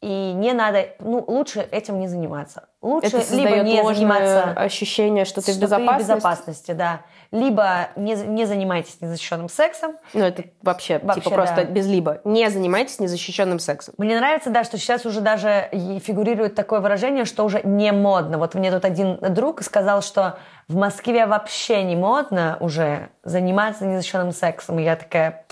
и 0.00 0.32
не 0.32 0.52
надо, 0.52 0.88
ну, 0.98 1.24
лучше 1.26 1.60
этим 1.60 2.00
не 2.00 2.08
заниматься. 2.08 2.68
Лучше 2.80 3.18
это 3.18 3.34
либо 3.36 3.58
не 3.58 3.82
заниматься 3.82 4.50
ощущение, 4.50 5.24
что 5.24 5.40
ты 5.40 5.52
что 5.52 5.60
в 5.60 5.62
безопасности. 5.62 5.98
Ты 5.98 6.04
в 6.04 6.16
безопасности, 6.16 6.72
да. 6.72 7.00
Либо 7.32 7.88
не, 7.96 8.14
не 8.14 8.44
занимайтесь 8.44 9.00
незащищенным 9.00 9.48
сексом. 9.48 9.96
Ну, 10.12 10.22
это 10.22 10.44
вообще, 10.60 10.98
вообще 10.98 11.22
типа 11.22 11.30
да. 11.30 11.36
просто 11.36 11.64
без 11.64 11.86
либо. 11.86 12.20
Не 12.24 12.50
занимайтесь 12.50 12.98
незащищенным 12.98 13.58
сексом. 13.58 13.94
Мне 13.96 14.18
нравится, 14.18 14.50
да, 14.50 14.64
что 14.64 14.76
сейчас 14.76 15.06
уже 15.06 15.22
даже 15.22 15.70
фигурирует 15.72 16.54
такое 16.54 16.80
выражение, 16.80 17.24
что 17.24 17.44
уже 17.44 17.62
не 17.64 17.90
модно. 17.90 18.36
Вот 18.36 18.54
мне 18.54 18.70
тут 18.70 18.84
один 18.84 19.16
друг 19.16 19.62
сказал, 19.62 20.02
что 20.02 20.38
в 20.68 20.76
Москве 20.76 21.24
вообще 21.24 21.82
не 21.84 21.96
модно 21.96 22.58
уже 22.60 23.08
заниматься 23.24 23.86
незащищенным 23.86 24.32
сексом. 24.32 24.78
И 24.78 24.82
я 24.82 24.96
такая... 24.96 25.46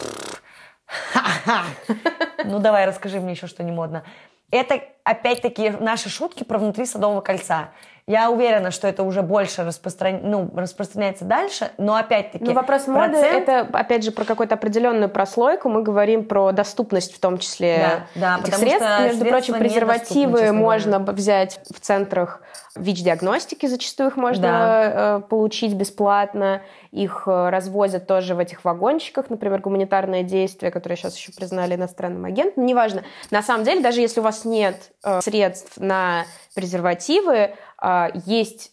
Ну 2.44 2.58
давай, 2.58 2.84
расскажи 2.84 3.20
мне 3.20 3.32
еще, 3.32 3.46
что 3.46 3.62
не 3.62 3.72
модно. 3.72 4.04
Это, 4.50 4.82
опять-таки, 5.04 5.70
наши 5.70 6.08
шутки 6.08 6.42
про 6.44 6.58
внутри 6.58 6.84
Садового 6.84 7.20
кольца. 7.20 7.70
Я 8.10 8.28
уверена, 8.28 8.72
что 8.72 8.88
это 8.88 9.04
уже 9.04 9.22
больше 9.22 9.62
распростран... 9.62 10.18
ну, 10.24 10.50
распространяется 10.56 11.24
дальше, 11.24 11.70
но 11.78 11.94
опять-таки... 11.94 12.44
Ну, 12.44 12.54
вопрос 12.54 12.88
моды 12.88 13.12
процент... 13.12 13.48
это, 13.48 13.60
опять 13.72 14.02
же, 14.02 14.10
про 14.10 14.24
какую-то 14.24 14.56
определенную 14.56 15.08
прослойку. 15.08 15.68
Мы 15.68 15.84
говорим 15.84 16.24
про 16.24 16.50
доступность 16.50 17.14
в 17.14 17.20
том 17.20 17.38
числе 17.38 18.04
да, 18.16 18.36
да, 18.36 18.42
этих 18.42 18.56
средств. 18.56 19.00
Между 19.00 19.24
прочим, 19.26 19.54
презервативы 19.54 20.50
можно 20.50 20.98
говоря. 20.98 21.12
взять 21.12 21.60
в 21.72 21.78
центрах 21.78 22.42
ВИЧ-диагностики, 22.74 23.66
зачастую 23.66 24.10
их 24.10 24.16
можно 24.16 24.42
да. 24.42 25.18
Э, 25.18 25.20
получить 25.28 25.74
бесплатно. 25.74 26.62
Их 26.90 27.24
э, 27.26 27.48
развозят 27.50 28.06
тоже 28.06 28.34
в 28.34 28.40
этих 28.40 28.64
вагончиках, 28.64 29.30
например, 29.30 29.60
гуманитарное 29.60 30.24
действие, 30.24 30.72
которое 30.72 30.96
сейчас 30.96 31.16
еще 31.16 31.32
признали 31.32 31.76
иностранным 31.76 32.24
агентом. 32.24 32.66
Неважно. 32.66 33.02
На 33.30 33.42
самом 33.42 33.64
деле, 33.64 33.80
даже 33.80 34.00
если 34.00 34.20
у 34.20 34.22
вас 34.22 34.44
нет 34.44 34.76
э, 35.04 35.20
средств 35.20 35.76
на 35.76 36.24
презервативы, 36.54 37.54
а, 37.78 38.10
есть 38.26 38.72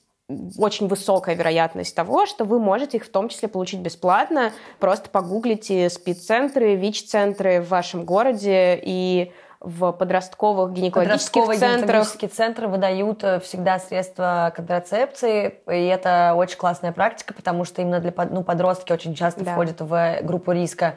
очень 0.58 0.88
высокая 0.88 1.36
вероятность 1.36 1.96
того, 1.96 2.26
что 2.26 2.44
вы 2.44 2.60
можете 2.60 2.98
их 2.98 3.06
в 3.06 3.10
том 3.10 3.30
числе 3.30 3.48
получить 3.48 3.80
бесплатно. 3.80 4.52
Просто 4.80 5.10
погуглите 5.10 5.90
спид-центры, 5.90 6.76
ВИЧ-центры 6.76 7.62
в 7.62 7.70
вашем 7.70 8.04
городе 8.04 8.80
и 8.84 9.32
в 9.60 9.92
подростковых 9.92 10.74
гинекологических 10.74 11.32
Подростковые 11.32 11.60
центрах. 11.60 11.82
гинекологические 11.82 12.30
центры 12.30 12.68
выдают 12.68 13.24
э, 13.24 13.40
всегда 13.40 13.80
средства 13.80 14.54
контрацепции, 14.56 15.62
и 15.68 15.86
это 15.86 16.34
очень 16.36 16.58
классная 16.58 16.92
практика, 16.92 17.34
потому 17.34 17.64
что 17.64 17.82
именно 17.82 18.00
для 18.00 18.14
ну, 18.30 18.44
подростки 18.44 18.92
очень 18.92 19.16
часто 19.16 19.44
да. 19.44 19.54
входят 19.54 19.82
в 19.82 20.20
группу 20.22 20.52
риска 20.52 20.96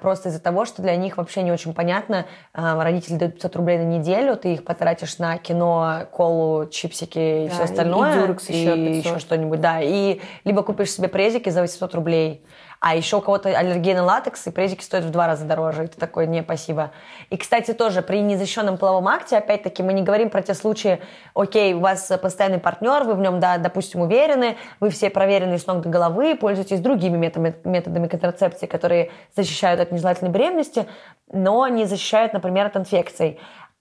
просто 0.00 0.28
из-за 0.30 0.40
того, 0.40 0.64
что 0.64 0.82
для 0.82 0.96
них 0.96 1.16
вообще 1.16 1.42
не 1.42 1.52
очень 1.52 1.74
понятно. 1.74 2.26
Э, 2.54 2.80
родители 2.82 3.16
дают 3.16 3.34
500 3.34 3.56
рублей 3.56 3.78
на 3.78 3.84
неделю, 3.84 4.36
ты 4.36 4.54
их 4.54 4.64
потратишь 4.64 5.18
на 5.18 5.38
кино, 5.38 6.06
колу, 6.12 6.68
чипсики 6.68 7.44
и 7.44 7.48
да, 7.48 7.54
все 7.54 7.62
остальное. 7.64 8.36
И, 8.48 8.52
и, 8.52 8.56
еще, 8.56 8.76
и 8.76 8.96
еще 8.96 9.18
что-нибудь, 9.18 9.60
да. 9.60 9.80
И 9.80 10.20
либо 10.44 10.62
купишь 10.62 10.92
себе 10.92 11.08
презики 11.08 11.48
за 11.50 11.60
800 11.60 11.94
рублей, 11.94 12.44
а 12.80 12.96
еще 12.96 13.18
у 13.18 13.20
кого-то 13.20 13.50
аллергия 13.50 13.94
на 13.94 14.04
латекс, 14.04 14.46
и 14.46 14.50
презики 14.50 14.82
стоят 14.82 15.04
в 15.04 15.10
два 15.10 15.26
раза 15.26 15.44
дороже. 15.44 15.84
И 15.84 15.86
ты 15.86 16.00
такой, 16.00 16.26
не, 16.26 16.42
спасибо. 16.42 16.92
И, 17.28 17.36
кстати, 17.36 17.74
тоже 17.74 18.00
при 18.00 18.22
незащищенном 18.22 18.78
половом 18.78 19.06
акте, 19.06 19.36
опять-таки, 19.36 19.82
мы 19.82 19.92
не 19.92 20.02
говорим 20.02 20.30
про 20.30 20.40
те 20.40 20.54
случаи, 20.54 20.98
окей, 21.34 21.74
у 21.74 21.80
вас 21.80 22.10
постоянный 22.22 22.58
партнер, 22.58 23.04
вы 23.04 23.14
в 23.14 23.20
нем, 23.20 23.38
да, 23.38 23.58
допустим, 23.58 24.00
уверены, 24.00 24.56
вы 24.80 24.88
все 24.88 25.10
проверены 25.10 25.58
с 25.58 25.66
ног 25.66 25.82
до 25.82 25.90
головы, 25.90 26.34
пользуетесь 26.34 26.80
другими 26.80 27.18
методами, 27.18 27.54
методами 27.64 28.08
контрацепции, 28.08 28.64
которые 28.64 29.10
защищают 29.36 29.78
от 29.78 29.92
нежелательной 29.92 30.32
беременности, 30.32 30.86
но 31.30 31.68
не 31.68 31.84
защищают, 31.84 32.32
например, 32.32 32.66
от 32.66 32.76
инфекций. 32.76 33.38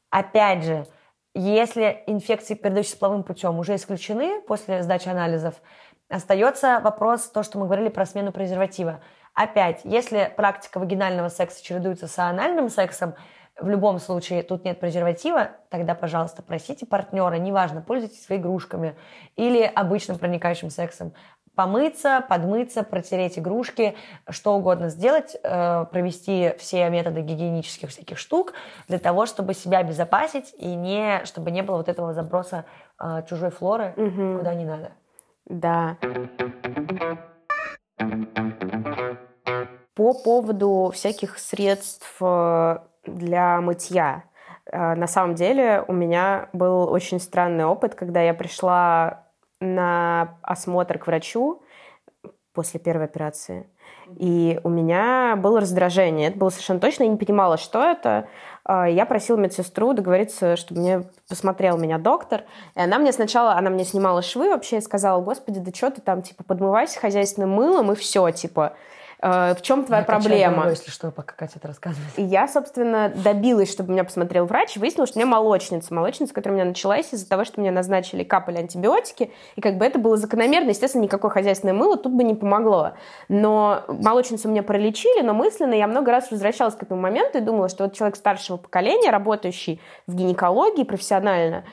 Опять 0.10 0.66
же, 0.66 0.86
если 1.36 2.04
инфекции, 2.08 2.56
передающиеся 2.56 2.98
половым 2.98 3.24
путем, 3.24 3.60
уже 3.60 3.76
исключены 3.76 4.42
после 4.42 4.84
сдачи 4.84 5.08
анализов, 5.08 5.56
Остается 6.10 6.80
вопрос, 6.80 7.30
то, 7.30 7.44
что 7.44 7.60
мы 7.60 7.66
говорили 7.66 7.90
про 7.90 8.06
смену 8.06 8.32
презерватива. 8.32 9.00
Опять, 9.36 9.82
если 9.84 10.32
практика 10.36 10.80
вагинального 10.80 11.30
секса 11.30 11.64
чередуется 11.64 12.08
с 12.08 12.18
анальным 12.18 12.70
сексом, 12.70 13.14
в 13.60 13.70
любом 13.70 14.00
случае 14.00 14.42
тут 14.42 14.66
нет 14.66 14.80
презерватива, 14.80 15.52
тогда, 15.70 15.94
пожалуйста, 15.94 16.42
просите 16.42 16.86
партнера, 16.86 17.36
неважно, 17.36 17.82
пользуйтесь 17.82 18.24
своими 18.24 18.42
игрушками 18.42 18.96
или 19.36 19.62
обычным 19.62 20.18
проникающим 20.18 20.70
сексом, 20.70 21.14
помыться, 21.56 22.26
подмыться, 22.28 22.84
протереть 22.84 23.38
игрушки, 23.38 23.96
что 24.30 24.56
угодно 24.56 24.90
сделать, 24.90 25.36
э, 25.44 25.86
провести 25.92 26.54
все 26.58 26.90
методы 26.90 27.22
гигиенических 27.22 27.90
всяких 27.90 28.18
штук 28.18 28.54
для 28.88 28.98
того, 28.98 29.26
чтобы 29.26 29.54
себя 29.54 29.80
обезопасить 29.80 30.56
и 30.58 30.74
не, 30.74 31.22
чтобы 31.26 31.52
не 31.52 31.62
было 31.62 31.78
вот 31.78 31.90
этого 31.90 32.14
заброса 32.14 32.66
э, 32.98 33.24
чужой 33.30 33.52
флоры 33.52 33.94
угу. 33.98 34.38
куда 34.38 34.56
не 34.56 34.66
надо. 34.66 34.92
Да. 35.50 35.98
По 39.96 40.14
поводу 40.14 40.92
всяких 40.94 41.38
средств 41.40 42.16
э, 42.22 42.78
для 43.06 43.60
мытья. 43.60 44.24
Э, 44.72 44.96
на 44.96 45.08
самом 45.08 45.36
деле 45.36 45.84
у 45.88 45.94
меня 45.94 46.50
был 46.54 46.90
очень 46.90 47.20
странный 47.20 47.66
опыт, 47.66 47.96
когда 47.96 48.22
я 48.22 48.34
пришла 48.34 49.26
на 49.60 50.38
осмотр 50.42 51.00
к 51.00 51.08
врачу 51.08 51.62
после 52.54 52.80
первой 52.80 53.06
операции. 53.06 53.70
И 54.16 54.60
у 54.64 54.70
меня 54.70 55.36
было 55.36 55.60
раздражение. 55.62 56.30
Это 56.30 56.38
было 56.38 56.50
совершенно 56.50 56.80
точно. 56.80 57.04
Я 57.04 57.10
не 57.10 57.18
понимала, 57.18 57.58
что 57.58 57.84
это. 57.84 58.28
А, 58.72 58.88
я 58.88 59.08
просила 59.08 59.36
медсестру 59.36 59.94
договориться, 59.94 60.56
чтобы 60.56 60.82
мне 60.82 61.04
посмотрел 61.28 61.76
меня 61.80 61.98
доктор. 61.98 62.44
И 62.76 62.80
она 62.80 63.00
мне 63.00 63.12
сначала, 63.12 63.54
она 63.54 63.72
мне 63.72 63.84
снимала 63.84 64.22
швы 64.22 64.50
вообще 64.50 64.78
и 64.78 64.82
сказала, 64.82 65.20
господи, 65.24 65.60
да 65.60 65.72
что 65.74 65.90
ты 65.90 66.02
там, 66.02 66.22
типа, 66.22 66.44
подмывайся 66.44 67.00
хозяйственным 67.00 67.50
мылом 67.50 67.92
и 67.92 67.96
все, 67.96 68.30
типа. 68.30 68.74
Э, 69.22 69.54
в 69.54 69.62
чем 69.62 69.84
твоя 69.84 70.02
я 70.02 70.06
проблема? 70.06 70.56
Головой, 70.56 70.72
если 70.72 70.92
что, 70.92 71.12
пока 71.12 71.36
Катя 71.36 71.54
это 71.58 71.68
рассказывает. 71.68 72.12
И 72.18 72.24
я, 72.24 72.48
собственно, 72.48 73.10
добилась, 73.10 73.72
чтобы 73.72 73.92
меня 73.92 74.04
посмотрел 74.04 74.46
врач, 74.46 74.78
и 74.78 74.80
выяснилось, 74.80 75.10
что 75.10 75.20
у 75.20 75.22
меня 75.22 75.30
молочница. 75.30 75.94
Молочница, 75.94 76.34
которая 76.34 76.58
у 76.58 76.60
меня 76.62 76.70
началась 76.70 77.14
из-за 77.14 77.28
того, 77.28 77.44
что 77.44 77.60
мне 77.60 77.72
назначили, 77.72 78.24
капали 78.24 78.58
антибиотики, 78.58 79.32
и 79.56 79.62
как 79.62 79.78
бы 79.78 79.86
это 79.86 80.00
было 80.00 80.16
закономерно. 80.16 80.70
Естественно, 80.70 81.04
никакое 81.04 81.32
хозяйственное 81.32 81.74
мыло 81.74 81.98
тут 81.98 82.14
бы 82.14 82.24
не 82.24 82.36
помогло. 82.36 82.94
Но 83.28 83.84
молочницу 83.88 84.48
меня 84.48 84.64
пролечили, 84.64 85.22
но 85.22 85.34
мысленно 85.34 85.74
я 85.74 85.88
много 85.88 86.12
раз 86.12 86.32
возвращалась 86.32 86.76
к 86.76 86.84
этому 86.84 87.02
моменту 87.02 87.40
и 87.40 87.42
думала, 87.42 87.68
что 87.68 87.86
вот 87.86 87.94
человек 87.94 88.16
старшего 88.16 88.58
поколения, 88.58 89.12
работающий 89.12 89.82
в 90.08 90.16
гинекологии 90.16 90.84
профессионально, 90.84 91.66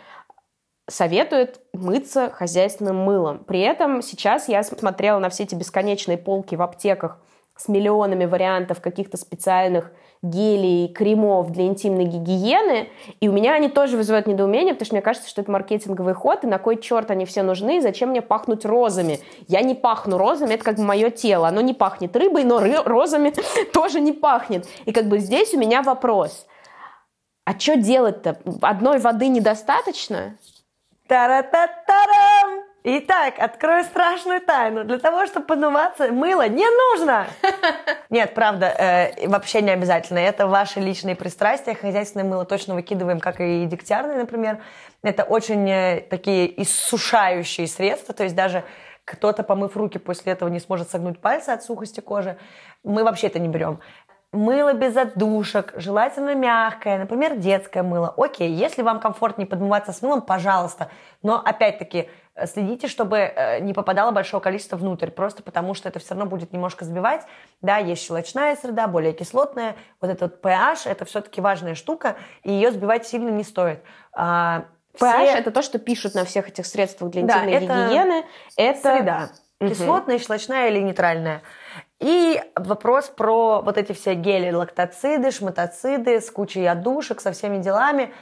советует 0.88 1.60
мыться 1.72 2.30
хозяйственным 2.30 2.96
мылом. 2.96 3.44
При 3.44 3.60
этом 3.60 4.02
сейчас 4.02 4.48
я 4.48 4.62
смотрела 4.62 5.18
на 5.18 5.28
все 5.30 5.44
эти 5.44 5.54
бесконечные 5.54 6.16
полки 6.18 6.54
в 6.54 6.62
аптеках 6.62 7.18
с 7.56 7.68
миллионами 7.68 8.24
вариантов 8.26 8.80
каких-то 8.80 9.16
специальных 9.16 9.90
гелей, 10.22 10.88
кремов 10.88 11.50
для 11.50 11.66
интимной 11.66 12.04
гигиены, 12.04 12.88
и 13.20 13.28
у 13.28 13.32
меня 13.32 13.54
они 13.54 13.68
тоже 13.68 13.96
вызывают 13.96 14.26
недоумение, 14.26 14.74
потому 14.74 14.86
что 14.86 14.94
мне 14.94 15.02
кажется, 15.02 15.28
что 15.28 15.42
это 15.42 15.50
маркетинговый 15.50 16.14
ход, 16.14 16.44
и 16.44 16.46
на 16.46 16.58
кой 16.58 16.80
черт 16.80 17.10
они 17.10 17.24
все 17.24 17.42
нужны, 17.42 17.78
и 17.78 17.80
зачем 17.80 18.10
мне 18.10 18.22
пахнуть 18.22 18.64
розами? 18.64 19.20
Я 19.48 19.60
не 19.62 19.74
пахну 19.74 20.18
розами, 20.18 20.54
это 20.54 20.64
как 20.64 20.76
бы 20.76 20.84
мое 20.84 21.10
тело, 21.10 21.48
оно 21.48 21.60
не 21.60 21.74
пахнет 21.74 22.16
рыбой, 22.16 22.44
но 22.44 22.60
розами 22.84 23.32
тоже 23.72 24.00
не 24.00 24.12
пахнет. 24.12 24.66
И 24.84 24.92
как 24.92 25.06
бы 25.06 25.18
здесь 25.18 25.54
у 25.54 25.58
меня 25.58 25.82
вопрос, 25.82 26.46
а 27.44 27.58
что 27.58 27.76
делать-то? 27.76 28.40
Одной 28.60 28.98
воды 28.98 29.28
недостаточно? 29.28 30.36
Тара-та-тарам! 31.06 32.65
Итак, 32.88 33.40
открою 33.40 33.82
страшную 33.82 34.40
тайну. 34.40 34.84
Для 34.84 35.00
того, 35.00 35.26
чтобы 35.26 35.46
подмываться, 35.46 36.12
мыло 36.12 36.48
не 36.48 36.64
нужно. 36.64 37.26
Нет, 38.10 38.32
правда, 38.32 38.66
э, 38.66 39.26
вообще 39.26 39.60
не 39.60 39.72
обязательно. 39.72 40.20
Это 40.20 40.46
ваши 40.46 40.78
личные 40.78 41.16
пристрастия. 41.16 41.74
Хозяйственное 41.74 42.24
мыло 42.24 42.44
точно 42.44 42.76
выкидываем, 42.76 43.18
как 43.18 43.40
и 43.40 43.66
дегтярное, 43.66 44.18
например. 44.18 44.60
Это 45.02 45.24
очень 45.24 45.68
э, 45.68 46.00
такие 46.08 46.62
иссушающие 46.62 47.66
средства. 47.66 48.14
То 48.14 48.22
есть 48.22 48.36
даже 48.36 48.62
кто-то, 49.04 49.42
помыв 49.42 49.76
руки, 49.76 49.98
после 49.98 50.34
этого 50.34 50.48
не 50.48 50.60
сможет 50.60 50.88
согнуть 50.88 51.20
пальцы 51.20 51.50
от 51.50 51.64
сухости 51.64 51.98
кожи. 51.98 52.38
Мы 52.84 53.02
вообще 53.02 53.26
это 53.26 53.40
не 53.40 53.48
берем 53.48 53.80
мыло 54.32 54.74
без 54.74 54.96
отдушек, 54.96 55.72
желательно 55.76 56.34
мягкое, 56.34 56.98
например, 56.98 57.36
детское 57.36 57.82
мыло. 57.82 58.12
Окей, 58.16 58.52
если 58.52 58.82
вам 58.82 59.00
комфортнее 59.00 59.46
подмываться 59.46 59.92
с 59.92 60.02
мылом, 60.02 60.22
пожалуйста. 60.22 60.90
Но, 61.22 61.40
опять-таки, 61.42 62.08
следите, 62.44 62.88
чтобы 62.88 63.16
э, 63.18 63.60
не 63.60 63.72
попадало 63.72 64.10
большое 64.10 64.42
количество 64.42 64.76
внутрь, 64.76 65.10
просто 65.10 65.42
потому 65.42 65.74
что 65.74 65.88
это 65.88 65.98
все 65.98 66.10
равно 66.10 66.26
будет 66.26 66.52
немножко 66.52 66.84
сбивать. 66.84 67.22
Да, 67.62 67.78
есть 67.78 68.02
щелочная 68.02 68.56
среда, 68.56 68.86
более 68.86 69.12
кислотная. 69.12 69.76
Вот 70.00 70.10
этот 70.10 70.44
pH– 70.44 70.80
это 70.84 71.04
все-таки 71.06 71.40
важная 71.40 71.74
штука, 71.74 72.16
и 72.42 72.52
ее 72.52 72.70
сбивать 72.70 73.06
сильно 73.06 73.30
не 73.30 73.44
стоит. 73.44 73.80
А, 74.12 74.64
pH 75.00 75.24
все...– 75.24 75.38
это 75.38 75.50
то, 75.50 75.62
что 75.62 75.78
пишут 75.78 76.14
на 76.14 76.24
всех 76.24 76.48
этих 76.48 76.66
средствах 76.66 77.10
для 77.10 77.22
интимной 77.22 77.52
да, 77.52 77.56
это 77.58 77.88
гигиены. 77.88 78.24
Это 78.56 78.80
среда. 78.80 79.28
Кислотная, 79.58 80.18
щелочная 80.18 80.68
или 80.68 80.80
нейтральная. 80.80 81.42
И 81.98 82.42
вопрос 82.54 83.08
про 83.08 83.62
вот 83.62 83.78
эти 83.78 83.92
все 83.92 84.14
гели, 84.14 84.52
лактоциды, 84.52 85.30
шматоциды 85.30 86.20
с 86.20 86.30
кучей 86.30 86.66
отдушек, 86.66 87.22
со 87.22 87.32
всеми 87.32 87.62
делами. 87.62 88.12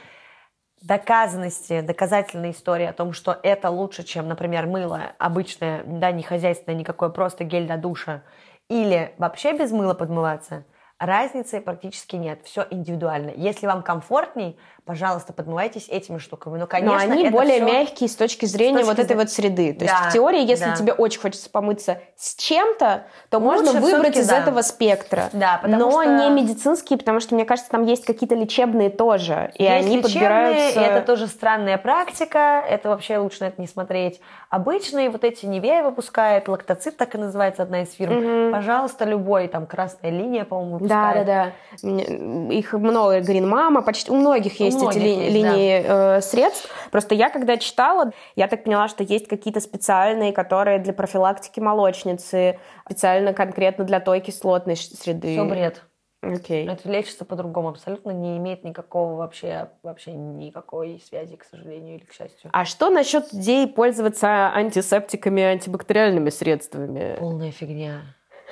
Доказанности, 0.85 1.81
доказательная 1.81 2.51
история 2.51 2.89
о 2.89 2.93
том, 2.93 3.11
что 3.11 3.39
это 3.41 3.71
лучше, 3.71 4.03
чем, 4.03 4.27
например, 4.27 4.67
мыло 4.67 5.13
обычное, 5.17 5.83
да, 5.83 6.11
не 6.11 6.21
хозяйственное, 6.21 6.77
никакое, 6.77 7.09
просто 7.09 7.43
гель 7.43 7.65
для 7.65 7.77
душа. 7.77 8.21
Или 8.69 9.15
вообще 9.17 9.57
без 9.57 9.71
мыла 9.71 9.95
подмываться– 9.95 10.63
разницы 10.99 11.61
практически 11.61 12.15
нет. 12.15 12.41
Все 12.43 12.65
индивидуально. 12.69 13.31
Если 13.35 13.67
вам 13.67 13.83
комфортней, 13.83 14.57
пожалуйста, 14.85 15.33
подмывайтесь 15.33 15.89
этими 15.89 16.19
штуками. 16.19 16.57
Но, 16.57 16.67
конечно, 16.67 17.07
Но 17.07 17.13
они 17.13 17.29
более 17.29 17.55
все... 17.55 17.65
мягкие 17.65 18.07
с 18.07 18.15
точки 18.15 18.45
зрения 18.45 18.83
с 18.83 18.87
точки 18.87 18.89
вот 18.89 18.99
этой 18.99 19.17
вот 19.17 19.31
среды. 19.31 19.73
То 19.73 19.79
да, 19.79 19.85
есть 19.85 20.09
в 20.09 20.13
теории, 20.13 20.47
если 20.47 20.65
да. 20.65 20.75
тебе 20.75 20.93
очень 20.93 21.19
хочется 21.19 21.49
помыться 21.49 21.99
с 22.15 22.35
чем-то, 22.35 23.03
то 23.29 23.39
Лучше 23.39 23.63
можно 23.63 23.81
выбрать 23.81 24.15
из 24.17 24.27
да. 24.27 24.39
этого 24.39 24.61
спектра. 24.61 25.29
Да, 25.33 25.59
Но 25.63 25.91
что... 25.91 26.03
не 26.03 26.29
медицинские, 26.29 26.99
потому 26.99 27.19
что, 27.19 27.33
мне 27.33 27.45
кажется, 27.45 27.71
там 27.71 27.83
есть 27.83 28.05
какие-то 28.05 28.35
лечебные 28.35 28.91
тоже. 28.91 29.51
И 29.55 29.63
есть 29.63 29.87
они 29.87 30.01
подбираются... 30.01 30.79
это 30.79 31.05
тоже 31.05 31.27
странная 31.27 31.79
практика. 31.79 32.63
Это 32.69 32.89
вообще 32.89 33.17
лучше 33.17 33.41
на 33.41 33.47
это 33.47 33.59
не 33.59 33.67
смотреть. 33.67 34.21
Обычные 34.51 35.09
вот 35.09 35.23
эти 35.23 35.45
Невея 35.45 35.83
выпускает, 35.83 36.47
лактоцит 36.47 36.95
так 36.95 37.15
и 37.15 37.17
называется 37.17 37.63
одна 37.63 37.81
из 37.81 37.91
фирм. 37.91 38.45
Угу. 38.45 38.53
Пожалуйста, 38.53 39.05
любой, 39.05 39.47
там 39.47 39.65
красная 39.65 40.11
линия, 40.11 40.45
по-моему, 40.45 40.73
выпускает. 40.73 41.25
Да, 41.25 41.51
да, 41.81 41.89
да. 41.89 42.53
Их 42.53 42.73
много, 42.73 43.19
Green 43.19 43.49
Mama, 43.49 43.81
почти 43.81 44.11
у 44.11 44.15
многих 44.15 44.59
есть 44.59 44.74
у 44.75 44.79
многих 44.79 45.01
эти 45.01 45.07
есть, 45.07 45.33
линии 45.33 45.83
да. 45.83 46.17
э, 46.17 46.21
средств. 46.21 46.69
Просто 46.91 47.15
я 47.15 47.29
когда 47.29 47.57
читала, 47.57 48.11
я 48.35 48.47
так 48.47 48.63
поняла, 48.63 48.87
что 48.87 49.03
есть 49.03 49.27
какие-то 49.27 49.59
специальные, 49.59 50.33
которые 50.33 50.79
для 50.79 50.93
профилактики 50.93 51.59
молочницы, 51.59 52.59
специально 52.85 53.33
конкретно 53.33 53.83
для 53.83 53.99
той 53.99 54.19
кислотной 54.19 54.75
среды. 54.75 55.33
Все 55.33 55.45
бред. 55.45 55.83
Окей. 56.21 56.67
Это 56.67 56.89
лечится 56.89 57.23
по-другому, 57.25 57.69
абсолютно 57.69 58.11
не 58.11 58.37
имеет 58.37 58.63
никакого 58.63 59.15
вообще, 59.15 59.69
вообще 59.83 60.11
никакой 60.11 61.01
связи, 61.07 61.35
к 61.35 61.43
сожалению 61.43 61.97
или 61.97 62.05
к 62.05 62.13
счастью. 62.13 62.49
А 62.51 62.65
что 62.65 62.89
насчет 62.89 63.31
идеи 63.33 63.65
пользоваться 63.65 64.51
антисептиками, 64.53 65.43
антибактериальными 65.43 66.29
средствами? 66.29 67.17
Полная 67.19 67.51
фигня. 67.51 68.01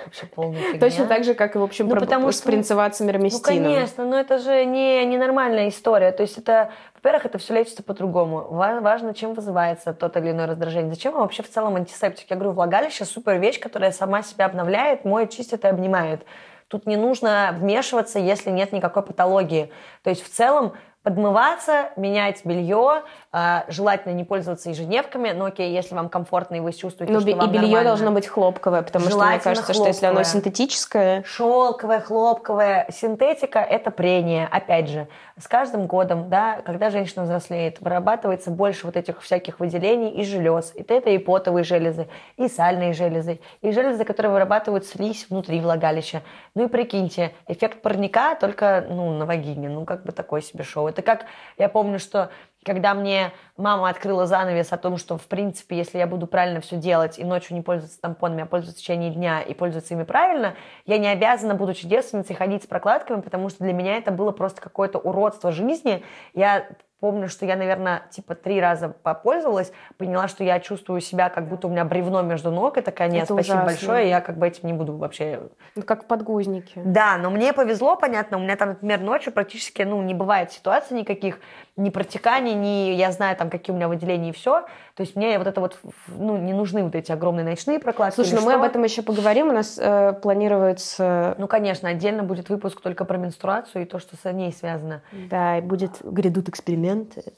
Вообще 0.05 0.25
полная 0.25 0.61
фигня. 0.61 0.79
Точно 0.79 1.05
так 1.05 1.23
же, 1.23 1.33
как 1.33 1.55
и, 1.55 1.59
в 1.59 1.63
общем, 1.63 1.87
ну, 1.87 1.95
потому 1.95 2.31
что, 2.31 2.41
с 2.41 2.41
принцевацимермистином. 2.41 3.63
Ну, 3.63 3.69
конечно, 3.69 4.05
но 4.05 4.19
это 4.19 4.37
же 4.39 4.65
не, 4.65 5.05
не 5.05 5.17
нормальная 5.17 5.69
история. 5.69 6.11
То 6.11 6.23
есть 6.23 6.37
это, 6.37 6.71
во-первых, 6.95 7.25
это 7.25 7.37
все 7.37 7.53
лечится 7.53 7.83
по-другому. 7.83 8.47
Важно, 8.49 9.13
чем 9.13 9.33
вызывается 9.33 9.93
тот 9.93 10.17
или 10.17 10.31
иной 10.31 10.45
раздражение. 10.45 10.93
Зачем 10.93 11.13
вообще 11.13 11.43
в 11.43 11.49
целом 11.49 11.75
антисептик? 11.75 12.29
Я 12.29 12.35
говорю, 12.35 12.53
влагалище 12.53 13.05
супер 13.05 13.37
вещь, 13.37 13.59
которая 13.59 13.91
сама 13.91 14.23
себя 14.23 14.45
обновляет, 14.45 15.05
моет, 15.05 15.29
чистит 15.29 15.63
и 15.63 15.67
обнимает. 15.67 16.25
Тут 16.67 16.87
не 16.87 16.97
нужно 16.97 17.55
вмешиваться, 17.57 18.19
если 18.19 18.49
нет 18.49 18.71
никакой 18.71 19.03
патологии. 19.03 19.71
То 20.01 20.09
есть 20.09 20.23
в 20.23 20.29
целом 20.29 20.73
подмываться, 21.03 21.89
менять 21.97 22.45
белье, 22.45 23.03
э, 23.33 23.61
желательно 23.67 24.13
не 24.13 24.23
пользоваться 24.23 24.69
ежедневками, 24.69 25.31
но 25.31 25.45
окей, 25.45 25.73
если 25.73 25.95
вам 25.95 26.07
комфортно 26.07 26.55
и 26.55 26.59
вы 26.61 26.71
чувствуете, 26.71 27.13
но 27.13 27.19
что 27.19 27.29
и 27.29 27.33
вам 27.33 27.49
белье 27.49 27.61
нормально. 27.61 27.89
должно 27.89 28.11
быть 28.11 28.27
хлопковое, 28.27 28.81
потому 28.81 29.05
что 29.05 29.17
мне 29.17 29.39
кажется, 29.39 29.73
хлопковое. 29.73 29.73
что 29.73 29.87
если 29.87 30.05
оно 30.05 30.23
синтетическое... 30.23 31.23
Шелковое, 31.23 31.99
хлопковое, 31.99 32.87
синтетика– 32.89 33.59
это 33.69 33.91
прение. 33.91 34.47
Опять 34.49 34.89
же, 34.89 35.07
с 35.37 35.47
каждым 35.47 35.87
годом, 35.87 36.29
да, 36.29 36.61
когда 36.63 36.89
женщина 36.89 37.23
взрослеет, 37.23 37.81
вырабатывается 37.81 38.49
больше 38.49 38.85
вот 38.85 38.95
этих 38.95 39.21
всяких 39.21 39.59
выделений 39.59 40.09
и 40.09 40.23
желез. 40.23 40.73
И 40.75 40.81
это 40.81 41.09
и 41.09 41.17
потовые 41.17 41.65
железы, 41.65 42.07
и 42.37 42.47
сальные 42.47 42.93
железы, 42.93 43.39
и 43.61 43.71
железы, 43.71 44.05
которые 44.05 44.31
вырабатывают 44.31 44.85
слизь 44.85 45.25
внутри 45.29 45.59
влагалища. 45.59 46.21
Ну 46.55 46.65
и 46.65 46.67
прикиньте, 46.67 47.33
эффект 47.47 47.81
парника 47.81 48.35
только 48.35 48.85
ну, 48.87 49.17
на 49.17 49.25
вагине. 49.25 49.69
Ну, 49.69 49.85
как 49.85 50.03
бы 50.03 50.11
такой 50.11 50.41
себе 50.41 50.63
шоу. 50.63 50.92
Это 50.93 51.01
как, 51.01 51.25
я 51.57 51.69
помню, 51.69 51.99
что 51.99 52.31
когда 52.63 52.93
мне 52.93 53.31
мама 53.57 53.89
открыла 53.89 54.25
занавес 54.25 54.71
о 54.71 54.77
том, 54.77 54.97
что, 54.97 55.17
в 55.17 55.27
принципе, 55.27 55.77
если 55.77 55.97
я 55.97 56.07
буду 56.07 56.27
правильно 56.27 56.61
все 56.61 56.77
делать 56.77 57.19
и 57.19 57.23
ночью 57.23 57.55
не 57.55 57.61
пользоваться 57.61 57.99
тампонами, 57.99 58.43
а 58.43 58.45
пользоваться 58.45 58.79
в 58.79 58.81
течение 58.81 59.11
дня 59.11 59.41
и 59.41 59.53
пользоваться 59.53 59.93
ими 59.93 60.03
правильно, 60.03 60.55
я 60.85 60.97
не 60.97 61.07
обязана, 61.07 61.55
будучи 61.55 61.87
девственницей, 61.87 62.35
ходить 62.35 62.63
с 62.63 62.67
прокладками, 62.67 63.21
потому 63.21 63.49
что 63.49 63.63
для 63.63 63.73
меня 63.73 63.97
это 63.97 64.11
было 64.11 64.31
просто 64.31 64.61
какое-то 64.61 64.99
уродство 64.99 65.51
жизни. 65.51 66.03
Я 66.33 66.67
помню, 67.03 67.27
что 67.27 67.45
я, 67.45 67.57
наверное, 67.57 68.03
типа 68.11 68.33
три 68.33 68.61
раза 68.61 68.87
попользовалась, 68.87 69.73
поняла, 69.97 70.29
что 70.29 70.45
я 70.45 70.61
чувствую 70.61 71.01
себя, 71.01 71.27
как 71.27 71.49
будто 71.49 71.67
у 71.67 71.69
меня 71.69 71.83
бревно 71.83 72.21
между 72.21 72.49
ног, 72.49 72.77
и 72.77 72.81
такая, 72.81 73.09
нет, 73.09 73.25
это 73.25 73.33
спасибо 73.33 73.55
ужасно. 73.55 73.65
большое, 73.65 74.07
я 74.07 74.21
как 74.21 74.37
бы 74.37 74.47
этим 74.47 74.67
не 74.67 74.73
буду 74.73 74.95
вообще... 74.95 75.41
Ну, 75.75 75.81
как 75.81 76.05
подгузники. 76.05 76.81
Да, 76.85 77.17
но 77.17 77.29
мне 77.29 77.51
повезло, 77.51 77.97
понятно, 77.97 78.37
у 78.37 78.39
меня 78.39 78.55
там, 78.55 78.69
например, 78.69 79.01
ночью 79.01 79.33
практически, 79.33 79.81
ну, 79.81 80.01
не 80.01 80.13
бывает 80.13 80.53
ситуаций 80.53 80.97
никаких, 80.97 81.39
ни 81.75 81.89
протеканий, 81.89 82.53
ни 82.53 82.93
я 82.93 83.11
знаю 83.11 83.35
там, 83.35 83.49
какие 83.49 83.73
у 83.73 83.75
меня 83.75 83.89
выделения 83.89 84.29
и 84.29 84.31
все. 84.31 84.61
То 84.95 85.01
есть 85.01 85.15
мне 85.15 85.37
вот 85.39 85.47
это 85.47 85.59
вот, 85.59 85.79
ну, 86.07 86.37
не 86.37 86.53
нужны 86.53 86.83
вот 86.83 86.95
эти 86.95 87.11
огромные 87.11 87.43
ночные 87.43 87.79
прокладки. 87.79 88.15
Слушай, 88.15 88.35
ну 88.35 88.41
мы 88.45 88.53
об 88.53 88.61
этом 88.61 88.81
еще 88.83 89.01
поговорим, 89.01 89.49
у 89.49 89.51
нас 89.51 89.77
э, 89.77 90.13
планируется... 90.21 91.35
Ну, 91.37 91.47
конечно, 91.47 91.89
отдельно 91.89 92.23
будет 92.23 92.47
выпуск 92.49 92.79
только 92.79 93.03
про 93.03 93.17
менструацию 93.17 93.81
и 93.81 93.85
то, 93.85 93.99
что 93.99 94.15
с 94.15 94.31
ней 94.31 94.53
связано. 94.53 95.01
Да, 95.11 95.57
и 95.57 95.61
будет, 95.61 95.97
грядут 96.03 96.47
эксперименты. 96.47 96.92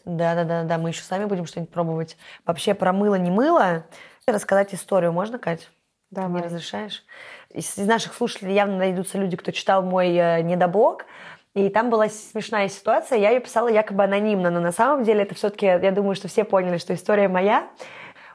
Да-да-да, 0.06 0.78
мы 0.78 0.89
еще 0.89 1.03
сами 1.03 1.26
будем 1.26 1.45
что-нибудь 1.45 1.74
пробовать. 1.74 2.18
Вообще 2.45 2.74
про 2.74 2.93
мыло, 2.93 3.16
не 3.16 3.32
мыло. 3.32 3.86
Рассказать 4.28 4.74
историю 4.74 5.12
можно, 5.14 5.38
Кать? 5.38 5.70
Да. 6.12 6.28
Мне 6.28 6.41
разрешаешь? 6.41 7.03
Из, 7.49 7.78
из 7.78 7.86
наших 7.86 8.14
слушателей 8.14 8.53
явно 8.53 8.78
найдутся 8.78 9.18
люди, 9.18 9.38
кто 9.38 9.51
читал 9.51 9.84
мой 9.84 10.16
э, 10.16 10.41
недоблог. 10.41 11.06
И 11.56 11.70
там 11.70 11.89
была 11.89 12.10
смешная 12.10 12.68
ситуация, 12.68 13.18
я 13.18 13.30
ее 13.30 13.39
писала 13.39 13.70
якобы 13.70 14.03
анонимно, 14.03 14.49
но 14.49 14.60
на 14.60 14.74
самом 14.74 15.03
деле 15.06 15.24
это 15.24 15.36
все-таки, 15.36 15.66
я 15.66 15.91
думаю, 15.91 16.16
что 16.16 16.28
все 16.28 16.43
поняли, 16.43 16.78
что 16.78 16.93
история 16.93 17.30
моя. 17.30 17.70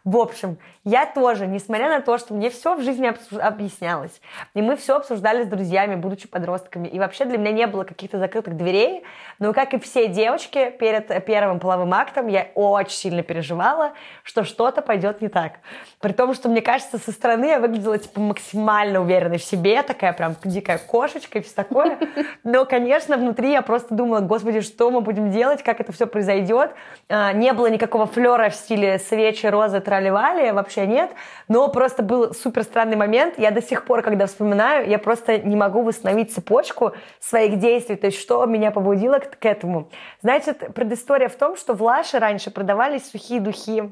В 0.05 0.17
общем, 0.17 0.59
я 0.85 1.05
тоже, 1.05 1.47
несмотря 1.47 1.89
на 1.89 2.01
то, 2.01 2.17
что 2.17 2.33
мне 2.33 2.49
все 2.49 2.75
в 2.75 2.83
жизни 2.83 3.13
объяснялось, 3.39 4.21
и 4.55 4.63
мы 4.63 4.77
все 4.77 4.97
обсуждали 4.97 5.45
с 5.45 5.47
друзьями, 5.47 5.95
будучи 5.95 6.27
подростками, 6.27 6.89
и 6.89 6.99
вообще 6.99 7.27
для 7.27 7.37
меня 7.37 7.53
не 7.53 7.67
было 7.67 7.85
каких-то 7.85 8.19
закрытых 8.19 8.57
дверей, 8.57 9.05
но 9.39 9.53
как 9.53 9.75
и 9.75 9.79
все 9.79 10.09
девочки 10.09 10.71
перед 10.71 11.25
первым 11.27 11.61
половым 11.61 11.93
актом, 11.93 12.29
я 12.29 12.49
очень 12.55 12.97
сильно 12.97 13.23
переживала, 13.23 13.93
что 14.23 14.45
что-то 14.45 14.81
пойдет 14.81 15.21
не 15.21 15.29
так. 15.29 15.61
При 16.01 16.13
том, 16.13 16.35
что, 16.35 16.49
мне 16.49 16.63
кажется, 16.63 16.99
со 16.99 17.13
стороны 17.13 17.47
я 17.47 17.59
выглядела 17.59 17.99
типа 17.99 18.21
максимально 18.21 19.01
уверенной 19.01 19.39
в 19.39 19.45
себе, 19.45 19.83
такая 19.83 20.13
прям 20.15 20.35
дикая 20.45 20.79
кошечка 20.79 21.39
и 21.39 21.43
все 21.43 21.55
такое. 21.55 21.99
Но, 22.45 22.65
конечно, 22.65 23.17
внутри 23.17 23.53
я 23.53 23.63
просто 23.63 23.95
думала, 23.95 24.21
господи, 24.21 24.61
что 24.61 24.91
мы 24.91 25.03
будем 25.03 25.31
делать, 25.31 25.63
как 25.63 25.81
это 25.81 25.93
все 25.93 26.07
произойдет. 26.07 26.73
А, 27.09 27.33
не 27.33 27.53
было 27.53 27.69
никакого 27.69 28.07
флера 28.07 28.49
в 28.49 28.55
стиле 28.55 28.99
свечи, 28.99 29.47
розы, 29.47 29.81
тролливали, 29.91 30.51
вообще 30.53 30.87
нет. 30.87 31.11
Но 31.49 31.69
просто 31.69 32.03
был 32.03 32.33
супер 32.33 32.63
странный 32.63 32.97
момент. 32.97 33.35
Я 33.39 33.51
до 33.51 33.61
сих 33.61 33.85
пор, 33.85 34.03
когда 34.03 34.27
вспоминаю, 34.27 34.89
я 34.89 34.99
просто 34.99 35.39
не 35.39 35.57
могу 35.57 35.83
восстановить 35.83 36.33
цепочку 36.33 36.93
своих 37.19 37.59
действий. 37.59 37.97
То 37.97 38.07
есть, 38.07 38.21
что 38.21 38.47
меня 38.47 38.71
побудило 38.71 39.19
к, 39.19 39.39
к 39.39 39.45
этому. 39.45 39.91
Значит, 40.23 40.75
предыстория 40.75 41.29
в 41.29 41.35
том, 41.35 41.57
что 41.57 41.75
в 41.75 41.83
Лаше 41.83 42.21
раньше 42.21 42.53
продавались 42.53 43.11
сухие 43.11 43.41
духи. 43.41 43.91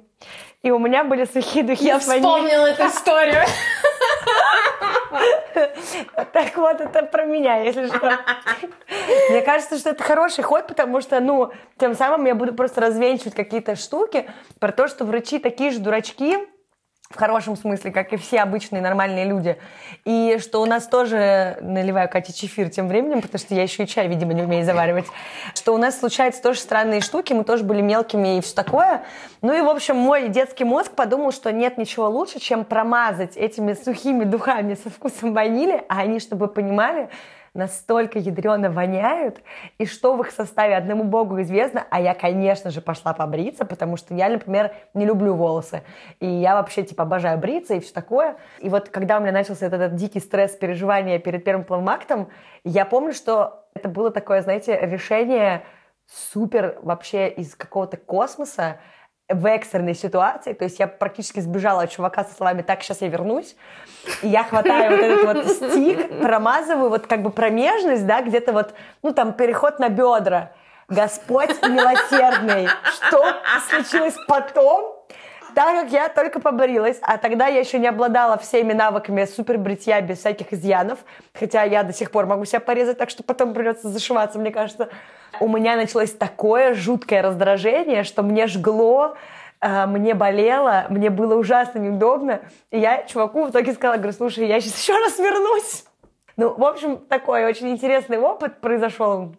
И 0.62 0.70
у 0.70 0.78
меня 0.78 1.02
были 1.02 1.24
сухие 1.24 1.64
духи 1.64 1.84
Я 1.84 1.98
вспомнила 1.98 2.66
эту 2.66 2.82
историю. 2.86 3.42
Так 6.32 6.56
вот, 6.56 6.80
это 6.80 7.02
про 7.04 7.24
меня, 7.24 7.62
если 7.62 7.86
что. 7.88 8.18
Мне 9.30 9.42
кажется, 9.42 9.78
что 9.78 9.90
это 9.90 10.02
хороший 10.02 10.42
ход, 10.44 10.66
потому 10.66 11.00
что, 11.00 11.20
ну, 11.20 11.52
тем 11.78 11.94
самым 11.94 12.26
я 12.26 12.34
буду 12.34 12.54
просто 12.54 12.80
развенчивать 12.80 13.34
какие-то 13.34 13.76
штуки 13.76 14.30
про 14.58 14.72
то, 14.72 14.88
что 14.88 15.04
врачи 15.04 15.38
такие 15.38 15.70
же 15.70 15.78
дурачки, 15.78 16.38
в 17.10 17.16
хорошем 17.16 17.56
смысле, 17.56 17.90
как 17.90 18.12
и 18.12 18.18
все 18.18 18.40
обычные 18.40 18.82
нормальные 18.82 19.24
люди. 19.24 19.56
И 20.04 20.36
что 20.40 20.60
у 20.60 20.66
нас 20.66 20.86
тоже, 20.86 21.56
наливаю 21.62 22.06
Кате 22.06 22.34
чефир 22.34 22.68
тем 22.68 22.86
временем, 22.86 23.22
потому 23.22 23.38
что 23.38 23.54
я 23.54 23.62
еще 23.62 23.84
и 23.84 23.86
чай, 23.86 24.08
видимо, 24.08 24.34
не 24.34 24.42
умею 24.42 24.66
заваривать, 24.66 25.06
что 25.54 25.74
у 25.74 25.78
нас 25.78 25.98
случаются 25.98 26.42
тоже 26.42 26.60
странные 26.60 27.00
штуки, 27.00 27.32
мы 27.32 27.44
тоже 27.44 27.64
были 27.64 27.80
мелкими 27.80 28.36
и 28.36 28.40
все 28.42 28.54
такое. 28.54 29.04
Ну 29.40 29.56
и, 29.56 29.62
в 29.62 29.68
общем, 29.70 29.96
мой 29.96 30.28
детский 30.28 30.64
мозг 30.64 30.92
подумал, 30.92 31.32
что 31.32 31.50
нет 31.50 31.78
ничего 31.78 32.10
лучше, 32.10 32.40
чем 32.40 32.66
промазать 32.66 33.38
этими 33.38 33.72
сухими 33.72 34.24
духами 34.24 34.74
со 34.74 34.90
вкусом 34.90 35.32
ванили, 35.32 35.82
а 35.88 36.00
они, 36.00 36.20
чтобы 36.20 36.46
понимали, 36.46 37.08
настолько 37.54 38.18
ядрено 38.18 38.70
воняют, 38.70 39.40
и 39.78 39.86
что 39.86 40.16
в 40.16 40.20
их 40.22 40.30
составе 40.30 40.76
одному 40.76 41.04
богу 41.04 41.40
известно, 41.42 41.86
а 41.90 42.00
я, 42.00 42.14
конечно 42.14 42.70
же, 42.70 42.80
пошла 42.80 43.12
побриться, 43.12 43.64
потому 43.64 43.96
что 43.96 44.14
я, 44.14 44.28
например, 44.28 44.72
не 44.94 45.04
люблю 45.04 45.34
волосы, 45.34 45.82
и 46.20 46.26
я 46.26 46.54
вообще, 46.54 46.82
типа, 46.82 47.04
обожаю 47.04 47.38
бриться 47.38 47.74
и 47.74 47.80
все 47.80 47.92
такое. 47.92 48.36
И 48.60 48.68
вот 48.68 48.88
когда 48.88 49.18
у 49.18 49.20
меня 49.20 49.32
начался 49.32 49.66
этот, 49.66 49.80
этот 49.80 49.96
дикий 49.96 50.20
стресс, 50.20 50.52
переживания 50.52 51.18
перед 51.18 51.44
первым 51.44 51.64
половым 51.64 51.88
актом, 51.88 52.28
я 52.64 52.84
помню, 52.84 53.12
что 53.12 53.68
это 53.74 53.88
было 53.88 54.10
такое, 54.10 54.42
знаете, 54.42 54.78
решение 54.80 55.62
супер 56.06 56.78
вообще 56.82 57.28
из 57.28 57.54
какого-то 57.54 57.96
космоса, 57.96 58.80
в 59.28 59.46
экстренной 59.46 59.94
ситуации, 59.94 60.54
то 60.54 60.64
есть 60.64 60.78
я 60.78 60.86
практически 60.86 61.40
сбежала 61.40 61.82
от 61.82 61.90
чувака 61.90 62.24
со 62.24 62.34
словами 62.34 62.62
«так, 62.62 62.82
сейчас 62.82 63.02
я 63.02 63.08
вернусь», 63.08 63.56
и 64.22 64.28
я 64.28 64.44
хватаю 64.44 64.96
вот 64.96 65.00
этот 65.00 65.24
вот 65.24 65.46
стик, 65.48 66.20
промазываю 66.22 66.88
вот 66.88 67.06
как 67.06 67.22
бы 67.22 67.30
промежность, 67.30 68.06
да, 68.06 68.22
где-то 68.22 68.52
вот, 68.52 68.74
ну 69.02 69.12
там 69.12 69.34
переход 69.34 69.78
на 69.78 69.88
бедра. 69.90 70.52
Господь 70.88 71.50
милосердный. 71.62 72.66
Что 72.94 73.22
случилось 73.68 74.16
потом? 74.26 74.97
Так 75.58 75.74
как 75.74 75.90
я 75.90 76.08
только 76.08 76.38
побрилась, 76.38 77.00
а 77.02 77.18
тогда 77.18 77.48
я 77.48 77.58
еще 77.58 77.80
не 77.80 77.88
обладала 77.88 78.38
всеми 78.38 78.74
навыками 78.74 79.24
супер 79.24 79.58
бритья 79.58 80.00
без 80.00 80.18
всяких 80.18 80.52
изъянов, 80.52 81.00
хотя 81.34 81.64
я 81.64 81.82
до 81.82 81.92
сих 81.92 82.12
пор 82.12 82.26
могу 82.26 82.44
себя 82.44 82.60
порезать, 82.60 82.96
так 82.96 83.10
что 83.10 83.24
потом 83.24 83.54
придется 83.54 83.88
зашиваться, 83.88 84.38
мне 84.38 84.52
кажется. 84.52 84.88
У 85.40 85.48
меня 85.48 85.74
началось 85.74 86.12
такое 86.12 86.74
жуткое 86.74 87.22
раздражение, 87.22 88.04
что 88.04 88.22
мне 88.22 88.46
жгло, 88.46 89.16
э, 89.60 89.86
мне 89.86 90.14
болело, 90.14 90.86
мне 90.90 91.10
было 91.10 91.34
ужасно 91.34 91.80
неудобно. 91.80 92.38
И 92.70 92.78
я 92.78 93.02
чуваку 93.02 93.46
в 93.46 93.50
итоге 93.50 93.72
сказала, 93.72 93.96
говорю, 93.96 94.12
слушай, 94.12 94.46
я 94.46 94.60
сейчас 94.60 94.80
еще 94.80 94.94
раз 94.94 95.18
вернусь. 95.18 95.86
Ну, 96.36 96.54
в 96.54 96.64
общем, 96.64 96.98
такой 96.98 97.44
очень 97.44 97.70
интересный 97.70 98.18
опыт 98.18 98.60
произошел. 98.60 99.34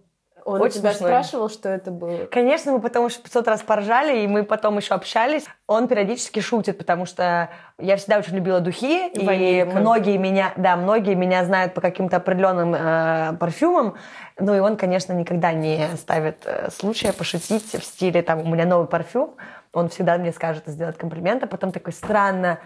Он 0.45 0.61
очень 0.61 0.79
тебя 0.79 0.91
смешной. 0.91 1.09
спрашивал, 1.09 1.49
что 1.49 1.69
это 1.69 1.91
было? 1.91 2.25
Конечно, 2.25 2.71
мы 2.71 2.81
потом 2.81 3.07
еще 3.07 3.19
500 3.21 3.47
раз 3.47 3.61
поржали, 3.61 4.21
и 4.21 4.27
мы 4.27 4.43
потом 4.43 4.77
еще 4.77 4.93
общались. 4.93 5.45
Он 5.67 5.87
периодически 5.87 6.39
шутит, 6.39 6.77
потому 6.77 7.05
что 7.05 7.49
я 7.77 7.97
всегда 7.97 8.17
очень 8.17 8.35
любила 8.35 8.59
духи, 8.59 9.07
и, 9.09 9.61
и 9.61 9.63
многие 9.63 10.17
меня, 10.17 10.53
да, 10.57 10.75
многие 10.75 11.15
меня 11.15 11.45
знают 11.45 11.73
по 11.73 11.81
каким-то 11.81 12.17
определенным 12.17 12.75
э, 12.75 13.37
парфюмам. 13.39 13.95
Ну 14.39 14.55
и 14.55 14.59
он, 14.59 14.77
конечно, 14.77 15.13
никогда 15.13 15.51
не 15.53 15.87
ставит 15.97 16.43
э, 16.45 16.69
случая 16.71 17.13
пошутить 17.13 17.73
в 17.73 17.83
стиле 17.83 18.21
там 18.21 18.41
у 18.41 18.53
меня 18.53 18.65
новый 18.65 18.87
парфюм. 18.87 19.35
Он 19.73 19.89
всегда 19.89 20.17
мне 20.17 20.31
скажет 20.31 20.63
сделать 20.67 20.97
комплимент, 20.97 21.43
а 21.43 21.47
потом 21.47 21.71
такой 21.71 21.93
странно, 21.93 22.59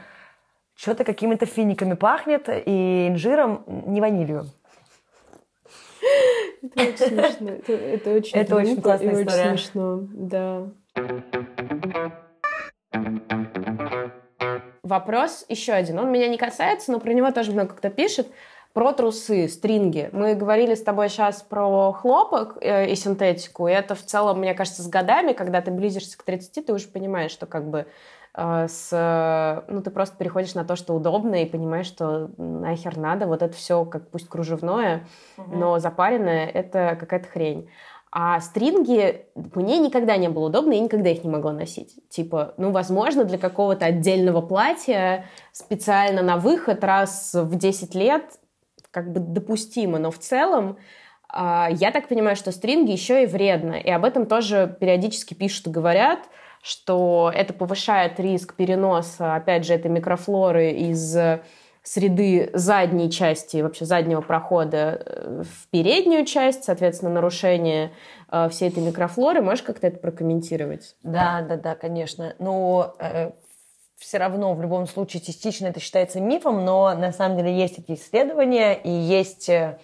что-то 0.76 1.04
какими-то 1.04 1.46
финиками 1.46 1.94
пахнет 1.94 2.50
и 2.50 3.08
инжиром, 3.10 3.64
не 3.68 4.02
ванилью. 4.02 4.46
Это 6.62 6.82
очень 6.82 7.08
смешно. 7.08 7.50
Это, 7.52 7.74
это 7.74 8.10
очень 8.12 8.38
Это 8.38 8.56
очень 8.56 8.82
классная 8.82 9.20
и 9.20 9.24
история. 9.24 9.52
очень 9.52 9.58
смешно, 9.58 10.08
да. 10.14 10.70
Вопрос 14.84 15.46
еще 15.50 15.74
один. 15.74 16.00
Он 16.00 16.12
меня 16.12 16.28
не 16.28 16.38
касается, 16.38 16.92
но 16.92 17.00
про 17.00 17.14
него 17.14 17.32
тоже 17.32 17.52
много 17.52 17.74
кто 17.74 17.90
пишет. 17.90 18.28
Про 18.74 18.92
трусы, 18.92 19.48
стринги. 19.48 20.10
Мы 20.12 20.34
говорили 20.34 20.74
с 20.74 20.82
тобой 20.82 21.08
сейчас 21.10 21.44
про 21.44 21.92
хлопок 21.94 22.58
э, 22.60 22.90
и 22.92 22.96
синтетику, 22.96 23.68
и 23.68 23.72
это 23.72 23.94
в 23.94 24.02
целом, 24.04 24.40
мне 24.40 24.56
кажется, 24.56 24.82
с 24.82 24.88
годами, 24.88 25.34
когда 25.34 25.62
ты 25.62 25.70
близишься 25.70 26.18
к 26.18 26.24
30, 26.24 26.66
ты 26.66 26.74
уже 26.74 26.88
понимаешь, 26.88 27.30
что 27.30 27.46
как 27.46 27.70
бы 27.70 27.86
с, 28.36 29.64
ну, 29.68 29.82
ты 29.82 29.92
просто 29.92 30.18
переходишь 30.18 30.56
на 30.56 30.66
то, 30.66 30.76
что 30.76 30.96
удобно, 30.96 31.36
и 31.36 31.46
понимаешь, 31.46 31.86
что 31.86 32.32
нахер 32.38 32.98
надо, 32.98 33.28
вот 33.28 33.44
это 33.44 33.56
все 33.56 33.86
как 33.86 34.10
пусть 34.10 34.28
кружевное, 34.28 35.08
угу. 35.38 35.56
но 35.56 35.80
запаренное, 35.80 36.48
это 36.48 36.98
какая-то 37.00 37.30
хрень. 37.30 37.70
А 38.16 38.40
стринги 38.42 39.26
мне 39.56 39.80
никогда 39.80 40.18
не 40.18 40.30
было 40.30 40.46
удобно, 40.46 40.74
я 40.74 40.80
никогда 40.80 41.10
их 41.10 41.24
не 41.24 41.32
могла 41.32 41.52
носить. 41.52 41.98
Типа, 42.10 42.54
ну, 42.58 42.72
возможно, 42.72 43.24
для 43.24 43.40
какого-то 43.40 43.86
отдельного 43.86 44.42
платья 44.42 45.26
специально 45.52 46.22
на 46.22 46.38
выход 46.38 46.84
раз 46.84 47.34
в 47.34 47.56
10 47.56 47.96
лет 47.96 48.24
как 48.92 49.12
бы 49.12 49.20
допустимо, 49.20 49.98
но 49.98 50.12
в 50.12 50.20
целом 50.20 50.78
а, 51.28 51.70
я 51.72 51.90
так 51.90 52.08
понимаю, 52.08 52.36
что 52.36 52.52
стринги 52.52 52.92
еще 52.92 53.24
и 53.24 53.26
вредно. 53.26 53.74
И 53.74 53.90
об 53.90 54.06
этом 54.06 54.28
тоже 54.28 54.78
периодически 54.80 55.34
пишут 55.34 55.68
и 55.68 55.72
говорят, 55.72 56.20
что 56.64 57.32
это 57.36 57.54
повышает 57.54 58.20
риск 58.20 58.56
переноса, 58.56 59.36
опять 59.36 59.66
же, 59.66 59.74
этой 59.74 59.92
микрофлоры 59.92 60.72
из 60.72 61.16
среды 61.84 62.50
задней 62.54 63.12
части, 63.12 63.58
вообще 63.58 63.86
заднего 63.86 64.22
прохода 64.22 65.04
э, 65.06 65.44
в 65.44 65.68
переднюю 65.70 66.26
часть, 66.26 66.64
соответственно, 66.64 67.12
нарушение 67.12 67.92
э, 68.32 68.48
всей 68.50 68.70
этой 68.70 68.82
микрофлоры. 68.82 69.42
Можешь 69.42 69.64
как-то 69.64 69.88
это 69.88 70.00
прокомментировать? 70.00 70.96
Да, 71.04 71.42
да, 71.42 71.58
да, 71.58 71.76
конечно. 71.76 72.36
Ну, 72.40 72.86
э, 73.00 73.32
все 73.98 74.18
равно 74.18 74.54
в 74.54 74.62
любом 74.62 74.88
случае 74.88 75.22
частично 75.22 75.68
это 75.68 75.82
считается 75.82 76.22
мифом, 76.22 76.64
но 76.64 76.94
на 76.96 77.12
самом 77.12 77.38
деле 77.38 77.54
есть 77.54 77.80
эти 77.80 78.00
исследования 78.00 78.74
и 78.74 78.90
есть 78.90 79.50
э, 79.50 79.78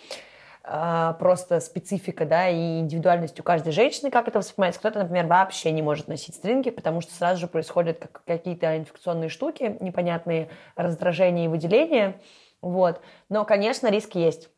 просто 1.20 1.60
специфика, 1.60 2.26
да, 2.26 2.48
и 2.48 2.80
индивидуальность 2.80 3.40
у 3.40 3.44
каждой 3.44 3.72
женщины, 3.72 4.12
как 4.12 4.28
это 4.28 4.40
воспринимается. 4.40 4.80
Кто-то, 4.80 5.00
например, 5.00 5.26
вообще 5.26 5.72
не 5.72 5.82
может 5.82 6.08
носить 6.08 6.36
стринги, 6.36 6.70
потому 6.70 7.02
что 7.02 7.14
сразу 7.14 7.40
же 7.40 7.48
происходят 7.48 7.98
как, 8.00 8.24
какие-то 8.26 8.78
инфекционные 8.78 9.30
штуки, 9.30 9.78
непонятные 9.80 10.50
раздражения 10.76 11.46
и 11.46 11.48
выделения. 11.48 12.22
Вот. 12.62 13.02
Но, 13.30 13.46
конечно, 13.46 13.90
риски 13.90 14.18
есть. 14.18 14.50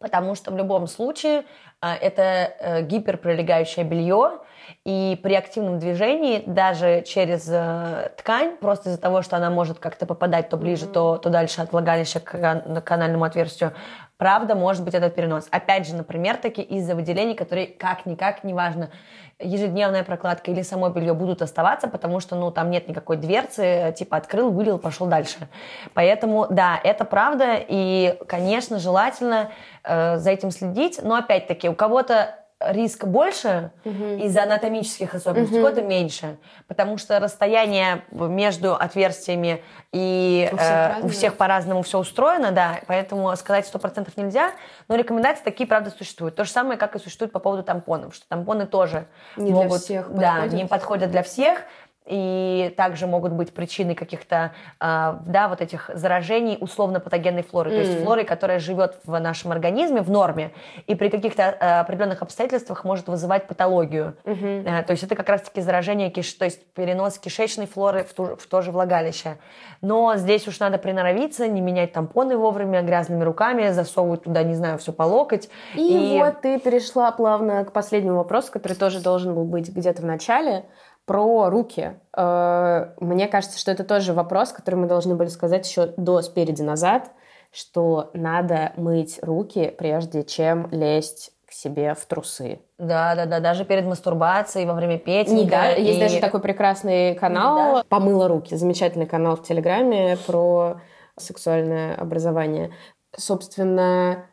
Потому 0.00 0.34
что 0.34 0.52
в 0.52 0.56
любом 0.56 0.86
случае 0.86 1.44
а, 1.80 1.96
это 1.96 2.22
э, 2.22 2.82
гиперпролегающее 2.82 3.84
белье, 3.84 4.40
и 4.84 5.18
при 5.22 5.34
активном 5.34 5.78
движении 5.78 6.42
даже 6.46 7.02
через 7.02 7.48
э, 7.48 8.10
ткань, 8.16 8.56
просто 8.58 8.90
из-за 8.90 9.00
того, 9.00 9.22
что 9.22 9.36
она 9.36 9.50
может 9.50 9.78
как-то 9.78 10.06
попадать 10.06 10.48
то 10.48 10.56
ближе, 10.56 10.86
mm-hmm. 10.86 10.92
то, 10.92 11.16
то 11.16 11.30
дальше 11.30 11.62
от 11.62 11.72
влагалища 11.72 12.20
к 12.20 12.82
канальному 12.84 13.24
отверстию, 13.24 13.72
правда 14.18 14.54
может 14.54 14.84
быть 14.84 14.94
этот 14.94 15.14
перенос. 15.14 15.48
Опять 15.50 15.86
же, 15.86 15.94
например, 15.94 16.36
таки 16.36 16.60
из-за 16.60 16.94
выделений, 16.94 17.34
которые 17.34 17.68
как-никак, 17.68 18.44
неважно, 18.44 18.90
ежедневная 19.38 20.02
прокладка 20.02 20.50
или 20.50 20.62
само 20.62 20.88
белье 20.90 21.14
будут 21.14 21.40
оставаться, 21.42 21.88
потому 21.88 22.18
что, 22.20 22.34
ну, 22.34 22.50
там 22.50 22.70
нет 22.70 22.88
никакой 22.88 23.16
дверцы, 23.16 23.94
типа 23.96 24.16
открыл, 24.16 24.50
вылил, 24.50 24.78
пошел 24.78 25.06
дальше. 25.06 25.48
Поэтому, 25.94 26.48
да, 26.50 26.78
это 26.82 27.04
правда, 27.04 27.54
и, 27.56 28.18
конечно, 28.26 28.80
желательно 28.80 29.50
э, 29.84 30.16
за 30.16 30.30
этим 30.30 30.50
следить, 30.50 31.00
но, 31.02 31.14
опять-таки, 31.14 31.68
у 31.68 31.74
кого-то 31.74 32.34
риск 32.60 33.04
больше 33.04 33.70
угу. 33.84 34.04
из-за 34.24 34.42
анатомических 34.42 35.14
особенностей, 35.14 35.58
угу. 35.58 35.66
кого-то 35.66 35.82
меньше. 35.82 36.38
Потому 36.66 36.98
что 36.98 37.20
расстояние 37.20 38.02
между 38.10 38.74
отверстиями 38.74 39.62
и 39.92 40.48
у 40.52 40.56
всех, 40.56 40.70
э, 40.70 41.00
у 41.02 41.08
всех 41.08 41.36
по-разному 41.36 41.82
все 41.82 41.98
устроено, 41.98 42.50
да, 42.50 42.80
поэтому 42.86 43.34
сказать 43.36 43.66
сто 43.66 43.78
процентов 43.78 44.16
нельзя, 44.16 44.52
но 44.88 44.96
рекомендации 44.96 45.44
такие, 45.44 45.66
правда, 45.66 45.90
существуют. 45.90 46.34
То 46.34 46.44
же 46.44 46.50
самое, 46.50 46.78
как 46.78 46.96
и 46.96 46.98
существует 46.98 47.32
по 47.32 47.38
поводу 47.38 47.62
тампонов, 47.62 48.14
что 48.14 48.28
тампоны 48.28 48.66
тоже 48.66 49.06
не 49.36 49.52
могут, 49.52 49.68
для 49.68 49.78
всех 49.78 50.12
да, 50.12 50.32
подходят. 50.32 50.52
не 50.52 50.66
подходят 50.66 51.10
для 51.10 51.22
всех, 51.22 51.62
и 52.08 52.74
также 52.76 53.06
могут 53.06 53.32
быть 53.32 53.52
причины 53.52 53.94
каких-то, 53.94 54.52
э, 54.80 55.14
да, 55.26 55.48
вот 55.48 55.60
этих 55.60 55.90
заражений 55.94 56.56
условно-патогенной 56.60 57.42
флоры, 57.42 57.70
mm. 57.70 57.74
то 57.74 57.80
есть 57.80 58.02
флоры, 58.02 58.24
которая 58.24 58.58
живет 58.58 58.98
в 59.04 59.18
нашем 59.20 59.52
организме 59.52 60.00
в 60.00 60.10
норме 60.10 60.52
и 60.86 60.94
при 60.94 61.08
каких-то 61.08 61.42
э, 61.42 61.80
определенных 61.80 62.22
обстоятельствах 62.22 62.84
может 62.84 63.08
вызывать 63.08 63.46
патологию. 63.46 64.16
Mm-hmm. 64.24 64.84
То 64.84 64.92
есть 64.92 65.02
это 65.02 65.14
как 65.14 65.28
раз-таки 65.28 65.60
заражение, 65.60 66.10
киш... 66.10 66.32
то 66.34 66.44
есть 66.44 66.64
перенос 66.72 67.18
кишечной 67.18 67.66
флоры 67.66 68.04
в, 68.04 68.14
ту, 68.14 68.36
в 68.36 68.46
то 68.46 68.62
же 68.62 68.72
влагалище. 68.72 69.38
Но 69.82 70.16
здесь 70.16 70.48
уж 70.48 70.58
надо 70.60 70.78
приноровиться, 70.78 71.46
не 71.46 71.60
менять 71.60 71.92
тампоны 71.92 72.36
вовремя, 72.36 72.82
грязными 72.82 73.22
руками, 73.22 73.70
засовывать 73.70 74.24
туда, 74.24 74.42
не 74.42 74.54
знаю, 74.54 74.78
все 74.78 74.92
по 74.92 75.02
локоть. 75.02 75.48
И, 75.74 76.16
и 76.16 76.18
вот 76.18 76.40
ты 76.40 76.58
перешла 76.58 77.12
плавно 77.12 77.64
к 77.64 77.72
последнему 77.72 78.16
вопросу, 78.16 78.52
который 78.52 78.74
тоже 78.74 79.00
должен 79.00 79.34
был 79.34 79.44
быть 79.44 79.68
где-то 79.68 80.02
в 80.02 80.04
начале 80.04 80.64
про 81.08 81.50
руки. 81.50 81.98
Э, 82.16 82.90
мне 83.00 83.26
кажется, 83.26 83.58
что 83.58 83.72
это 83.72 83.82
тоже 83.82 84.12
вопрос, 84.12 84.52
который 84.52 84.76
мы 84.76 84.86
должны 84.86 85.16
были 85.16 85.28
сказать 85.28 85.68
еще 85.68 85.94
до 85.96 86.22
спереди 86.22 86.62
назад, 86.62 87.10
что 87.50 88.10
надо 88.12 88.72
мыть 88.76 89.18
руки, 89.22 89.74
прежде 89.76 90.22
чем 90.22 90.68
лезть 90.70 91.32
к 91.48 91.52
себе 91.52 91.94
в 91.94 92.04
трусы. 92.04 92.60
Да, 92.78 93.14
да, 93.14 93.24
да, 93.24 93.40
даже 93.40 93.64
перед 93.64 93.86
мастурбацией, 93.86 94.66
во 94.66 94.74
время 94.74 94.98
петинга. 94.98 95.50
Да, 95.50 95.72
и... 95.72 95.82
Есть 95.82 95.98
даже 95.98 96.20
такой 96.20 96.40
прекрасный 96.40 97.14
канал 97.14 97.76
да. 97.76 97.84
«Помыла 97.88 98.28
руки», 98.28 98.54
замечательный 98.54 99.06
канал 99.06 99.36
в 99.36 99.42
Телеграме 99.42 100.18
про 100.26 100.82
сексуальное 101.16 101.96
образование. 101.96 102.70
Собственно, 103.16 104.26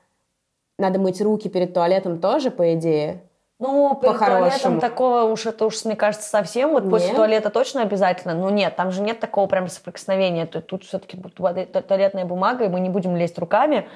надо 0.78 0.99
мыть 0.99 1.21
руки 1.21 1.47
перед 1.47 1.73
туалетом 1.73 2.19
тоже, 2.19 2.51
по 2.51 2.73
идее, 2.73 3.23
ну, 3.58 3.97
перед 4.01 4.18
туалетом 4.18 4.80
такого 4.82 5.24
уж, 5.32 5.45
это 5.45 5.66
уж, 5.66 5.86
мне 5.86 5.95
кажется, 5.95 6.28
совсем. 6.28 6.72
Вот 6.72 6.84
нет? 6.84 6.91
после 6.91 7.14
туалета 7.14 7.49
точно 7.49 7.84
обязательно. 7.84 8.34
Ну, 8.34 8.49
нет, 8.49 8.76
там 8.76 8.91
же 8.91 9.01
нет 9.01 9.20
такого 9.20 9.47
прям 9.47 9.70
соприкосновения. 9.70 10.45
Тут, 10.45 10.68
тут 10.68 10.84
все-таки 10.84 11.18
туалетная 11.18 12.26
бумага, 12.26 12.66
и 12.66 12.68
мы 12.68 12.82
не 12.82 12.89
будем 12.89 13.16
лезть 13.16 13.39
руками. 13.39 13.88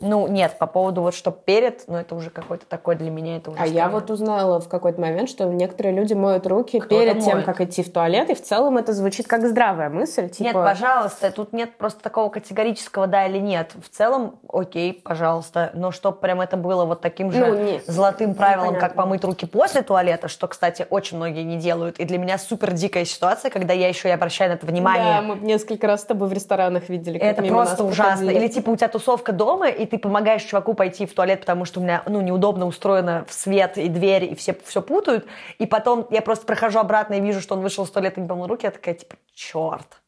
Ну, 0.00 0.28
нет, 0.28 0.58
по 0.58 0.66
поводу 0.66 1.02
вот 1.02 1.14
что 1.14 1.30
перед, 1.30 1.88
ну, 1.88 1.96
это 1.96 2.14
уже 2.14 2.30
какой-то 2.30 2.66
такой 2.66 2.94
для 2.94 3.10
меня, 3.10 3.38
это 3.38 3.50
уже 3.50 3.58
А 3.58 3.66
странно. 3.66 3.76
я 3.76 3.88
вот 3.88 4.10
узнала 4.10 4.60
в 4.60 4.68
какой-то 4.68 5.00
момент, 5.00 5.28
что 5.28 5.44
некоторые 5.46 5.94
люди 5.94 6.12
моют 6.12 6.46
руки 6.46 6.78
Кто 6.78 6.88
перед 6.88 7.24
тем, 7.24 7.42
как 7.42 7.60
идти 7.60 7.82
в 7.82 7.90
туалет, 7.90 8.30
и 8.30 8.34
в 8.34 8.42
целом 8.42 8.76
это 8.76 8.92
звучит 8.92 9.26
как 9.26 9.46
здравая 9.46 9.88
мысль. 9.88 10.28
Типа... 10.28 10.44
Нет, 10.44 10.54
пожалуйста, 10.54 11.30
тут 11.32 11.52
нет 11.52 11.76
просто 11.76 12.02
такого 12.02 12.28
категорического 12.28 13.06
да 13.06 13.26
или 13.26 13.38
нет. 13.38 13.72
В 13.82 13.88
целом, 13.88 14.38
окей, 14.52 14.92
пожалуйста, 14.92 15.70
но 15.74 15.90
чтобы 15.90 16.18
прям 16.18 16.42
это 16.42 16.56
было 16.56 16.84
вот 16.84 17.00
таким 17.00 17.32
же 17.32 17.44
ну, 17.44 17.80
золотым 17.86 18.34
правилом, 18.34 18.68
непонятно. 18.68 18.88
как 18.88 18.96
помыть 18.96 19.24
руки 19.24 19.46
после 19.46 19.82
туалета, 19.82 20.28
что, 20.28 20.46
кстати, 20.48 20.86
очень 20.90 21.16
многие 21.16 21.42
не 21.42 21.56
делают, 21.56 21.98
и 21.98 22.04
для 22.04 22.18
меня 22.18 22.38
супер 22.38 22.72
дикая 22.72 23.04
ситуация, 23.04 23.50
когда 23.50 23.72
я 23.72 23.88
еще 23.88 24.08
и 24.08 24.12
обращаю 24.12 24.50
на 24.50 24.54
это 24.54 24.66
внимание. 24.66 25.14
Да, 25.14 25.22
мы 25.22 25.36
несколько 25.36 25.86
раз 25.86 26.02
с 26.02 26.04
тобой 26.04 26.28
в 26.28 26.32
ресторанах 26.32 26.88
видели, 26.88 27.18
как 27.18 27.26
Это 27.26 27.42
просто 27.42 27.84
ужасно. 27.84 28.30
Или 28.30 28.48
типа 28.48 28.70
у 28.70 28.76
тебя 28.76 28.88
тусовка 28.88 29.32
дома, 29.32 29.68
и 29.78 29.86
ты 29.86 29.98
помогаешь 29.98 30.42
чуваку 30.42 30.74
пойти 30.74 31.06
в 31.06 31.14
туалет, 31.14 31.40
потому 31.40 31.64
что 31.64 31.80
у 31.80 31.82
меня, 31.82 32.02
ну, 32.06 32.20
неудобно 32.20 32.66
устроено 32.66 33.24
в 33.28 33.32
свет 33.32 33.78
и 33.78 33.88
дверь, 33.88 34.24
и 34.24 34.34
все 34.34 34.56
все 34.64 34.82
путают. 34.82 35.26
И 35.58 35.66
потом 35.66 36.06
я 36.10 36.22
просто 36.22 36.46
прохожу 36.46 36.78
обратно 36.78 37.14
и 37.14 37.20
вижу, 37.20 37.40
что 37.40 37.54
он 37.54 37.60
вышел 37.60 37.84
из 37.84 37.90
туалета 37.90 38.20
и 38.20 38.22
не 38.22 38.28
помыл 38.28 38.46
руки. 38.46 38.66
Я 38.66 38.70
такая, 38.70 38.94
типа, 38.94 39.16
черт, 39.34 40.02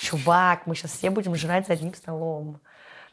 чувак, 0.00 0.66
мы 0.66 0.74
сейчас 0.74 0.92
все 0.92 1.10
будем 1.10 1.34
жрать 1.34 1.66
за 1.66 1.74
одним 1.74 1.94
столом. 1.94 2.60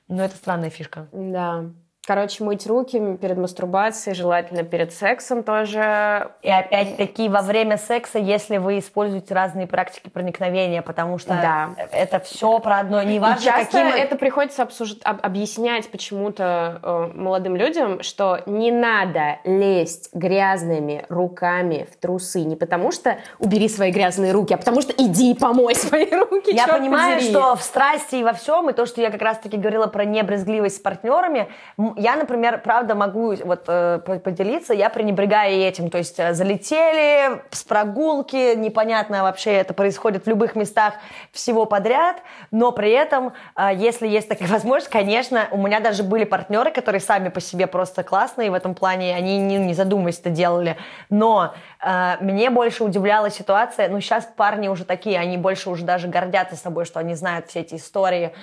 Ну, 0.07 0.21
это 0.21 0.35
странная 0.35 0.69
фишка. 0.69 1.07
Да. 1.11 1.65
Короче, 2.07 2.41
мыть 2.41 2.65
руки 2.65 3.17
перед 3.19 3.35
мастурбацией, 3.35 4.15
желательно 4.15 4.63
перед 4.63 4.93
сексом 4.93 5.43
тоже. 5.43 6.31
И 6.41 6.49
опять-таки 6.49 7.27
во 7.27 7.41
время 7.41 7.75
секса, 7.75 8.17
если 8.17 8.59
вы 8.59 8.79
используете 8.79 9.33
разные 9.33 9.67
практики 9.67 10.07
проникновения, 10.07 10.81
потому 10.81 11.17
что 11.17 11.31
да. 11.31 11.71
это 11.91 12.21
все 12.21 12.59
про 12.59 12.77
одно. 12.77 13.03
Не 13.03 13.19
важно, 13.19 13.43
часто 13.43 13.79
каким... 13.79 13.87
это 13.87 14.15
приходится 14.15 14.63
обсуж... 14.63 14.95
об... 15.03 15.17
объяснять 15.21 15.91
почему-то 15.91 16.79
э, 16.81 17.11
молодым 17.13 17.57
людям, 17.57 18.01
что 18.03 18.39
не 18.45 18.71
надо 18.71 19.39
лезть 19.43 20.07
грязными 20.13 21.03
руками 21.09 21.89
в 21.91 21.97
трусы. 21.97 22.39
Не 22.45 22.55
потому 22.55 22.93
что 22.93 23.17
убери 23.37 23.67
свои 23.67 23.91
грязные 23.91 24.31
руки, 24.31 24.53
а 24.53 24.57
потому 24.57 24.79
что 24.79 24.93
иди 24.93 25.35
помой 25.35 25.75
свои 25.75 26.09
руки. 26.09 26.55
Я 26.55 26.69
понимаю, 26.69 27.17
подери. 27.17 27.31
что 27.31 27.57
в 27.57 27.61
страсти 27.61 28.15
и 28.15 28.23
во 28.23 28.31
всем, 28.31 28.69
и 28.69 28.73
то, 28.73 28.85
что 28.85 29.01
я 29.01 29.11
как 29.11 29.21
раз-таки 29.21 29.57
говорила 29.57 29.87
про 29.87 30.05
небрезгливость 30.05 30.77
с 30.77 30.79
партнерами, 30.79 31.49
я, 31.97 32.15
например, 32.15 32.61
правда 32.63 32.95
могу 32.95 33.35
вот 33.35 33.65
э, 33.67 33.99
поделиться, 33.99 34.73
я 34.73 34.89
пренебрегаю 34.89 35.61
этим, 35.61 35.89
то 35.89 35.97
есть 35.97 36.19
э, 36.19 36.33
залетели 36.33 37.41
с 37.51 37.63
прогулки, 37.63 38.55
непонятно 38.55 39.23
вообще 39.23 39.53
это 39.53 39.73
происходит 39.73 40.25
в 40.25 40.29
любых 40.29 40.55
местах 40.55 40.93
всего 41.31 41.65
подряд, 41.65 42.17
но 42.51 42.71
при 42.71 42.91
этом, 42.91 43.33
э, 43.55 43.71
если 43.75 44.07
есть 44.07 44.29
такая 44.29 44.47
возможность, 44.51 44.89
конечно, 44.89 45.47
у 45.51 45.57
меня 45.57 45.79
даже 45.79 46.03
были 46.03 46.23
партнеры, 46.23 46.71
которые 46.71 47.01
сами 47.01 47.29
по 47.29 47.41
себе 47.41 47.67
просто 47.67 48.03
классные 48.03 48.51
в 48.51 48.53
этом 48.53 48.75
плане, 48.75 49.15
они 49.15 49.37
не, 49.39 49.57
не 49.57 49.73
задумываясь 49.73 50.19
это 50.19 50.29
делали, 50.29 50.77
но 51.09 51.53
э, 51.83 52.17
мне 52.21 52.49
больше 52.49 52.83
удивляла 52.83 53.29
ситуация, 53.29 53.89
ну 53.89 53.99
сейчас 54.01 54.27
парни 54.35 54.67
уже 54.67 54.85
такие, 54.85 55.19
они 55.19 55.37
больше 55.37 55.69
уже 55.69 55.83
даже 55.83 56.07
гордятся 56.07 56.55
собой, 56.55 56.85
что 56.85 56.99
они 56.99 57.15
знают 57.15 57.47
все 57.47 57.61
эти 57.61 57.75
истории 57.75 58.33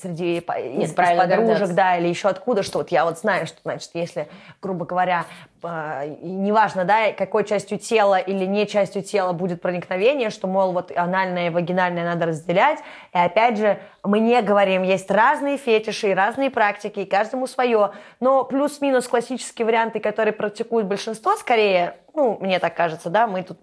среди 0.00 0.38
из, 0.38 0.90
из 0.90 0.92
подружек, 0.92 1.68
да, 1.70 1.96
или 1.96 2.08
еще 2.08 2.28
откуда, 2.28 2.62
что 2.62 2.78
вот 2.78 2.90
я 2.90 3.03
вот 3.04 3.18
знаю, 3.18 3.46
что, 3.46 3.58
значит, 3.62 3.90
если, 3.94 4.28
грубо 4.62 4.84
говоря, 4.84 5.26
э, 5.62 6.16
неважно, 6.22 6.84
да, 6.84 7.12
какой 7.12 7.44
частью 7.44 7.78
тела 7.78 8.18
или 8.18 8.44
не 8.44 8.66
частью 8.66 9.02
тела 9.02 9.32
будет 9.32 9.60
проникновение, 9.60 10.30
что, 10.30 10.46
мол, 10.46 10.72
вот 10.72 10.92
анальное 10.96 11.48
и 11.48 11.50
вагинальное 11.50 12.04
надо 12.04 12.26
разделять. 12.26 12.78
И 13.12 13.18
опять 13.18 13.58
же, 13.58 13.78
мы 14.02 14.18
не 14.18 14.40
говорим, 14.42 14.82
есть 14.82 15.10
разные 15.10 15.56
фетиши 15.56 16.10
и 16.10 16.14
разные 16.14 16.50
практики, 16.50 17.00
и 17.00 17.04
каждому 17.04 17.46
свое. 17.46 17.92
Но 18.20 18.44
плюс-минус 18.44 19.08
классические 19.08 19.66
варианты, 19.66 20.00
которые 20.00 20.32
практикуют 20.32 20.86
большинство, 20.86 21.36
скорее, 21.36 21.96
ну, 22.14 22.38
мне 22.40 22.58
так 22.58 22.76
кажется, 22.76 23.10
да, 23.10 23.26
мы 23.26 23.42
тут, 23.42 23.58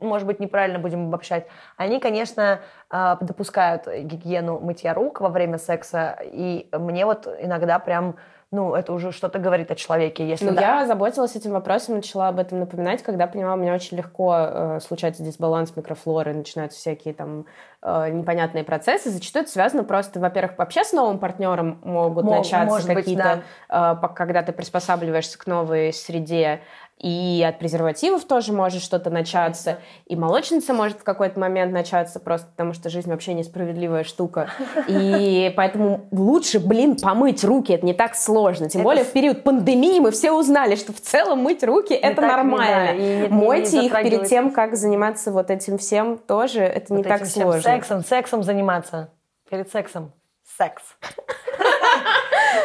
может 0.00 0.26
быть, 0.26 0.38
неправильно 0.38 0.78
будем 0.78 1.08
обобщать, 1.08 1.46
они, 1.76 1.98
конечно, 1.98 2.60
э, 2.90 3.16
допускают 3.20 3.86
гигиену 3.86 4.60
мытья 4.60 4.94
рук 4.94 5.20
во 5.20 5.28
время 5.28 5.58
секса, 5.58 6.16
и 6.22 6.68
мне 6.72 7.04
вот 7.04 7.26
иногда 7.40 7.78
прям 7.78 8.16
ну, 8.52 8.74
это 8.74 8.92
уже 8.92 9.10
что-то 9.10 9.38
говорит 9.38 9.70
о 9.70 9.74
человеке. 9.74 10.26
Если 10.26 10.44
ну, 10.44 10.54
да. 10.54 10.80
я 10.80 10.86
заботилась 10.86 11.34
этим 11.34 11.50
вопросом, 11.50 11.96
начала 11.96 12.28
об 12.28 12.38
этом 12.38 12.60
напоминать, 12.60 13.02
когда 13.02 13.26
поняла, 13.26 13.54
у 13.54 13.56
меня 13.56 13.74
очень 13.74 13.96
легко 13.96 14.36
э, 14.38 14.80
случается 14.80 15.24
дисбаланс 15.24 15.74
микрофлоры, 15.76 16.32
начинаются 16.32 16.78
всякие 16.78 17.12
там 17.12 17.46
э, 17.82 18.10
непонятные 18.10 18.64
процессы. 18.64 19.10
Зачастую 19.10 19.44
это 19.44 19.52
связано 19.52 19.84
просто, 19.84 20.20
во-первых, 20.20 20.58
вообще 20.58 20.84
с 20.84 20.92
новым 20.92 21.18
партнером 21.18 21.80
могут 21.84 22.24
Мог, 22.24 22.38
начаться 22.38 22.86
какие-то, 22.86 23.42
да. 23.68 23.98
э, 24.02 24.14
когда 24.14 24.42
ты 24.42 24.52
приспосабливаешься 24.52 25.38
к 25.38 25.46
новой 25.46 25.92
среде, 25.92 26.60
и 26.98 27.44
от 27.46 27.58
презервативов 27.58 28.24
тоже 28.24 28.54
может 28.54 28.82
что-то 28.82 29.10
начаться, 29.10 29.78
и 30.06 30.16
молочница 30.16 30.72
может 30.72 31.00
в 31.00 31.04
какой-то 31.04 31.38
момент 31.38 31.70
начаться, 31.70 32.20
просто 32.20 32.48
потому 32.48 32.72
что 32.72 32.88
жизнь 32.88 33.10
вообще 33.10 33.34
несправедливая 33.34 34.02
штука. 34.02 34.48
И 34.88 35.52
поэтому 35.56 36.06
лучше, 36.10 36.58
блин, 36.58 36.96
помыть 36.96 37.44
руки, 37.44 37.72
это 37.72 37.84
не 37.84 37.92
так 37.92 38.14
сложно. 38.14 38.70
Тем 38.70 38.80
это... 38.80 38.88
более 38.88 39.04
в 39.04 39.12
период 39.12 39.42
пандемии 39.42 40.00
мы 40.00 40.10
все 40.10 40.32
узнали, 40.32 40.74
что 40.74 40.94
в 40.94 41.00
целом 41.00 41.40
мыть 41.40 41.62
руки 41.62 41.92
не 41.92 41.98
это 41.98 42.22
нормально. 42.22 42.94
Не, 42.94 43.28
да, 43.28 43.34
Мойте 43.34 43.80
не 43.80 43.86
их 43.88 43.92
перед 43.92 44.24
тем, 44.24 44.50
как 44.50 44.74
заниматься 44.74 45.30
вот 45.32 45.50
этим 45.50 45.76
всем 45.76 46.16
тоже, 46.16 46.60
это 46.60 46.94
вот 46.94 46.98
не 46.98 47.04
так 47.04 47.26
сложно. 47.26 47.60
Сексом, 47.76 48.04
сексом 48.04 48.42
заниматься. 48.42 49.10
Перед 49.50 49.70
сексом. 49.70 50.12
Секс. 50.56 50.82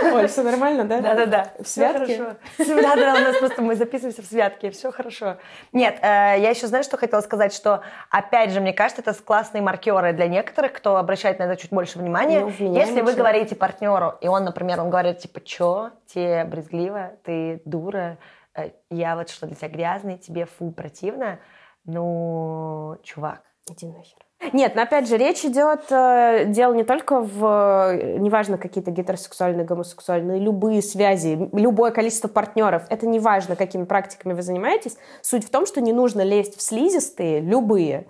Ой, 0.01 0.27
все 0.27 0.43
нормально, 0.43 0.85
да? 0.85 1.01
Да-да-да. 1.01 1.53
В 1.59 1.67
святке? 1.67 2.37
Да-да, 2.57 3.15
у 3.15 3.19
нас 3.19 3.37
просто 3.37 3.61
мы 3.61 3.75
записываемся 3.75 4.21
в 4.21 4.25
святке, 4.25 4.71
все 4.71 4.91
хорошо. 4.91 5.37
Нет, 5.73 5.97
э, 6.01 6.05
я 6.39 6.49
еще, 6.49 6.67
знаешь, 6.67 6.85
что 6.85 6.97
хотела 6.97 7.21
сказать, 7.21 7.53
что, 7.53 7.81
опять 8.09 8.51
же, 8.51 8.61
мне 8.61 8.73
кажется, 8.73 9.01
это 9.01 9.13
классные 9.13 9.61
маркеры 9.61 10.13
для 10.13 10.27
некоторых, 10.27 10.73
кто 10.73 10.97
обращает 10.97 11.39
на 11.39 11.43
это 11.43 11.57
чуть 11.57 11.71
больше 11.71 11.99
внимания. 11.99 12.41
Ну, 12.41 12.73
Если 12.73 13.01
вы 13.01 13.13
говорите 13.13 13.55
партнеру, 13.55 14.13
и 14.21 14.27
он, 14.27 14.43
например, 14.43 14.79
он 14.79 14.89
говорит, 14.89 15.19
типа, 15.19 15.41
чё, 15.41 15.91
тебе 16.07 16.43
брезгливо, 16.45 17.13
ты 17.23 17.61
дура, 17.65 18.17
э, 18.55 18.71
я 18.89 19.15
вот 19.15 19.29
что 19.29 19.47
для 19.47 19.55
тебя 19.55 19.69
грязный, 19.69 20.17
тебе 20.17 20.45
фу, 20.45 20.71
противно, 20.71 21.39
ну, 21.85 22.97
чувак. 23.03 23.41
Иди 23.69 23.87
нахер. 23.87 24.19
Нет, 24.53 24.75
но 24.75 24.81
опять 24.81 25.07
же, 25.07 25.17
речь 25.17 25.45
идет, 25.45 25.91
э, 25.91 26.45
дело 26.47 26.73
не 26.73 26.83
только 26.83 27.21
в, 27.21 27.91
э, 27.93 28.17
неважно, 28.17 28.57
какие-то 28.57 28.89
гетеросексуальные, 28.89 29.65
гомосексуальные, 29.65 30.39
любые 30.39 30.81
связи, 30.81 31.49
любое 31.53 31.91
количество 31.91 32.27
партнеров, 32.27 32.83
это 32.89 33.07
не 33.07 33.19
важно, 33.19 33.55
какими 33.55 33.83
практиками 33.83 34.33
вы 34.33 34.41
занимаетесь. 34.41 34.97
Суть 35.21 35.45
в 35.45 35.49
том, 35.49 35.65
что 35.65 35.79
не 35.79 35.93
нужно 35.93 36.21
лезть 36.21 36.57
в 36.57 36.61
слизистые, 36.61 37.39
любые, 37.39 38.07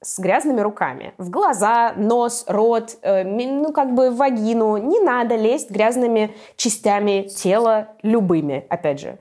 с 0.00 0.18
грязными 0.18 0.60
руками. 0.60 1.12
В 1.18 1.28
глаза, 1.28 1.92
нос, 1.96 2.44
рот, 2.46 2.96
э, 3.02 3.24
ну, 3.24 3.72
как 3.72 3.94
бы 3.94 4.10
в 4.10 4.16
вагину. 4.16 4.76
Не 4.76 5.00
надо 5.00 5.36
лезть 5.36 5.70
грязными 5.70 6.34
частями 6.56 7.22
тела 7.22 7.88
любыми, 8.02 8.64
опять 8.70 9.00
же. 9.00 9.18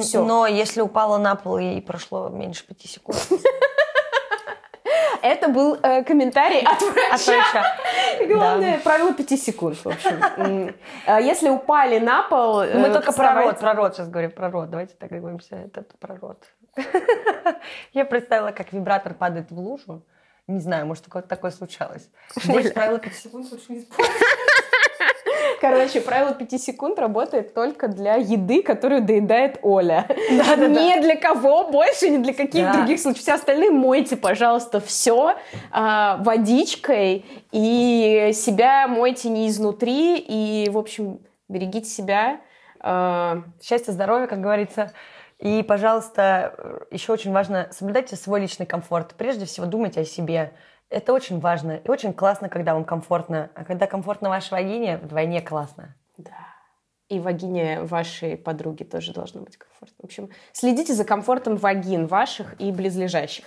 Все. 0.00 0.22
Но 0.22 0.46
если 0.46 0.82
упала 0.82 1.18
на 1.18 1.34
пол 1.34 1.58
и 1.58 1.80
прошло 1.80 2.28
меньше 2.28 2.66
пяти 2.66 2.86
секунд... 2.86 3.18
Это 5.24 5.48
был 5.48 5.78
э, 5.82 6.04
комментарий 6.04 6.60
от 6.60 6.82
врача. 6.82 7.14
От 7.14 7.26
врача. 7.26 7.76
Главное, 8.28 8.76
да. 8.76 8.82
правило 8.82 9.14
пяти 9.14 9.38
секунд, 9.38 9.78
в 9.82 9.88
общем. 9.88 10.74
Э, 11.06 11.18
если 11.22 11.48
упали 11.48 11.98
на 11.98 12.24
пол... 12.24 12.60
Мы 12.60 12.88
э, 12.88 12.92
только 12.92 13.10
про 13.10 13.32
рот, 13.42 13.58
про 13.58 13.72
рот 13.72 13.94
сейчас 13.94 14.10
говорим, 14.10 14.32
про 14.32 14.50
рот. 14.50 14.68
Давайте 14.68 14.94
так 14.96 15.10
говоримся, 15.10 15.56
это 15.56 15.82
про 15.98 16.16
рот. 16.16 16.44
Я 17.94 18.04
представила, 18.04 18.50
как 18.50 18.74
вибратор 18.74 19.14
падает 19.14 19.50
в 19.50 19.58
лужу. 19.58 20.02
Не 20.46 20.60
знаю, 20.60 20.84
может, 20.84 21.06
такое 21.26 21.52
случалось. 21.52 22.10
Здесь 22.36 22.72
правило 22.72 22.98
пяти 22.98 23.14
секунд 23.14 23.50
лучше 23.50 23.72
не 23.72 23.78
использовать. 23.78 24.20
Короче, 25.64 26.02
правило 26.02 26.34
5 26.34 26.60
секунд 26.60 26.98
работает 26.98 27.54
только 27.54 27.88
для 27.88 28.16
еды, 28.16 28.62
которую 28.62 29.00
доедает 29.00 29.58
Оля. 29.62 30.06
Да, 30.36 30.56
да, 30.56 30.68
не 30.68 30.96
да. 30.96 31.00
для 31.00 31.16
кого 31.16 31.70
больше, 31.70 32.10
не 32.10 32.18
для 32.18 32.34
каких 32.34 32.66
да. 32.66 32.74
других 32.74 33.00
случаев. 33.00 33.22
Все 33.22 33.32
остальные 33.32 33.70
мойте, 33.70 34.16
пожалуйста, 34.16 34.80
все 34.80 35.36
а, 35.70 36.18
водичкой 36.18 37.24
и 37.50 38.30
себя 38.34 38.86
мойте 38.88 39.30
не 39.30 39.48
изнутри. 39.48 40.18
И, 40.18 40.68
в 40.70 40.76
общем, 40.76 41.20
берегите 41.48 41.88
себя. 41.88 42.40
А... 42.80 43.42
Счастья, 43.62 43.92
здоровья, 43.92 44.26
как 44.26 44.42
говорится. 44.42 44.92
И, 45.38 45.62
пожалуйста, 45.62 46.86
еще 46.90 47.12
очень 47.12 47.32
важно, 47.32 47.68
соблюдайте 47.70 48.16
свой 48.16 48.40
личный 48.40 48.66
комфорт. 48.66 49.14
Прежде 49.16 49.46
всего, 49.46 49.64
думайте 49.66 50.02
о 50.02 50.04
себе. 50.04 50.52
Это 50.94 51.12
очень 51.12 51.40
важно 51.40 51.72
и 51.72 51.90
очень 51.90 52.12
классно, 52.12 52.48
когда 52.48 52.74
вам 52.74 52.84
комфортно. 52.84 53.50
А 53.56 53.64
когда 53.64 53.88
комфортно 53.88 54.28
вашей 54.28 54.52
вагине, 54.52 54.98
вдвойне 54.98 55.40
классно. 55.40 55.96
Да. 56.16 56.30
И 57.08 57.18
вагине 57.18 57.80
вашей 57.82 58.36
подруги 58.36 58.84
тоже 58.84 59.12
должно 59.12 59.40
быть 59.40 59.56
комфортно. 59.56 59.96
В 59.98 60.04
общем, 60.04 60.30
следите 60.52 60.94
за 60.94 61.04
комфортом 61.04 61.56
вагин 61.56 62.06
ваших 62.06 62.54
и 62.60 62.70
близлежащих. 62.70 63.44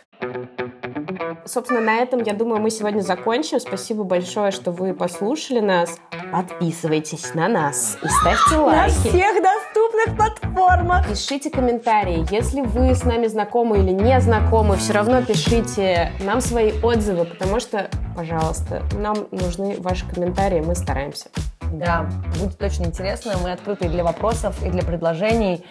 Собственно, 1.45 1.79
на 1.79 1.95
этом, 1.95 2.21
я 2.21 2.33
думаю, 2.33 2.61
мы 2.61 2.69
сегодня 2.69 2.99
закончим. 2.99 3.61
Спасибо 3.61 4.03
большое, 4.03 4.51
что 4.51 4.71
вы 4.71 4.93
послушали 4.93 5.61
нас. 5.61 5.97
Подписывайтесь 6.33 7.33
на 7.33 7.47
нас 7.47 7.97
и 8.03 8.07
ставьте 8.09 8.57
лайки. 8.57 8.93
На 8.93 9.09
всех 9.09 9.41
доступных 9.41 10.17
платформах. 10.57 11.07
Пишите 11.07 11.49
комментарии. 11.49 12.25
Если 12.31 12.61
вы 12.61 12.95
с 12.95 13.03
нами 13.03 13.27
знакомы 13.27 13.79
или 13.79 13.91
не 13.91 14.19
знакомы, 14.19 14.77
все 14.77 14.93
равно 14.93 15.21
пишите 15.21 16.11
нам 16.19 16.41
свои 16.41 16.71
отзывы, 16.81 17.25
потому 17.25 17.59
что, 17.59 17.89
пожалуйста, 18.15 18.81
нам 18.93 19.27
нужны 19.31 19.75
ваши 19.79 20.05
комментарии, 20.07 20.61
мы 20.61 20.75
стараемся. 20.75 21.29
Да, 21.73 22.09
будет 22.39 22.61
очень 22.61 22.85
интересно. 22.85 23.33
Мы 23.43 23.51
открыты 23.51 23.87
для 23.89 24.03
вопросов, 24.03 24.55
и 24.63 24.69
для 24.69 24.83
предложений. 24.83 25.63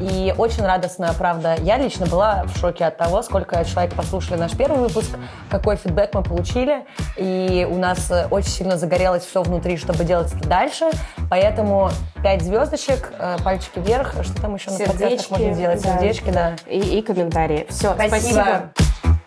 И 0.00 0.34
очень 0.36 0.64
радостно, 0.64 1.12
правда. 1.18 1.56
Я 1.60 1.76
лично 1.76 2.06
была 2.06 2.44
в 2.44 2.56
шоке 2.58 2.84
от 2.84 2.96
того, 2.96 3.22
сколько 3.22 3.64
человек 3.64 3.94
послушали 3.94 4.38
наш 4.38 4.56
первый 4.56 4.80
выпуск, 4.80 5.10
какой 5.50 5.76
фидбэк 5.76 6.14
мы 6.14 6.22
получили. 6.22 6.84
И 7.16 7.66
у 7.68 7.76
нас 7.76 8.10
э, 8.10 8.26
очень 8.30 8.50
сильно 8.50 8.78
загорелось 8.78 9.24
все 9.24 9.42
внутри, 9.42 9.76
чтобы 9.76 10.04
делать 10.04 10.32
это 10.32 10.48
дальше. 10.48 10.90
Поэтому 11.30 11.90
5 12.22 12.42
звездочек, 12.42 13.12
э, 13.18 13.36
пальчики 13.42 13.78
вверх. 13.78 14.14
Что 14.22 14.40
там 14.40 14.54
еще 14.54 14.70
Сердечки, 14.70 14.86
на 14.86 14.98
подкастах 14.98 15.30
можно 15.30 15.54
делать? 15.54 15.82
Да. 15.82 15.98
Сердечки, 15.98 16.30
да. 16.30 16.56
И, 16.66 16.78
и 16.98 17.02
комментарии. 17.02 17.66
Все, 17.68 17.94
спасибо. 17.94 18.18
спасибо. 18.18 19.17